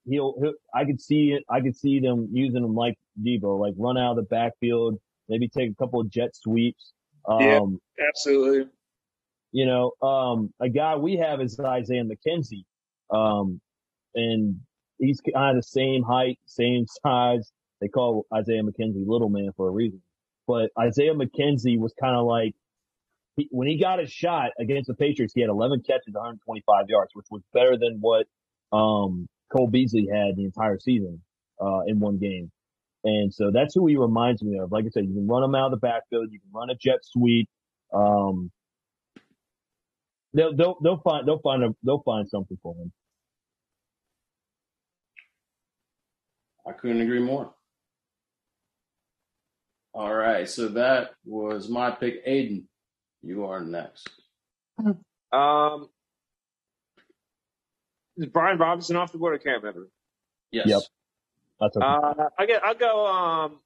[0.06, 1.44] he'll, he'll I could see it.
[1.49, 2.95] I could see them using him like
[3.26, 6.94] Deebo, like run out of the backfield, maybe take a couple of jet sweeps.
[7.28, 8.06] Um, Yeah.
[8.07, 8.70] Absolutely.
[9.52, 12.64] you know, um, a guy we have is Isaiah McKenzie.
[13.11, 13.60] Um,
[14.16, 14.60] and
[14.99, 17.52] he's kind of the same height, same size.
[17.81, 20.01] They call Isaiah McKenzie little man for a reason.
[20.47, 22.56] But Isaiah McKenzie was kind of like,
[23.35, 27.11] he, when he got his shot against the Patriots, he had 11 catches, 125 yards,
[27.14, 28.26] which was better than what,
[28.72, 31.22] um, Cole Beasley had the entire season,
[31.61, 32.51] uh, in one game.
[33.03, 34.72] And so that's who he reminds me of.
[34.72, 36.27] Like I said, you can run him out of the backfield.
[36.31, 37.47] You can run a jet sweep.
[37.93, 38.51] Um,
[40.34, 42.91] they'll they'll they'll find they'll find a, they'll find something for him.
[46.68, 47.53] I couldn't agree more.
[50.00, 52.26] All right, so that was my pick.
[52.26, 52.64] Aiden,
[53.22, 54.10] you are next.
[55.34, 55.90] Um,
[58.16, 59.38] is Brian Robinson off the board?
[59.38, 59.90] I can't remember.
[60.54, 60.68] Yes.
[60.68, 60.82] Yep.
[61.60, 61.86] That's okay.
[61.86, 62.64] Uh, I get.
[62.64, 63.08] I'll go.
[63.08, 63.60] Um,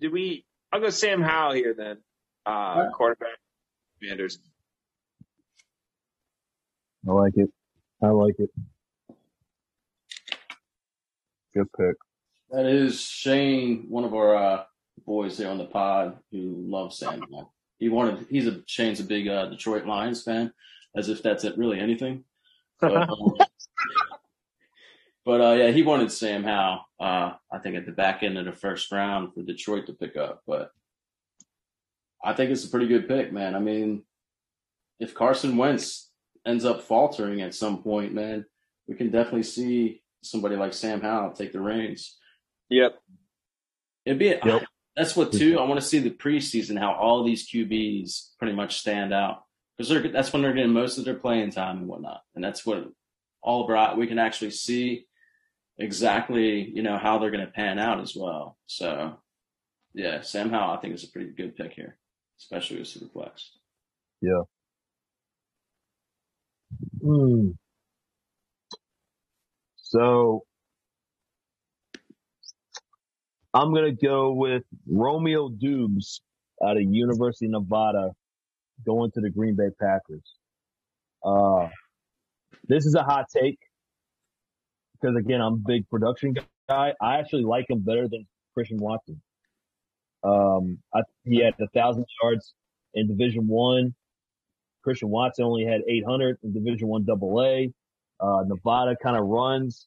[0.00, 0.46] did we?
[0.72, 1.98] I'll go Sam Howell here then.
[2.46, 2.92] Uh, Alright.
[2.94, 3.36] quarterback.
[4.00, 4.38] Commanders.
[7.06, 7.50] I like it.
[8.02, 8.48] I like it.
[11.54, 11.96] Good pick.
[12.48, 14.64] That is Shane, one of our uh,
[15.06, 17.22] boys here on the pod who love Sam.
[17.78, 18.26] He wanted.
[18.30, 20.52] He's a Shane's a big uh, Detroit Lions fan,
[20.96, 22.24] as if that's it, really anything.
[22.80, 23.34] But, um,
[25.24, 26.86] but uh, yeah, he wanted Sam Howell.
[27.00, 30.16] Uh, I think at the back end of the first round for Detroit to pick
[30.16, 30.42] up.
[30.46, 30.70] But
[32.24, 33.54] I think it's a pretty good pick, man.
[33.54, 34.02] I mean,
[35.00, 36.10] if Carson Wentz
[36.46, 38.44] ends up faltering at some point, man,
[38.86, 42.16] we can definitely see somebody like Sam Howell take the reins.
[42.70, 42.98] Yep.
[44.06, 44.64] It'd be Yep.
[44.96, 45.58] That's what too.
[45.58, 49.44] I want to see the preseason how all these QBs pretty much stand out
[49.76, 52.64] because they're that's when they're getting most of their playing time and whatnot, and that's
[52.64, 52.88] what
[53.42, 53.98] all brought.
[53.98, 55.06] We can actually see
[55.78, 58.56] exactly you know how they're going to pan out as well.
[58.66, 59.16] So
[59.94, 61.98] yeah, Sam Howell I think is a pretty good pick here,
[62.38, 63.48] especially with Superflex.
[64.20, 64.42] Yeah.
[67.02, 67.50] Hmm.
[69.76, 70.44] So
[73.54, 76.20] I'm gonna go with Romeo Doubs
[76.62, 78.10] out of University of Nevada
[78.84, 80.34] going to the Green Bay Packers.
[81.24, 81.68] Uh,
[82.66, 83.58] this is a hot take
[85.00, 86.34] because again, I'm a big production
[86.68, 86.94] guy.
[87.00, 89.22] I actually like him better than Christian Watson.
[90.24, 92.54] Um, I, he had a thousand yards
[92.94, 93.94] in Division One.
[94.82, 97.72] Christian Watson only had 800 in Division One Double A.
[98.20, 99.86] Uh, Nevada kind of runs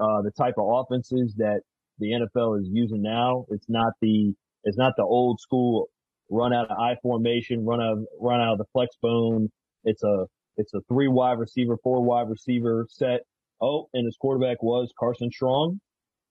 [0.00, 1.60] uh, the type of offenses that
[1.98, 3.44] the NFL is using now.
[3.48, 4.34] It's not the
[4.64, 5.88] it's not the old school
[6.30, 9.50] run out of I formation, run out run out of the flex bone.
[9.84, 10.26] It's a
[10.56, 13.20] it's a three wide receiver, four wide receiver set.
[13.60, 15.80] Oh, and his quarterback was Carson Strong,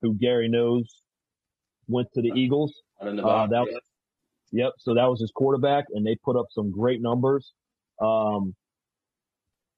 [0.01, 0.85] who Gary knows
[1.87, 2.81] went to the Eagles.
[3.01, 3.81] Uh, that
[4.51, 4.71] yep.
[4.79, 7.53] So that was his quarterback, and they put up some great numbers.
[8.01, 8.53] Um,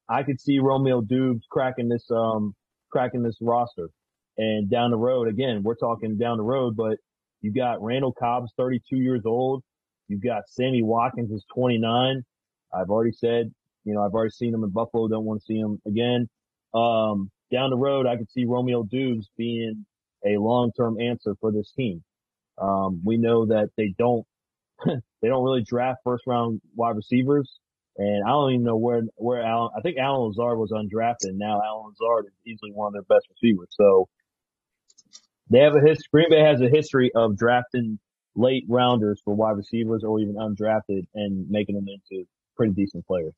[0.10, 2.53] I could see Romeo Doubs cracking this, um,
[2.91, 3.90] cracking this roster.
[4.38, 6.98] And down the road, again, we're talking down the road, but
[7.41, 9.64] you got Randall Cobb's 32 years old.
[10.07, 12.24] You've got Sammy Watkins is 29.
[12.74, 13.52] I've already said,
[13.86, 15.07] you know, I've already seen him in Buffalo.
[15.07, 16.28] Don't want to see him again.
[16.74, 19.86] Um, down the road, I could see Romeo Doubs being
[20.26, 22.03] a long-term answer for this team.
[22.57, 24.26] Um, we know that they don't,
[24.86, 27.60] they don't really draft first round wide receivers.
[27.98, 31.36] And I don't even know where, where Alan, I think Allen Lazard was undrafted.
[31.36, 33.70] Now Allen Lazard is easily one of their best receivers.
[33.72, 34.10] So
[35.50, 38.00] they have a history, Green Bay has a history of drafting
[38.36, 43.34] late rounders for wide receivers or even undrafted and making them into pretty decent players.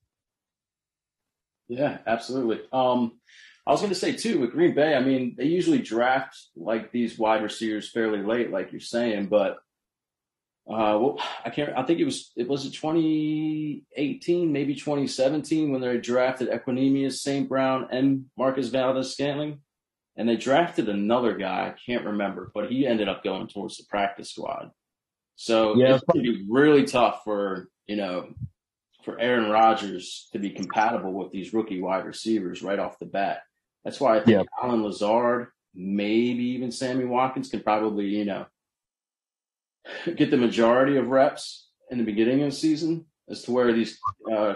[1.68, 2.62] Yeah, absolutely.
[2.72, 3.20] Um,
[3.66, 4.96] I was going to say too with Green Bay.
[4.96, 9.26] I mean, they usually draft like these wide receivers fairly late, like you're saying.
[9.26, 9.58] But
[10.70, 11.78] uh, well, I can't.
[11.78, 17.50] I think it was it was it 2018, maybe 2017 when they drafted Equanimeous, St.
[17.50, 19.60] Brown, and Marquez Valdes-Scantling,
[20.18, 21.68] and they drafted another guy.
[21.68, 24.72] I can't remember, but he ended up going towards the practice squad.
[25.36, 25.96] So Yeah.
[25.96, 28.34] it's going to be really tough for you know
[29.06, 33.44] for Aaron Rodgers to be compatible with these rookie wide receivers right off the bat.
[33.86, 34.44] That's why I think Yeah.
[34.62, 38.48] Allen Lazard, maybe even Sammy Watkins can probably, you know,
[40.16, 43.98] get the majority of reps in the beginning of the season as to where these,
[44.30, 44.56] uh,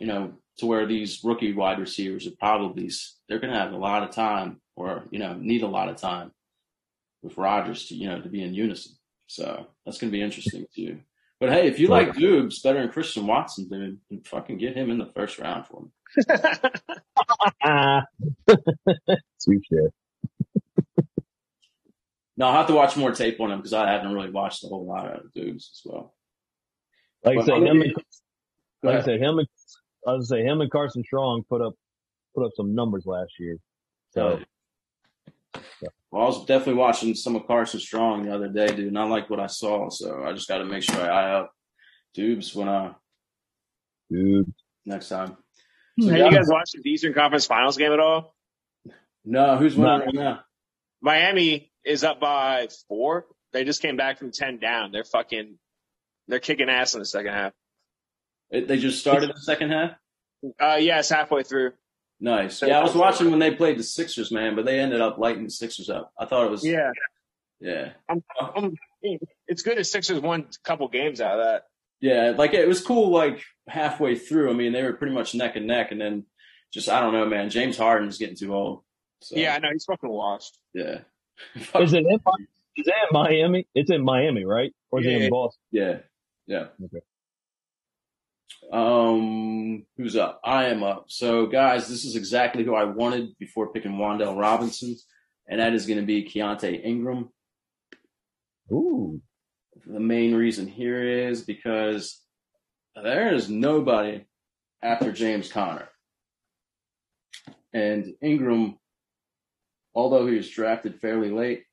[0.00, 2.90] you know, to where these rookie wide receivers are probably,
[3.32, 5.96] they're going to have a lot of time or, you know, need a lot of
[5.96, 6.32] time
[7.22, 8.92] with Rodgers to, you know, to be in unison.
[9.26, 11.00] So that's going to be interesting too.
[11.40, 14.90] But hey, if you like Doubs better than Christian Watson, dude, then fucking get him
[14.90, 15.88] in the first round for me.
[19.38, 19.90] Sweet touche.
[22.36, 24.66] No, I'll have to watch more tape on him because I haven't really watched a
[24.66, 26.14] whole lot of Doubs as well.
[27.24, 27.94] Like I But said, I'm him and,
[28.82, 29.48] like I said, him and,
[30.06, 31.74] I was say him and Carson Strong put up,
[32.34, 33.56] put up some numbers last year.
[34.10, 34.40] So
[36.10, 39.04] Well, I was definitely watching some of Carson Strong the other day, dude, and I
[39.04, 39.88] like what I saw.
[39.88, 41.52] So I just got to make sure I eye up
[42.14, 42.92] Doubs when I
[44.10, 44.52] dude,
[44.84, 45.36] next time.
[46.00, 46.26] Have yeah.
[46.26, 48.34] you guys watched the Eastern Conference Finals game at all?
[49.24, 50.40] No, who's winning right now?
[51.00, 53.26] Miami is up by four.
[53.52, 54.92] They just came back from ten down.
[54.92, 55.58] They're fucking,
[56.28, 57.52] they're kicking ass in the second half.
[58.50, 59.92] It, they just started the second half.
[60.60, 61.72] Uh, yeah, halfway through.
[62.24, 62.62] Nice.
[62.62, 65.42] Yeah, I was watching when they played the Sixers, man, but they ended up lighting
[65.42, 66.12] the Sixers up.
[66.16, 66.64] I thought it was.
[66.64, 66.92] Yeah,
[67.60, 67.90] Yeah.
[68.08, 68.76] I'm, I'm,
[69.48, 71.64] it's good as Sixers won a couple games out of that.
[72.00, 73.10] Yeah, like it was cool.
[73.10, 76.24] Like halfway through, I mean, they were pretty much neck and neck, and then
[76.72, 77.50] just I don't know, man.
[77.50, 78.82] James Harden's getting too old.
[79.20, 80.56] So, Yeah, I know he's fucking washed.
[80.74, 80.98] yeah,
[81.54, 82.06] Is it in,
[82.76, 83.66] is it in Miami?
[83.74, 84.72] It's in Miami, right?
[84.92, 85.18] Or is it Yeah.
[85.18, 85.60] in Boston?
[85.72, 85.98] yeah,
[86.46, 86.66] yeah.
[86.84, 87.04] Okay.
[88.70, 90.40] Um, who's up?
[90.44, 91.06] I am up.
[91.08, 94.96] So, guys, this is exactly who I wanted before picking Wan'Dale Robinson,
[95.48, 97.30] and that is going to be Keaontay Ingram.
[98.70, 99.20] Ooh.
[99.86, 102.20] The main reason here is because
[102.94, 104.24] there is nobody
[104.82, 105.88] after James Conner.
[107.72, 108.78] And Ingram,
[109.94, 111.64] although he was drafted fairly late,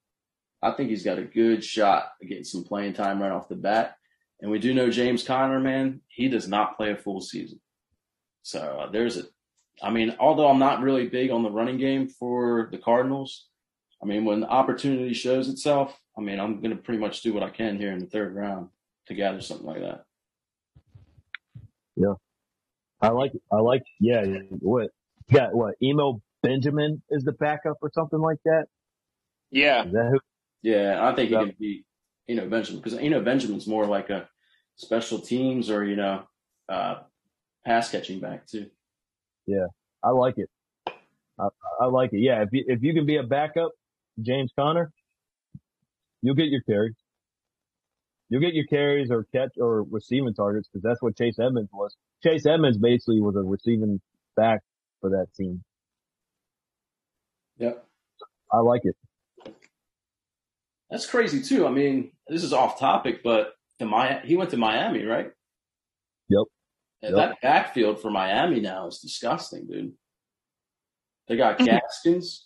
[0.62, 3.56] I think he's got a good shot at getting some playing time right off the
[3.56, 3.96] bat.
[4.42, 7.60] And we do know James Conner, man, he does not play a full season.
[8.44, 9.24] So uh, there's a,
[9.84, 13.48] I mean, although I'm not really big on the running game for the Cardinals,
[14.02, 17.34] I mean, when the opportunity shows itself, I mean, I'm going to pretty much do
[17.34, 18.70] what I can here in the third round
[19.08, 20.04] to gather something like that.
[21.96, 22.14] Yeah.
[23.02, 23.32] I like.
[23.52, 24.90] I like, yeah, yeah, what?
[25.28, 25.76] You got what?
[25.82, 28.66] Eno Benjamin is the backup or something like that?
[29.52, 30.20] Yeah, Is that who?
[30.62, 31.86] Yeah, I think he can beat
[32.30, 34.30] Eno Benjamin because Eno Benjamin's more like a
[34.76, 36.24] special teams or you know
[36.70, 36.96] uh,
[37.66, 38.68] pass catching back too.
[39.46, 39.66] Yeah,
[40.04, 40.50] I like it.
[41.40, 41.48] I,
[41.82, 42.20] I like it.
[42.20, 42.44] Yeah.
[42.44, 43.72] If you, if you can be a backup,
[44.22, 44.92] James Conner,
[46.22, 46.96] you'll get your carries.
[48.30, 51.96] You'll get your carries or catch or receiving targets because that's what Chase Edmonds was.
[52.24, 54.00] Chase Edmonds basically was a receiving
[54.36, 54.62] back
[55.02, 55.64] for that team.
[57.58, 57.84] Yep,
[58.54, 58.96] I like it.
[60.92, 61.66] that's crazy too.
[61.66, 65.32] I mean, this is off topic, but the Mi- he went to Miami, right?
[66.30, 66.44] Yep.
[67.02, 67.14] Yep.
[67.16, 69.94] That backfield for Miami now is disgusting, dude.
[71.28, 72.46] They got Gaskins.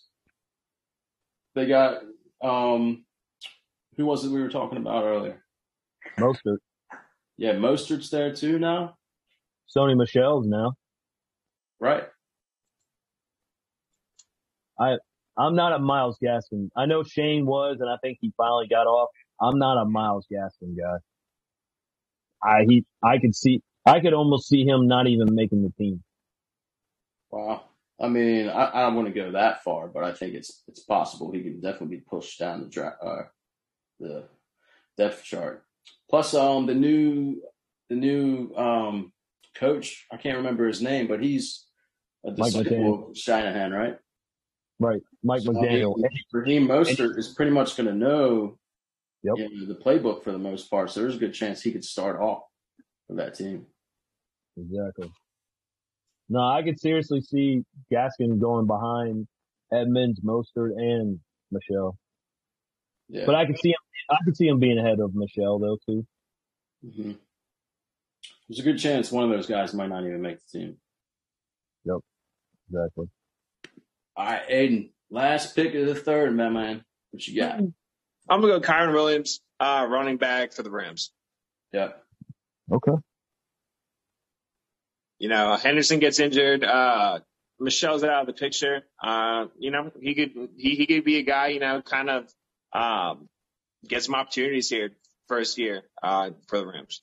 [1.55, 2.01] They got
[2.41, 3.05] um,
[3.97, 5.43] who was it we were talking about earlier?
[6.17, 6.59] Most of
[7.37, 8.95] Yeah, Mostert's there too now,
[9.75, 10.73] Sony Michel's now.
[11.79, 12.03] right?
[14.79, 14.97] I
[15.37, 16.69] I'm not a Myles Gaskin.
[16.75, 19.09] I know Shane was, and I think he finally got off.
[19.43, 20.97] I'm not a Myles Gaskin guy.
[22.41, 26.03] I he I could see I could almost see him not even making the team.
[27.31, 27.63] Wow.
[28.01, 30.81] I mean, I, I don't want to go that far, but I think it's it's
[30.81, 33.23] possible he can definitely be pushed down the dra- uh,
[33.99, 34.27] the
[34.97, 35.63] depth chart.
[36.09, 37.41] Plus, um, the new
[37.89, 39.11] the new um
[39.55, 41.65] coach, I can't remember his name, but he's
[42.25, 43.97] a Mike disciple of Shanahan, right?
[44.79, 45.95] Right, Mike So, I McDaniel.
[45.97, 48.57] mean, Raheem Mostert is pretty much going to know
[49.23, 49.35] Yep.
[49.37, 51.85] you know, the playbook for the most part, so there's a good chance he could
[51.85, 52.43] start off
[53.07, 53.65] for that team.
[54.57, 55.09] Exactly.
[56.29, 59.27] No, I could seriously see Gaskin going behind
[59.71, 61.19] Edmonds, Mostert, and
[61.51, 61.97] Michel.
[63.09, 63.25] Yeah.
[63.25, 63.75] But I could see him.
[64.09, 66.05] I could see him being ahead of Michel though too.
[66.83, 67.11] hmm
[68.47, 70.77] There's a good chance one of those guys might not even make the team.
[71.85, 71.97] Yep.
[72.69, 73.05] Exactly.
[74.15, 74.91] All right, Aiden.
[75.09, 76.53] Last pick of the third, man.
[76.53, 77.59] Man, what you got?
[78.29, 81.11] I'm gonna go Kyren Williams, uh, running back for the Rams.
[81.73, 82.01] Yep.
[82.71, 82.91] Okay.
[85.19, 86.63] You know, Henderson gets injured.
[86.63, 87.19] Uh,
[87.59, 88.83] Michel's out of the picture.
[89.01, 91.47] Uh, you know, he could he, he could be a guy.
[91.47, 92.29] You know, kind of
[92.73, 93.27] um,
[93.87, 94.91] get some opportunities here
[95.27, 97.01] first year uh, for the Rams.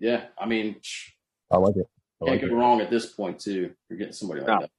[0.00, 0.24] Yeah.
[0.38, 0.76] I mean,
[1.50, 1.86] I like it.
[2.22, 2.58] I can't like go it.
[2.58, 3.72] wrong at this point too.
[3.88, 4.60] You're getting somebody like No.
[4.60, 4.70] that.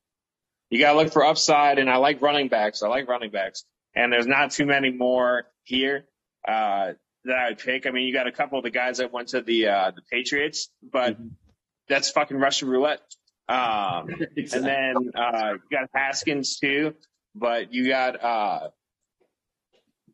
[0.69, 2.81] You gotta look for upside, and I like running backs.
[2.83, 3.65] I like running backs,
[3.95, 6.05] and there's not too many more here
[6.47, 6.93] uh,
[7.25, 7.87] that I would pick.
[7.87, 10.01] I mean, you got a couple of the guys that went to the uh, the
[10.11, 11.17] Patriots, but
[11.87, 13.01] that's fucking Russian roulette.
[13.47, 14.07] Um,
[14.53, 16.93] And then uh, you got Haskins too,
[17.35, 18.69] but you got uh,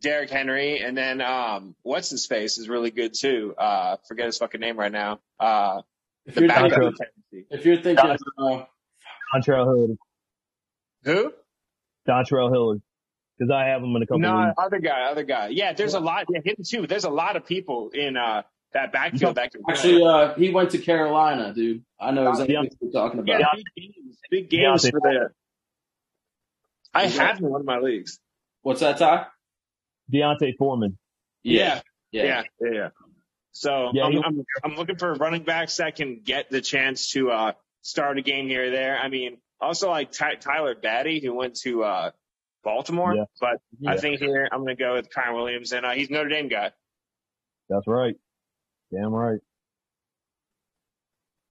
[0.01, 3.53] Derrick Henry, and then um, what's his face is really good too.
[3.57, 5.19] Uh, forget his fucking name right now.
[5.39, 5.81] Uh,
[6.25, 6.71] if, the you're backup.
[6.71, 6.87] thinking, Dontrell.
[6.87, 7.47] of Tennessee.
[7.51, 8.65] if you're thinking, uh,
[9.33, 9.97] Dontrell Hill.
[11.03, 11.33] Who?
[12.07, 12.81] Dontrell Hill.
[13.41, 14.53] Because I have him in a couple No, leagues.
[14.59, 15.47] other guy, other guy.
[15.47, 16.25] Yeah, there's a lot.
[16.29, 16.85] Yeah, him too.
[16.85, 18.43] There's a lot of people in uh,
[18.73, 19.61] that backfield that can.
[19.67, 21.83] actually, uh, he went to Carolina, dude.
[21.99, 22.59] I know exactly Yeah.
[22.61, 23.55] what you're talking yeah, about.
[23.75, 25.29] big games, big games D'Onta for the.
[26.93, 27.09] I Yeah.
[27.09, 28.19] have him in one of my leagues.
[28.61, 29.25] What's that, Ty?
[30.11, 30.99] D'Onta Foreman.
[31.41, 31.81] Yeah,
[32.11, 32.23] Yeah.
[32.23, 32.69] yeah, yeah.
[32.71, 32.89] yeah.
[33.53, 37.31] So Yeah, I'm, I'm I'm looking for running backs that can get the chance to
[37.31, 38.99] uh start a game here or there.
[38.99, 42.11] I mean, also like Ty- Tyler Badie who went to uh
[42.63, 43.23] Baltimore, Yeah.
[43.39, 43.57] but
[43.87, 46.47] I think here I'm going to go with Kyren Williams, and uh, he's Notre Dame
[46.47, 46.71] guy.
[47.69, 48.15] That's right.
[48.91, 49.39] Damn right.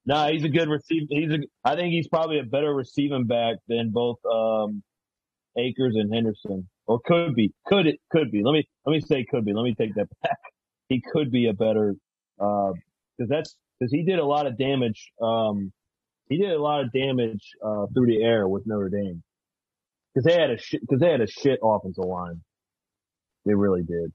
[0.07, 1.07] No, he's a good receiver.
[1.11, 1.39] He's a.
[1.65, 4.82] I think he's probably a better receiving back than both um,
[5.59, 7.53] Akers and Henderson, or could be.
[7.66, 8.01] Could it?
[8.11, 8.43] Could be.
[8.43, 9.53] Let me let me say could be.
[9.53, 10.39] Let me take that back.
[10.89, 11.95] He could be a better
[12.39, 12.74] because
[13.20, 15.12] uh, that's because he did a lot of damage.
[15.20, 15.73] Um,
[16.28, 19.23] he did a lot of damage uh, through the air with Notre Dame
[20.15, 22.43] because they had a shit because they had a shit offensive line.
[23.45, 24.12] They really did.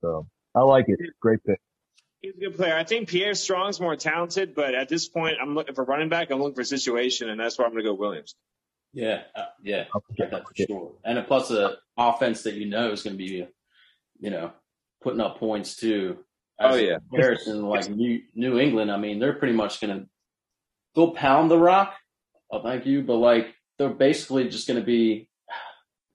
[0.00, 0.98] So I like it.
[1.20, 1.60] Great pick.
[2.20, 2.74] He's a good player.
[2.74, 6.30] I think Pierre Strong's more talented, but at this point, I'm looking for running back.
[6.30, 8.34] I'm looking for a situation, and that's where I'm going to go Williams.
[8.94, 9.84] Yeah, uh, yeah,
[10.18, 10.92] that for sure.
[11.04, 13.46] And plus, a offense that you know is going to be,
[14.20, 14.52] you know,
[15.02, 16.18] putting up points too.
[16.58, 16.98] As oh yeah.
[17.10, 20.06] Comparison like New New England, I mean, they're pretty much going to
[20.94, 21.94] they'll pound the rock.
[22.50, 25.28] Oh, thank you, but like they're basically just going to be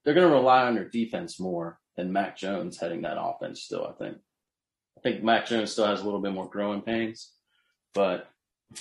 [0.04, 3.62] they're going to rely on their defense more than Mac Jones heading that offense.
[3.62, 4.18] Still, I think.
[4.98, 7.32] I think Mac Jones still has a little bit more growing pains,
[7.94, 8.28] but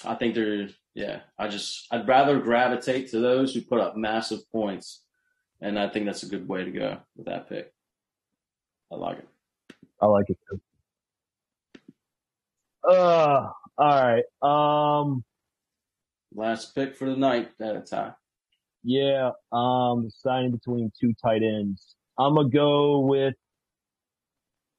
[0.04, 1.20] I think they're yeah.
[1.38, 5.04] I just I'd rather gravitate to those who put up massive points,
[5.60, 7.72] and I think that's a good way to go with that pick.
[8.92, 9.28] I like it.
[10.00, 10.60] I like it too.
[12.88, 14.24] Uh, all right.
[14.42, 15.24] Um,
[16.34, 18.14] last pick for the night at a time.
[18.82, 19.30] Yeah.
[19.52, 21.96] Um, deciding between two tight ends.
[22.18, 23.34] I'm gonna go with.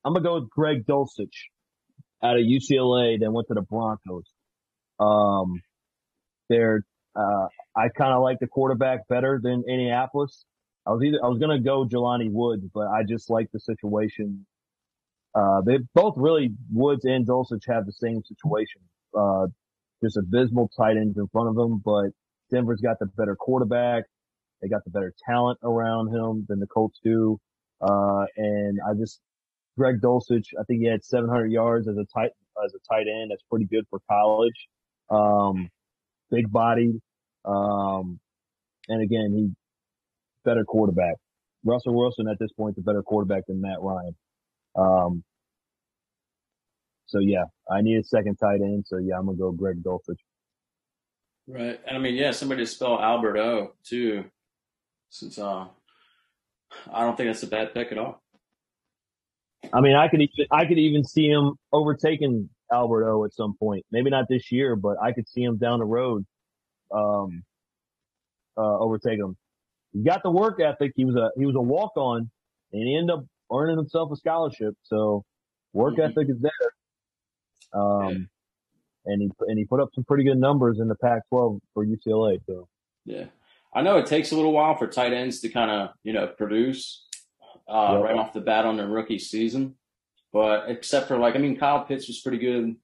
[0.05, 1.47] I'm gonna go with Greg Dulcich
[2.23, 3.19] out of UCLA.
[3.19, 4.25] Then went to the Broncos.
[4.99, 5.61] Um,
[6.49, 6.83] they're.
[7.15, 10.45] Uh, I kind of like the quarterback better than Indianapolis.
[10.85, 14.45] I was either I was gonna go Jelani Woods, but I just like the situation
[15.35, 18.81] uh, they both really Woods and Dulcich have the same situation.
[19.17, 19.47] Uh,
[20.03, 22.11] just abysmal tight ends in front of them, but
[22.51, 24.05] Denver's got the better quarterback.
[24.61, 27.39] They got the better talent around him than the Colts do.
[27.81, 29.21] Uh, and I just,
[29.77, 32.31] Greg Dulcich, I think he had 700 yards as a tight,
[32.65, 33.31] as a tight end.
[33.31, 34.67] That's pretty good for college.
[35.09, 35.69] Um,
[36.29, 36.99] big bodied.
[37.45, 38.19] Um,
[38.89, 39.49] and again, he
[40.43, 41.15] better quarterback.
[41.63, 44.15] Russell Wilson at this point a better quarterback than Matt Ryan.
[44.75, 45.23] Um,
[47.05, 48.85] so yeah, I need a second tight end.
[48.87, 50.19] So yeah, I'm gonna go Greg Dulcich.
[51.51, 54.25] Right, and I mean, yeah, somebody to spell Albert O too,
[55.09, 55.65] since uh,
[56.93, 58.21] I don't think that's a bad pick at all.
[59.73, 63.55] I mean, I could even I could even see him overtaking Albert O at some
[63.57, 63.83] point.
[63.91, 66.23] Maybe not this year, but I could see him down the road,
[66.93, 67.41] um,
[68.55, 69.35] uh, overtake him.
[69.91, 70.91] He got the work ethic.
[70.95, 72.29] He was a he was a walk on,
[72.73, 74.75] and he ended up earning himself a scholarship.
[74.83, 75.25] So
[75.73, 76.11] work mm-hmm.
[76.11, 77.81] ethic is there.
[77.81, 78.29] Um.
[79.11, 82.39] And he, and he put up some pretty good numbers in the Pac-12 for UCLA.
[82.45, 82.67] So
[83.05, 83.25] yeah,
[83.73, 86.27] I know it takes a little while for tight ends to kind of, you know,
[86.27, 87.05] produce,
[87.67, 88.03] uh, yep.
[88.03, 89.75] right off the bat on their rookie season.
[90.33, 92.75] But except for like, I mean, Kyle Pitts was pretty good,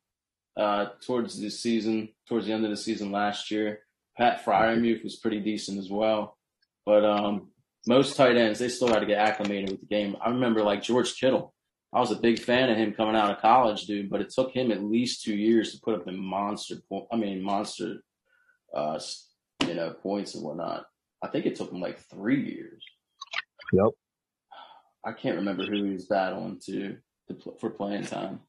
[0.58, 3.80] uh, towards the season, towards the end of the season last year.
[4.18, 6.38] Pat Freiermuth was pretty decent as well.
[6.86, 7.50] But, um,
[7.88, 10.16] most tight ends, they still got to get acclimated with the game.
[10.24, 11.54] I remember like George Kittle.
[11.96, 14.52] I was a big fan of him coming out of college, dude, but it took
[14.52, 17.06] him at least two years to put up in monster point.
[17.10, 18.04] I mean, monster,
[18.76, 19.00] uh,
[19.66, 20.88] you know, points and whatnot.
[21.24, 22.84] I think it took him like three years.
[23.72, 23.92] Yep.
[25.06, 26.98] I can't remember who he was battling to,
[27.30, 28.42] to for playing time.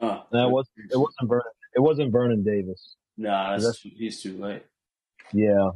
[0.00, 1.52] Uh, that was it wasn't Vernon.
[1.76, 2.96] It wasn't Vernon Davis.
[3.16, 4.64] Nah, that's, that's, he's too late.
[5.32, 5.70] Yeah,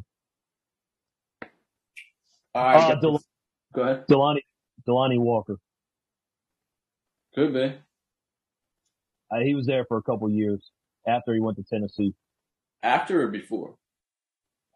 [2.56, 3.22] uh, Del-
[3.72, 4.06] Go ahead.
[4.08, 4.40] Delanie,
[4.88, 5.58] Delanie Walker.
[7.36, 7.74] Could be.
[9.30, 10.70] Uh, he was there for a couple years
[11.06, 12.14] after he went to Tennessee.
[12.82, 13.74] After or before?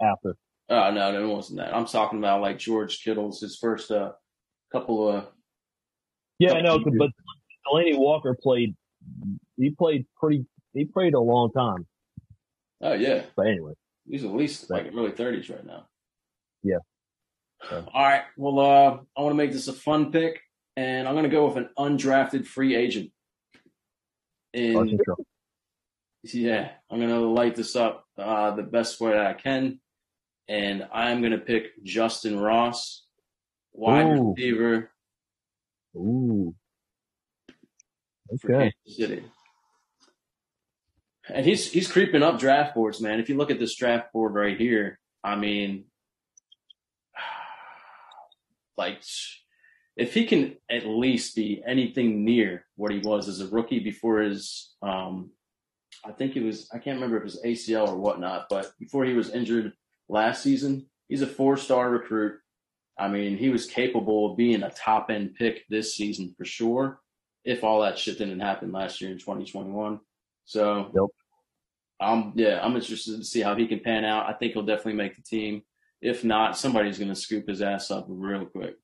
[0.01, 0.37] After.
[0.69, 1.75] Oh no, no, it wasn't that.
[1.75, 4.13] I'm talking about like George Kittle's his first uh,
[4.73, 5.27] couple of.
[6.39, 7.11] Yeah, I know, but
[7.67, 8.75] Delanie Walker played.
[9.57, 10.47] He played pretty.
[10.75, 11.87] He played a long time.
[12.81, 13.23] Oh yeah.
[13.37, 13.73] But anyway,
[14.09, 15.87] he's at least like early 30s right now.
[16.63, 16.79] Yeah.
[17.71, 18.23] All right.
[18.37, 20.41] Well, uh, I want to make this a fun pick,
[20.77, 23.11] and I'm going to go with an undrafted free agent.
[24.53, 24.99] In,
[26.25, 29.81] yeah, I'm going to light this up uh, the best way that I can,
[30.49, 33.05] and I'm going to pick Justyn Ross,
[33.73, 34.35] wide Ooh.
[34.37, 34.91] receiver.
[35.97, 36.55] Ooh.
[38.33, 38.73] Okay.
[38.87, 39.25] City.
[41.29, 43.21] And he's he's creeping up draft boards, man.
[43.21, 45.85] If you look at this draft board right here, I mean,
[48.77, 49.03] like
[50.01, 54.21] if he can at least be anything near what he was as a rookie before
[54.21, 55.31] his um
[56.05, 59.05] I think it was I can't remember if it was ACL or whatnot, but before
[59.05, 59.73] he was injured
[60.09, 62.39] last season, he's a four star recruit.
[62.99, 67.01] I mean, he was capable of being a top end pick this season for sure,
[67.45, 70.01] if all that shit didn't happen last year in 2021.
[70.45, 72.09] So, Yep.
[72.09, 74.29] um, yeah, I'm interested to see how he can pan out.
[74.29, 75.63] I think he'll definitely make the team.
[76.01, 78.77] If not, somebody's going to scoop his ass up real quick.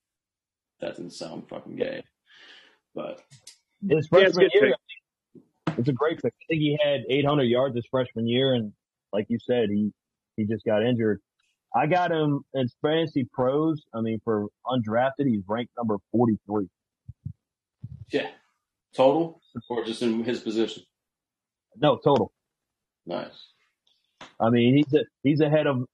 [0.80, 2.02] That doesn't sound fucking gay,
[2.94, 3.22] but
[3.88, 4.74] His it's freshman good year,
[5.78, 6.34] it's a great pick.
[6.42, 8.72] I think he had 800 yards his freshman year, and
[9.12, 9.92] like you said, he
[10.36, 11.20] he just got injured.
[11.74, 13.82] I got him in fantasy pros.
[13.94, 16.68] I mean, for undrafted, he's ranked number 43.
[18.12, 18.28] yeah,
[18.94, 20.82] total or just in his position.
[21.76, 22.32] No, total.
[23.06, 23.52] Nice.
[24.40, 25.84] I mean, he's a, he's ahead of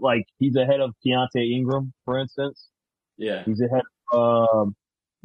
[0.00, 2.68] like he's ahead of Keaontay Ingram, for instance.
[3.16, 4.74] Yeah, He's ahead of um,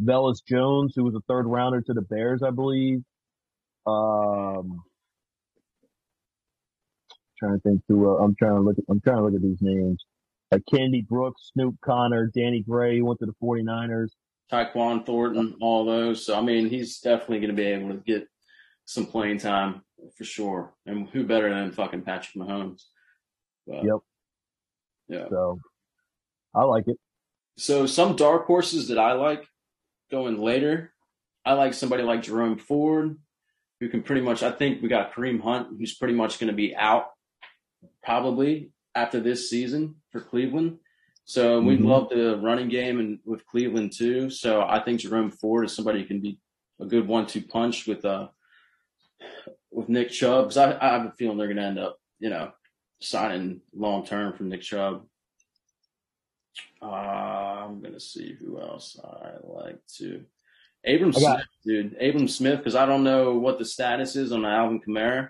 [0.02, 3.04] Velus Jones, who was a third rounder to the Bears, I believe.
[3.86, 4.82] Um,
[7.38, 8.18] trying to think through.
[8.18, 8.78] Uh, I'm trying to look.
[8.78, 10.04] At, I'm trying to look at these names.
[10.52, 14.10] Uh, Candy Brooks, Snoop Conner, Danny Gray went to the 49ers.
[14.52, 16.26] Tyquan Thornton, all those.
[16.26, 18.28] So I mean, he's definitely going to be able to get
[18.86, 19.82] some playing time
[20.18, 20.74] for sure.
[20.86, 22.84] And who better than fucking Patrick Mahomes?
[23.66, 23.98] But, Yep.
[25.08, 25.30] Yeah.
[25.30, 25.60] So
[26.56, 26.98] I like it.
[27.58, 29.48] So some dark horses that I like
[30.12, 30.94] going later,
[31.46, 33.18] I like somebody like Jerome Ford,
[33.80, 34.44] who can pretty much.
[34.44, 37.08] I think we got Kareem Hunt, who's pretty much going to be out
[38.04, 40.80] probably after this season for Cleveland.
[41.26, 41.86] So we Mhm.
[41.86, 44.30] love the running game and with Cleveland too.
[44.30, 46.40] So I think Jerome Ford is somebody who can be
[46.80, 48.30] a good one-two punch with uh
[49.72, 50.46] with Nick Chubb.
[50.46, 52.52] 'Cause I, I have a feeling they're going to end up, you know,
[53.00, 55.08] signing long term from Nick Chubb.
[56.82, 60.24] Uh, I'm gonna see who else I like to.
[60.86, 61.96] Abram I Smith, dude.
[62.02, 65.30] Abram Smith, because I don't know what the status is on Alvin Kamara,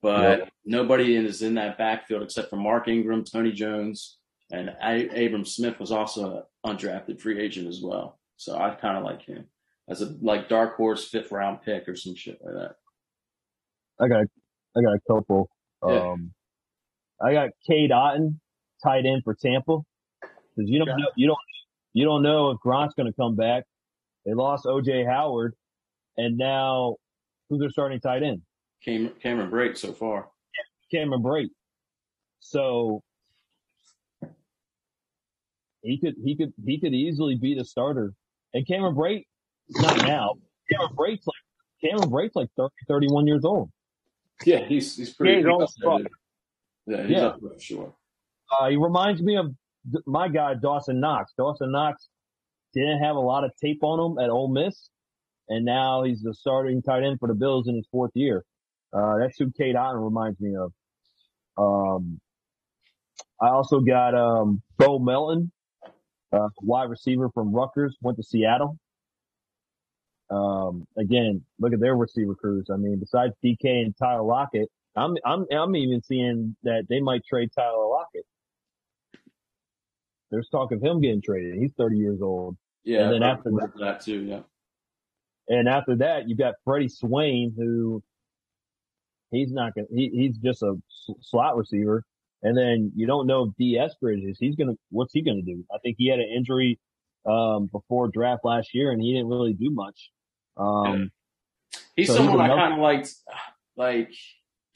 [0.00, 0.52] but Yep.
[0.64, 4.18] nobody is in that backfield except for Mark Ingram, Tony Jones,
[4.52, 8.20] and A- Abram Smith was also an undrafted free agent as well.
[8.36, 9.46] So I kind of like him
[9.88, 12.76] as a like dark horse fifth round pick or some shit like that.
[13.98, 14.24] I got
[14.76, 15.50] I got a couple.
[15.86, 16.12] Yeah.
[16.12, 16.32] Um,
[17.20, 18.38] I got Cade Otton,
[18.84, 19.78] tight end for Tampa,
[20.60, 21.00] because you don't Okay.
[21.00, 21.38] know you don't
[21.92, 23.64] you don't know if Gronk's going to come back.
[24.26, 25.54] They lost OJ Howard,
[26.16, 26.96] and now
[27.48, 28.42] who's their starting tight end?
[28.84, 30.28] Cam- Cameron Brate so far.
[30.92, 31.48] Cameron Brate.
[32.40, 33.02] So
[35.82, 38.12] he could he could he could easily be the starter.
[38.54, 39.24] And Cameron Brate,
[39.70, 40.34] not now.
[40.70, 41.36] Cameron Brate's like
[41.90, 43.70] Cameron Brate's like 30, 31 years old.
[44.44, 45.32] Yeah, he's he's pretty.
[45.32, 45.98] Yeah, he's he's old up as there, fuck.
[45.98, 46.08] dude.
[46.86, 47.26] Yeah, he's Yeah.
[47.26, 47.94] up for sure.
[48.52, 49.56] Uh, he reminds me of th-
[50.06, 51.32] my guy Dawson Knox.
[51.36, 52.08] Dawson Knox
[52.74, 54.90] didn't have a lot of tape on him at Ole Miss,
[55.48, 58.44] and now he's the starting tight end for the Bills in his fourth year.
[58.92, 60.72] Uh, that's who Cade Otton reminds me of.
[61.56, 62.20] Um,
[63.40, 65.50] I also got um, Bo Melton,
[66.32, 68.76] uh, wide receiver from Rutgers, went to Seattle.
[70.30, 72.68] Um, again, look at their receiver crews.
[72.72, 77.22] I mean, besides DK and Tyler Lockett, I'm I'm I'm even seeing that they might
[77.28, 78.24] trade Tyler Lockett.
[80.30, 81.56] There's talk of him getting traded.
[81.58, 82.56] He's 30 years old.
[82.84, 84.20] Yeah, And then after heard that too.
[84.22, 84.40] Yeah,
[85.48, 88.02] And after that, you got Freddie Swain, who
[89.30, 90.76] he's not going to, he, he's just a
[91.20, 92.04] slot receiver.
[92.42, 93.78] And then you don't know if D.
[93.78, 95.64] Eskridge is, he's going to, what's he going to do?
[95.72, 96.78] I think he had an injury,
[97.26, 100.10] um, before draft last year and he didn't really do much.
[100.56, 101.10] Um,
[101.96, 103.14] he's So he's someone I kind of liked,
[103.76, 104.10] like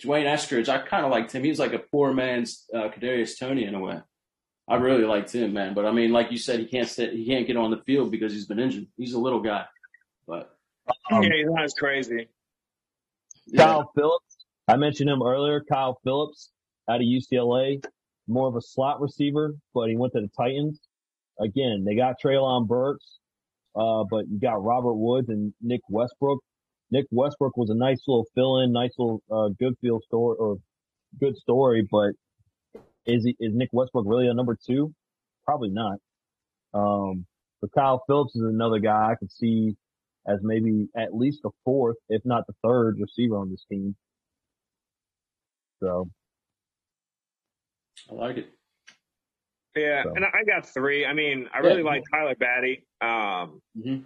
[0.03, 0.69] D'Wayne Eskridge.
[0.69, 1.43] I kind of liked him.
[1.43, 4.01] He was like a poor man's uh, Kadarius Toney in a way.
[4.67, 5.75] I really liked him, man.
[5.75, 8.11] But I mean, like you said, he can't sit, he can't get on the field
[8.11, 8.87] because he's been injured.
[8.97, 9.67] He's a little guy,
[10.27, 10.57] but
[11.11, 12.29] um, yeah, he's not as crazy.
[13.47, 15.63] yeah, Kyle Phillips, I mentioned him earlier.
[15.71, 16.51] Kyle Phillips
[16.89, 17.85] out of UCLA,
[18.27, 20.81] more of a slot receiver, but he went to the Titans.
[21.41, 23.19] Again, they got Treylon Burks,
[23.77, 26.43] uh, but you got Robert Woods and Nick Westbrook.
[26.91, 30.57] Nick Westbrook was a nice little fill-in, nice little uh, good feel story or
[31.19, 32.13] good story, but
[33.07, 34.95] is he, is Nick Westbrook really a number two?
[35.45, 35.99] Probably not.
[36.73, 37.27] Um,
[37.61, 39.77] but Kyle Phillips is another guy I could see
[40.27, 43.95] as maybe at least the fourth, if not the third receiver on this team.
[45.83, 46.09] So
[48.11, 48.49] I like it.
[49.77, 50.13] Yeah, So.
[50.15, 51.05] and I got three.
[51.05, 51.89] I mean, I really Yeah.
[51.89, 53.99] like Tyler Badie, um, hmm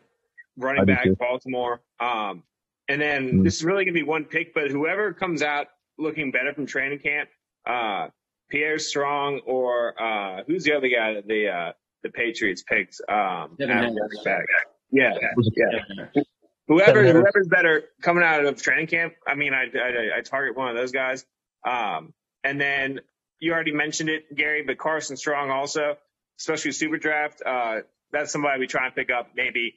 [0.56, 1.14] running I back, too.
[1.16, 1.80] Baltimore.
[2.00, 2.42] Um,
[2.88, 3.44] and then Mm.
[3.44, 5.68] this is really gonna be one pick, but whoever comes out
[5.98, 7.28] looking better from training camp,
[7.66, 8.08] uh,
[8.50, 11.72] Pierre Strong or uh, who's the other guy that the uh,
[12.02, 13.00] the Patriots picked?
[13.08, 14.46] Um, Devin back.
[14.90, 16.22] Yeah, Was yeah.
[16.66, 20.68] Whoever whoever's better coming out of training camp, I mean, I, I I target one
[20.68, 21.24] of those guys.
[21.66, 22.12] Um,
[22.44, 23.00] and then
[23.40, 25.96] you already mentioned it, Gary, but Carson Strong also,
[26.38, 27.42] especially super draft.
[27.44, 27.80] Uh,
[28.12, 29.74] that's somebody we try and pick up maybe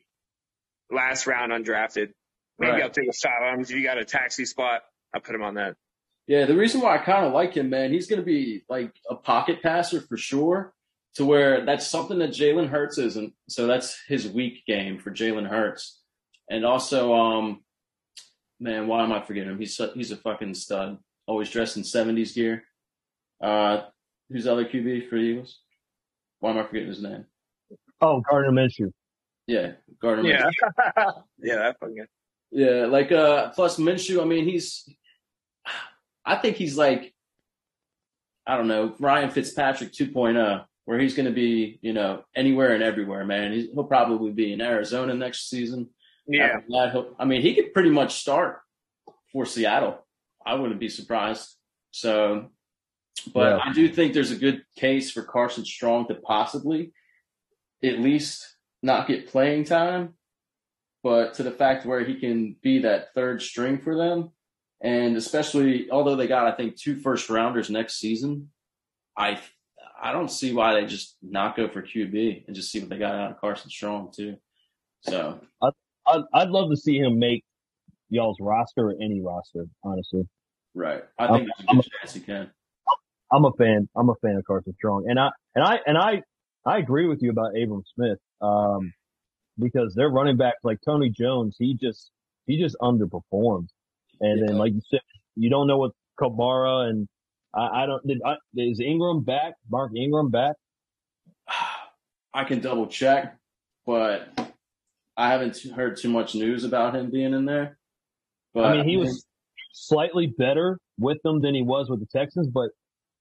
[0.89, 2.11] last round undrafted.
[2.59, 2.83] Maybe Right.
[2.83, 4.83] I'll take a shot on him if you got a taxi spot.
[5.13, 5.75] I'll put him on that.
[6.31, 8.95] Yeah, the reason why I kind of like him, man, he's going to be like
[9.09, 10.73] a pocket passer for sure.
[11.15, 13.33] To where that's something that Jalen Hurts isn't.
[13.49, 15.99] So that's his weak game for Jalen Hurts.
[16.49, 17.65] And also, um,
[18.61, 19.59] man, why am I forgetting him?
[19.59, 20.99] He's he's a fucking stud.
[21.27, 22.63] Always dressed in '70s gear.
[23.43, 23.81] Uh,
[24.29, 25.59] who's the other QB for the Eagles?
[26.39, 27.25] Why am I forgetting his name?
[27.99, 28.93] Oh, Gardner Minshew.
[29.47, 30.29] Yeah, Gardner.
[30.29, 31.23] Yeah, Minshew.
[31.39, 32.05] yeah, that fucking.
[32.51, 34.21] Yeah, like uh, plus Minshew.
[34.21, 34.87] I mean, he's.
[36.25, 37.13] I think he's like,
[38.45, 42.83] I don't know, Ryan Fitzpatrick 2.0, where he's going to be, you know, anywhere and
[42.83, 43.53] everywhere, man.
[43.53, 45.89] He's, he'll probably be in Arizona next season.
[46.27, 46.59] Yeah.
[46.69, 48.61] That, I mean, he could pretty much start
[49.31, 50.05] for Seattle.
[50.45, 51.55] I wouldn't be surprised.
[51.91, 52.49] So,
[53.33, 53.59] but Yeah.
[53.63, 56.93] I do think there's a good case for Carson Strong to possibly
[57.83, 60.15] at least not get playing time,
[61.03, 64.31] but to the fact where he can be that third string for them.
[64.83, 68.49] And especially, although they got, I think, two first rounders next season,
[69.17, 69.39] I
[70.01, 72.97] I don't see why they just not go for QB and just see what they
[72.97, 74.37] got out of Carson Strong too.
[75.01, 77.43] So I'd, I'd love to see him make
[78.09, 80.27] y'all's roster or any roster, honestly.
[80.73, 82.49] right, I think there's a I'm- good chance he can.
[83.33, 83.87] I'm a fan.
[83.95, 86.21] I'm a fan of Carson Strong, and I and I and I
[86.65, 88.91] I agree with you about Abram Smith, um,
[89.57, 92.11] because their running backs like Tony Jones, he just
[92.45, 93.67] he just underperformed,
[94.21, 95.01] and then like you said,
[95.35, 97.07] you don't know what Kamara and
[97.53, 99.55] I, I don't did I, is Ingram back?
[99.69, 100.55] Mark Ingram back?
[102.33, 103.37] I can double check,
[103.85, 104.53] but
[105.17, 107.77] I haven't heard too much news about him being in there.
[108.53, 109.25] But I mean, he was
[109.73, 112.69] slightly better with them than he was with the Texans, but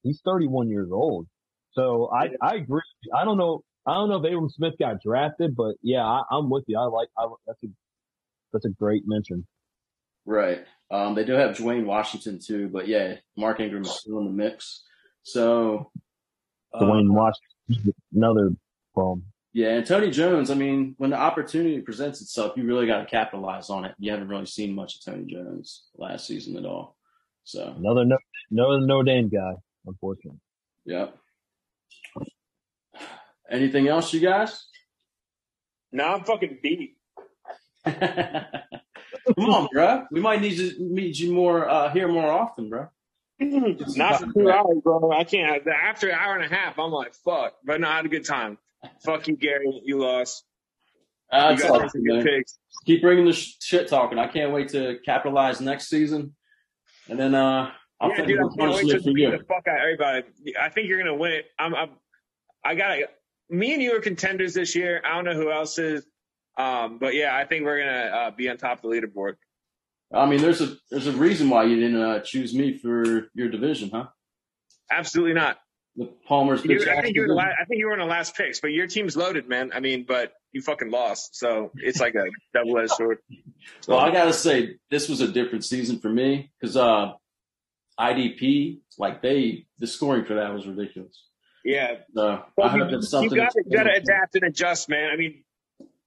[0.02, 1.26] he's 31 years old.
[1.72, 2.82] So I, I agree.
[3.14, 3.62] I don't know.
[3.86, 6.78] I don't know if Abram Smith got drafted, but yeah, I, I'm with you.
[6.78, 7.68] I like, I, that's a,
[8.52, 9.46] that's a great mention.
[10.26, 10.64] right.
[10.90, 14.30] Um, they do have Dwayne Washington too, but yeah, Mark Ingram is still in the
[14.32, 14.84] mix.
[15.22, 15.90] So
[16.74, 18.50] uh, Dwayne Washington, another
[18.94, 19.24] problem.
[19.52, 20.50] Yeah, and Tony Jones.
[20.50, 23.94] I mean, when the opportunity presents itself, you really got to capitalize on it.
[23.98, 26.96] You haven't really seen much of Tony Jones last season at all.
[27.44, 28.16] So, Another no,
[28.52, 29.54] another Notre Dame guy,
[29.86, 30.38] unfortunately.
[30.84, 31.06] yeah.
[33.50, 34.66] Anything else, you guys?
[35.90, 36.96] Now I'm fucking beat.
[39.38, 40.06] Come on, bro.
[40.10, 42.88] We might need to meet you more uh, here more often, bro.
[43.40, 45.12] Not for two hours, bro.
[45.12, 45.66] I can't.
[45.66, 47.54] After an hour and a half, I'm like, fuck.
[47.64, 48.58] But no, I had a good time.
[49.04, 49.80] Fuck you, Gary.
[49.84, 50.44] You lost.
[51.32, 52.22] Uh, You that's all, good man.
[52.24, 52.58] picks.
[52.86, 54.18] Keep bringing the shit talking.
[54.18, 56.34] I can't wait to capitalize next season,
[57.08, 57.70] and then uh,
[58.00, 59.30] I'll yeah, dude, I can't wait to beat you.
[59.30, 60.24] the fuck out of everybody.
[60.60, 61.44] I think you're gonna win it.
[61.58, 61.90] I'm, I'm
[62.64, 62.98] I got
[63.48, 65.00] Me and you are contenders this year.
[65.04, 66.04] I don't know who else is.
[66.60, 69.34] Um, but yeah, I think we're gonna uh, be on top of the leaderboard.
[70.12, 73.48] I mean, there's a there's a reason why you didn't uh, choose me for your
[73.48, 74.06] division, huh?
[74.90, 75.58] Absolutely not.
[75.96, 77.52] The Palmer's You, I think you were division.
[77.60, 79.70] I think you were in the last picks, but your team's loaded, man.
[79.74, 82.24] I mean, but you fucking lost, so it's like a
[82.54, 83.18] double edged sword.
[83.86, 87.12] Well, I gotta say, this was a different season for me because uh,
[87.98, 91.24] IDP, like they, the scoring for that was ridiculous.
[91.64, 93.30] Yeah, So Well, I hope you, that's something.
[93.30, 95.10] you gotta, that's- gotta adapt and adjust, man.
[95.12, 95.44] I mean,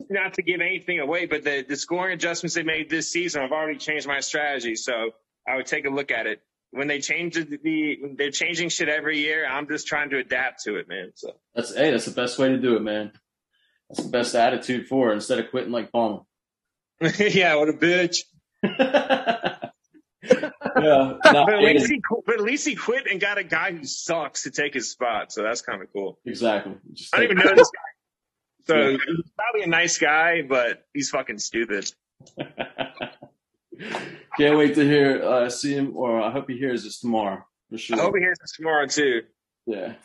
[0.09, 3.51] not to give anything away, but the, the scoring adjustments they made this season, I've
[3.51, 4.75] already changed my strategy.
[4.75, 5.11] So
[5.47, 6.41] I would take a look at it.
[6.71, 9.45] When they change the, the they're changing shit every year.
[9.47, 11.11] I'm just trying to adapt to it, man.
[11.13, 13.11] So That's hey, that's the best way to do it, man.
[13.89, 16.21] That's the best attitude for it instead of quitting like Palmer.
[17.19, 18.17] yeah, what a bitch.
[20.23, 23.83] yeah, But at, least he, but at least he quit and got a guy who
[23.83, 25.31] sucks to take his spot.
[25.31, 26.17] So that's kind of cool.
[26.25, 26.73] exactly.
[26.93, 27.92] Just I don't even know this guy.
[28.65, 28.97] So Yeah.
[29.07, 31.91] he's probably a nice guy, but he's fucking stupid.
[34.37, 37.77] Can't wait to hear, uh, see him, or I hope he hears this tomorrow for
[37.77, 37.97] sure.
[37.99, 39.21] I hope he hears this tomorrow too.
[39.65, 39.95] Yeah.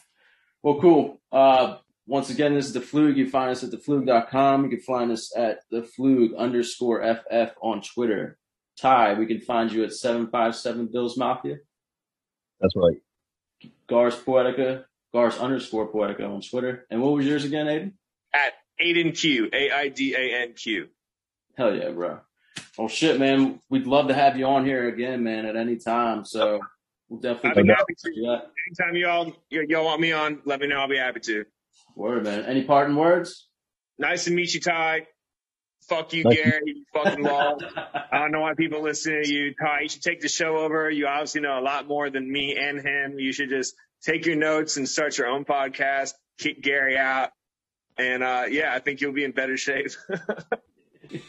[0.62, 1.20] Well, cool.
[1.30, 3.16] Uh, once again, this is the FLOOG.
[3.16, 4.64] You find us at thefloog.com.
[4.64, 8.39] You can find us at the FLOOG underscore FF on Twitter.
[8.80, 11.56] Ty, we can find you at 757 Bills Mafia.
[12.60, 12.97] That's right.
[13.89, 16.86] Gars Poetica, Gars underscore Poetica on Twitter.
[16.90, 17.93] And what was yours again, Aiden?
[18.81, 20.89] At Aiden Q, A I D A N Q.
[21.57, 22.21] Hell yeah, bro.
[22.77, 23.61] Well, shit, man.
[23.69, 26.25] We'd love to have you on here again, man, at any time.
[26.25, 26.61] So
[27.09, 28.13] we'll I'd definitely be happy to.
[28.15, 28.51] do that.
[28.69, 30.77] Anytime y'all y'all want me on, let me know.
[30.77, 31.45] I'll be happy to.
[31.97, 32.45] Word, man.
[32.45, 33.49] Any parting words?
[33.99, 35.09] Nice to meet you, Ty.
[35.89, 36.45] Fuck you, Thank you.
[36.45, 36.61] Gary.
[36.67, 37.65] You fucking lost.
[38.13, 39.81] I don't know why people listen to you, Ty.
[39.83, 40.89] You should take the show over.
[40.91, 43.19] You obviously know a lot more than me and him.
[43.19, 43.75] You should just
[44.05, 46.13] take your notes and start your own podcast.
[46.39, 47.31] Kick Gary out,
[47.99, 49.89] and uh, yeah, I think you'll be in better shape.
[51.11, 51.20] you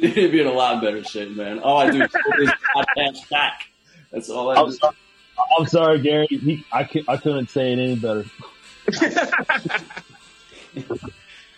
[0.00, 1.58] need to be in a lot better shape, man.
[1.60, 3.62] All I do is put this podcast back.
[4.12, 4.72] That's all I I'm do.
[4.72, 4.96] sorry,
[5.58, 6.26] I'm sorry Gary.
[6.28, 8.24] He, I, cou- I couldn't say it any better.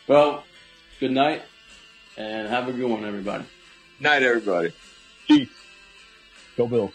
[0.09, 0.43] Well,
[1.01, 1.43] good night,
[2.17, 3.45] and have a good one, everybody.
[4.01, 4.73] Night, everybody.
[5.29, 5.49] Peace.
[6.57, 6.93] Go Bills.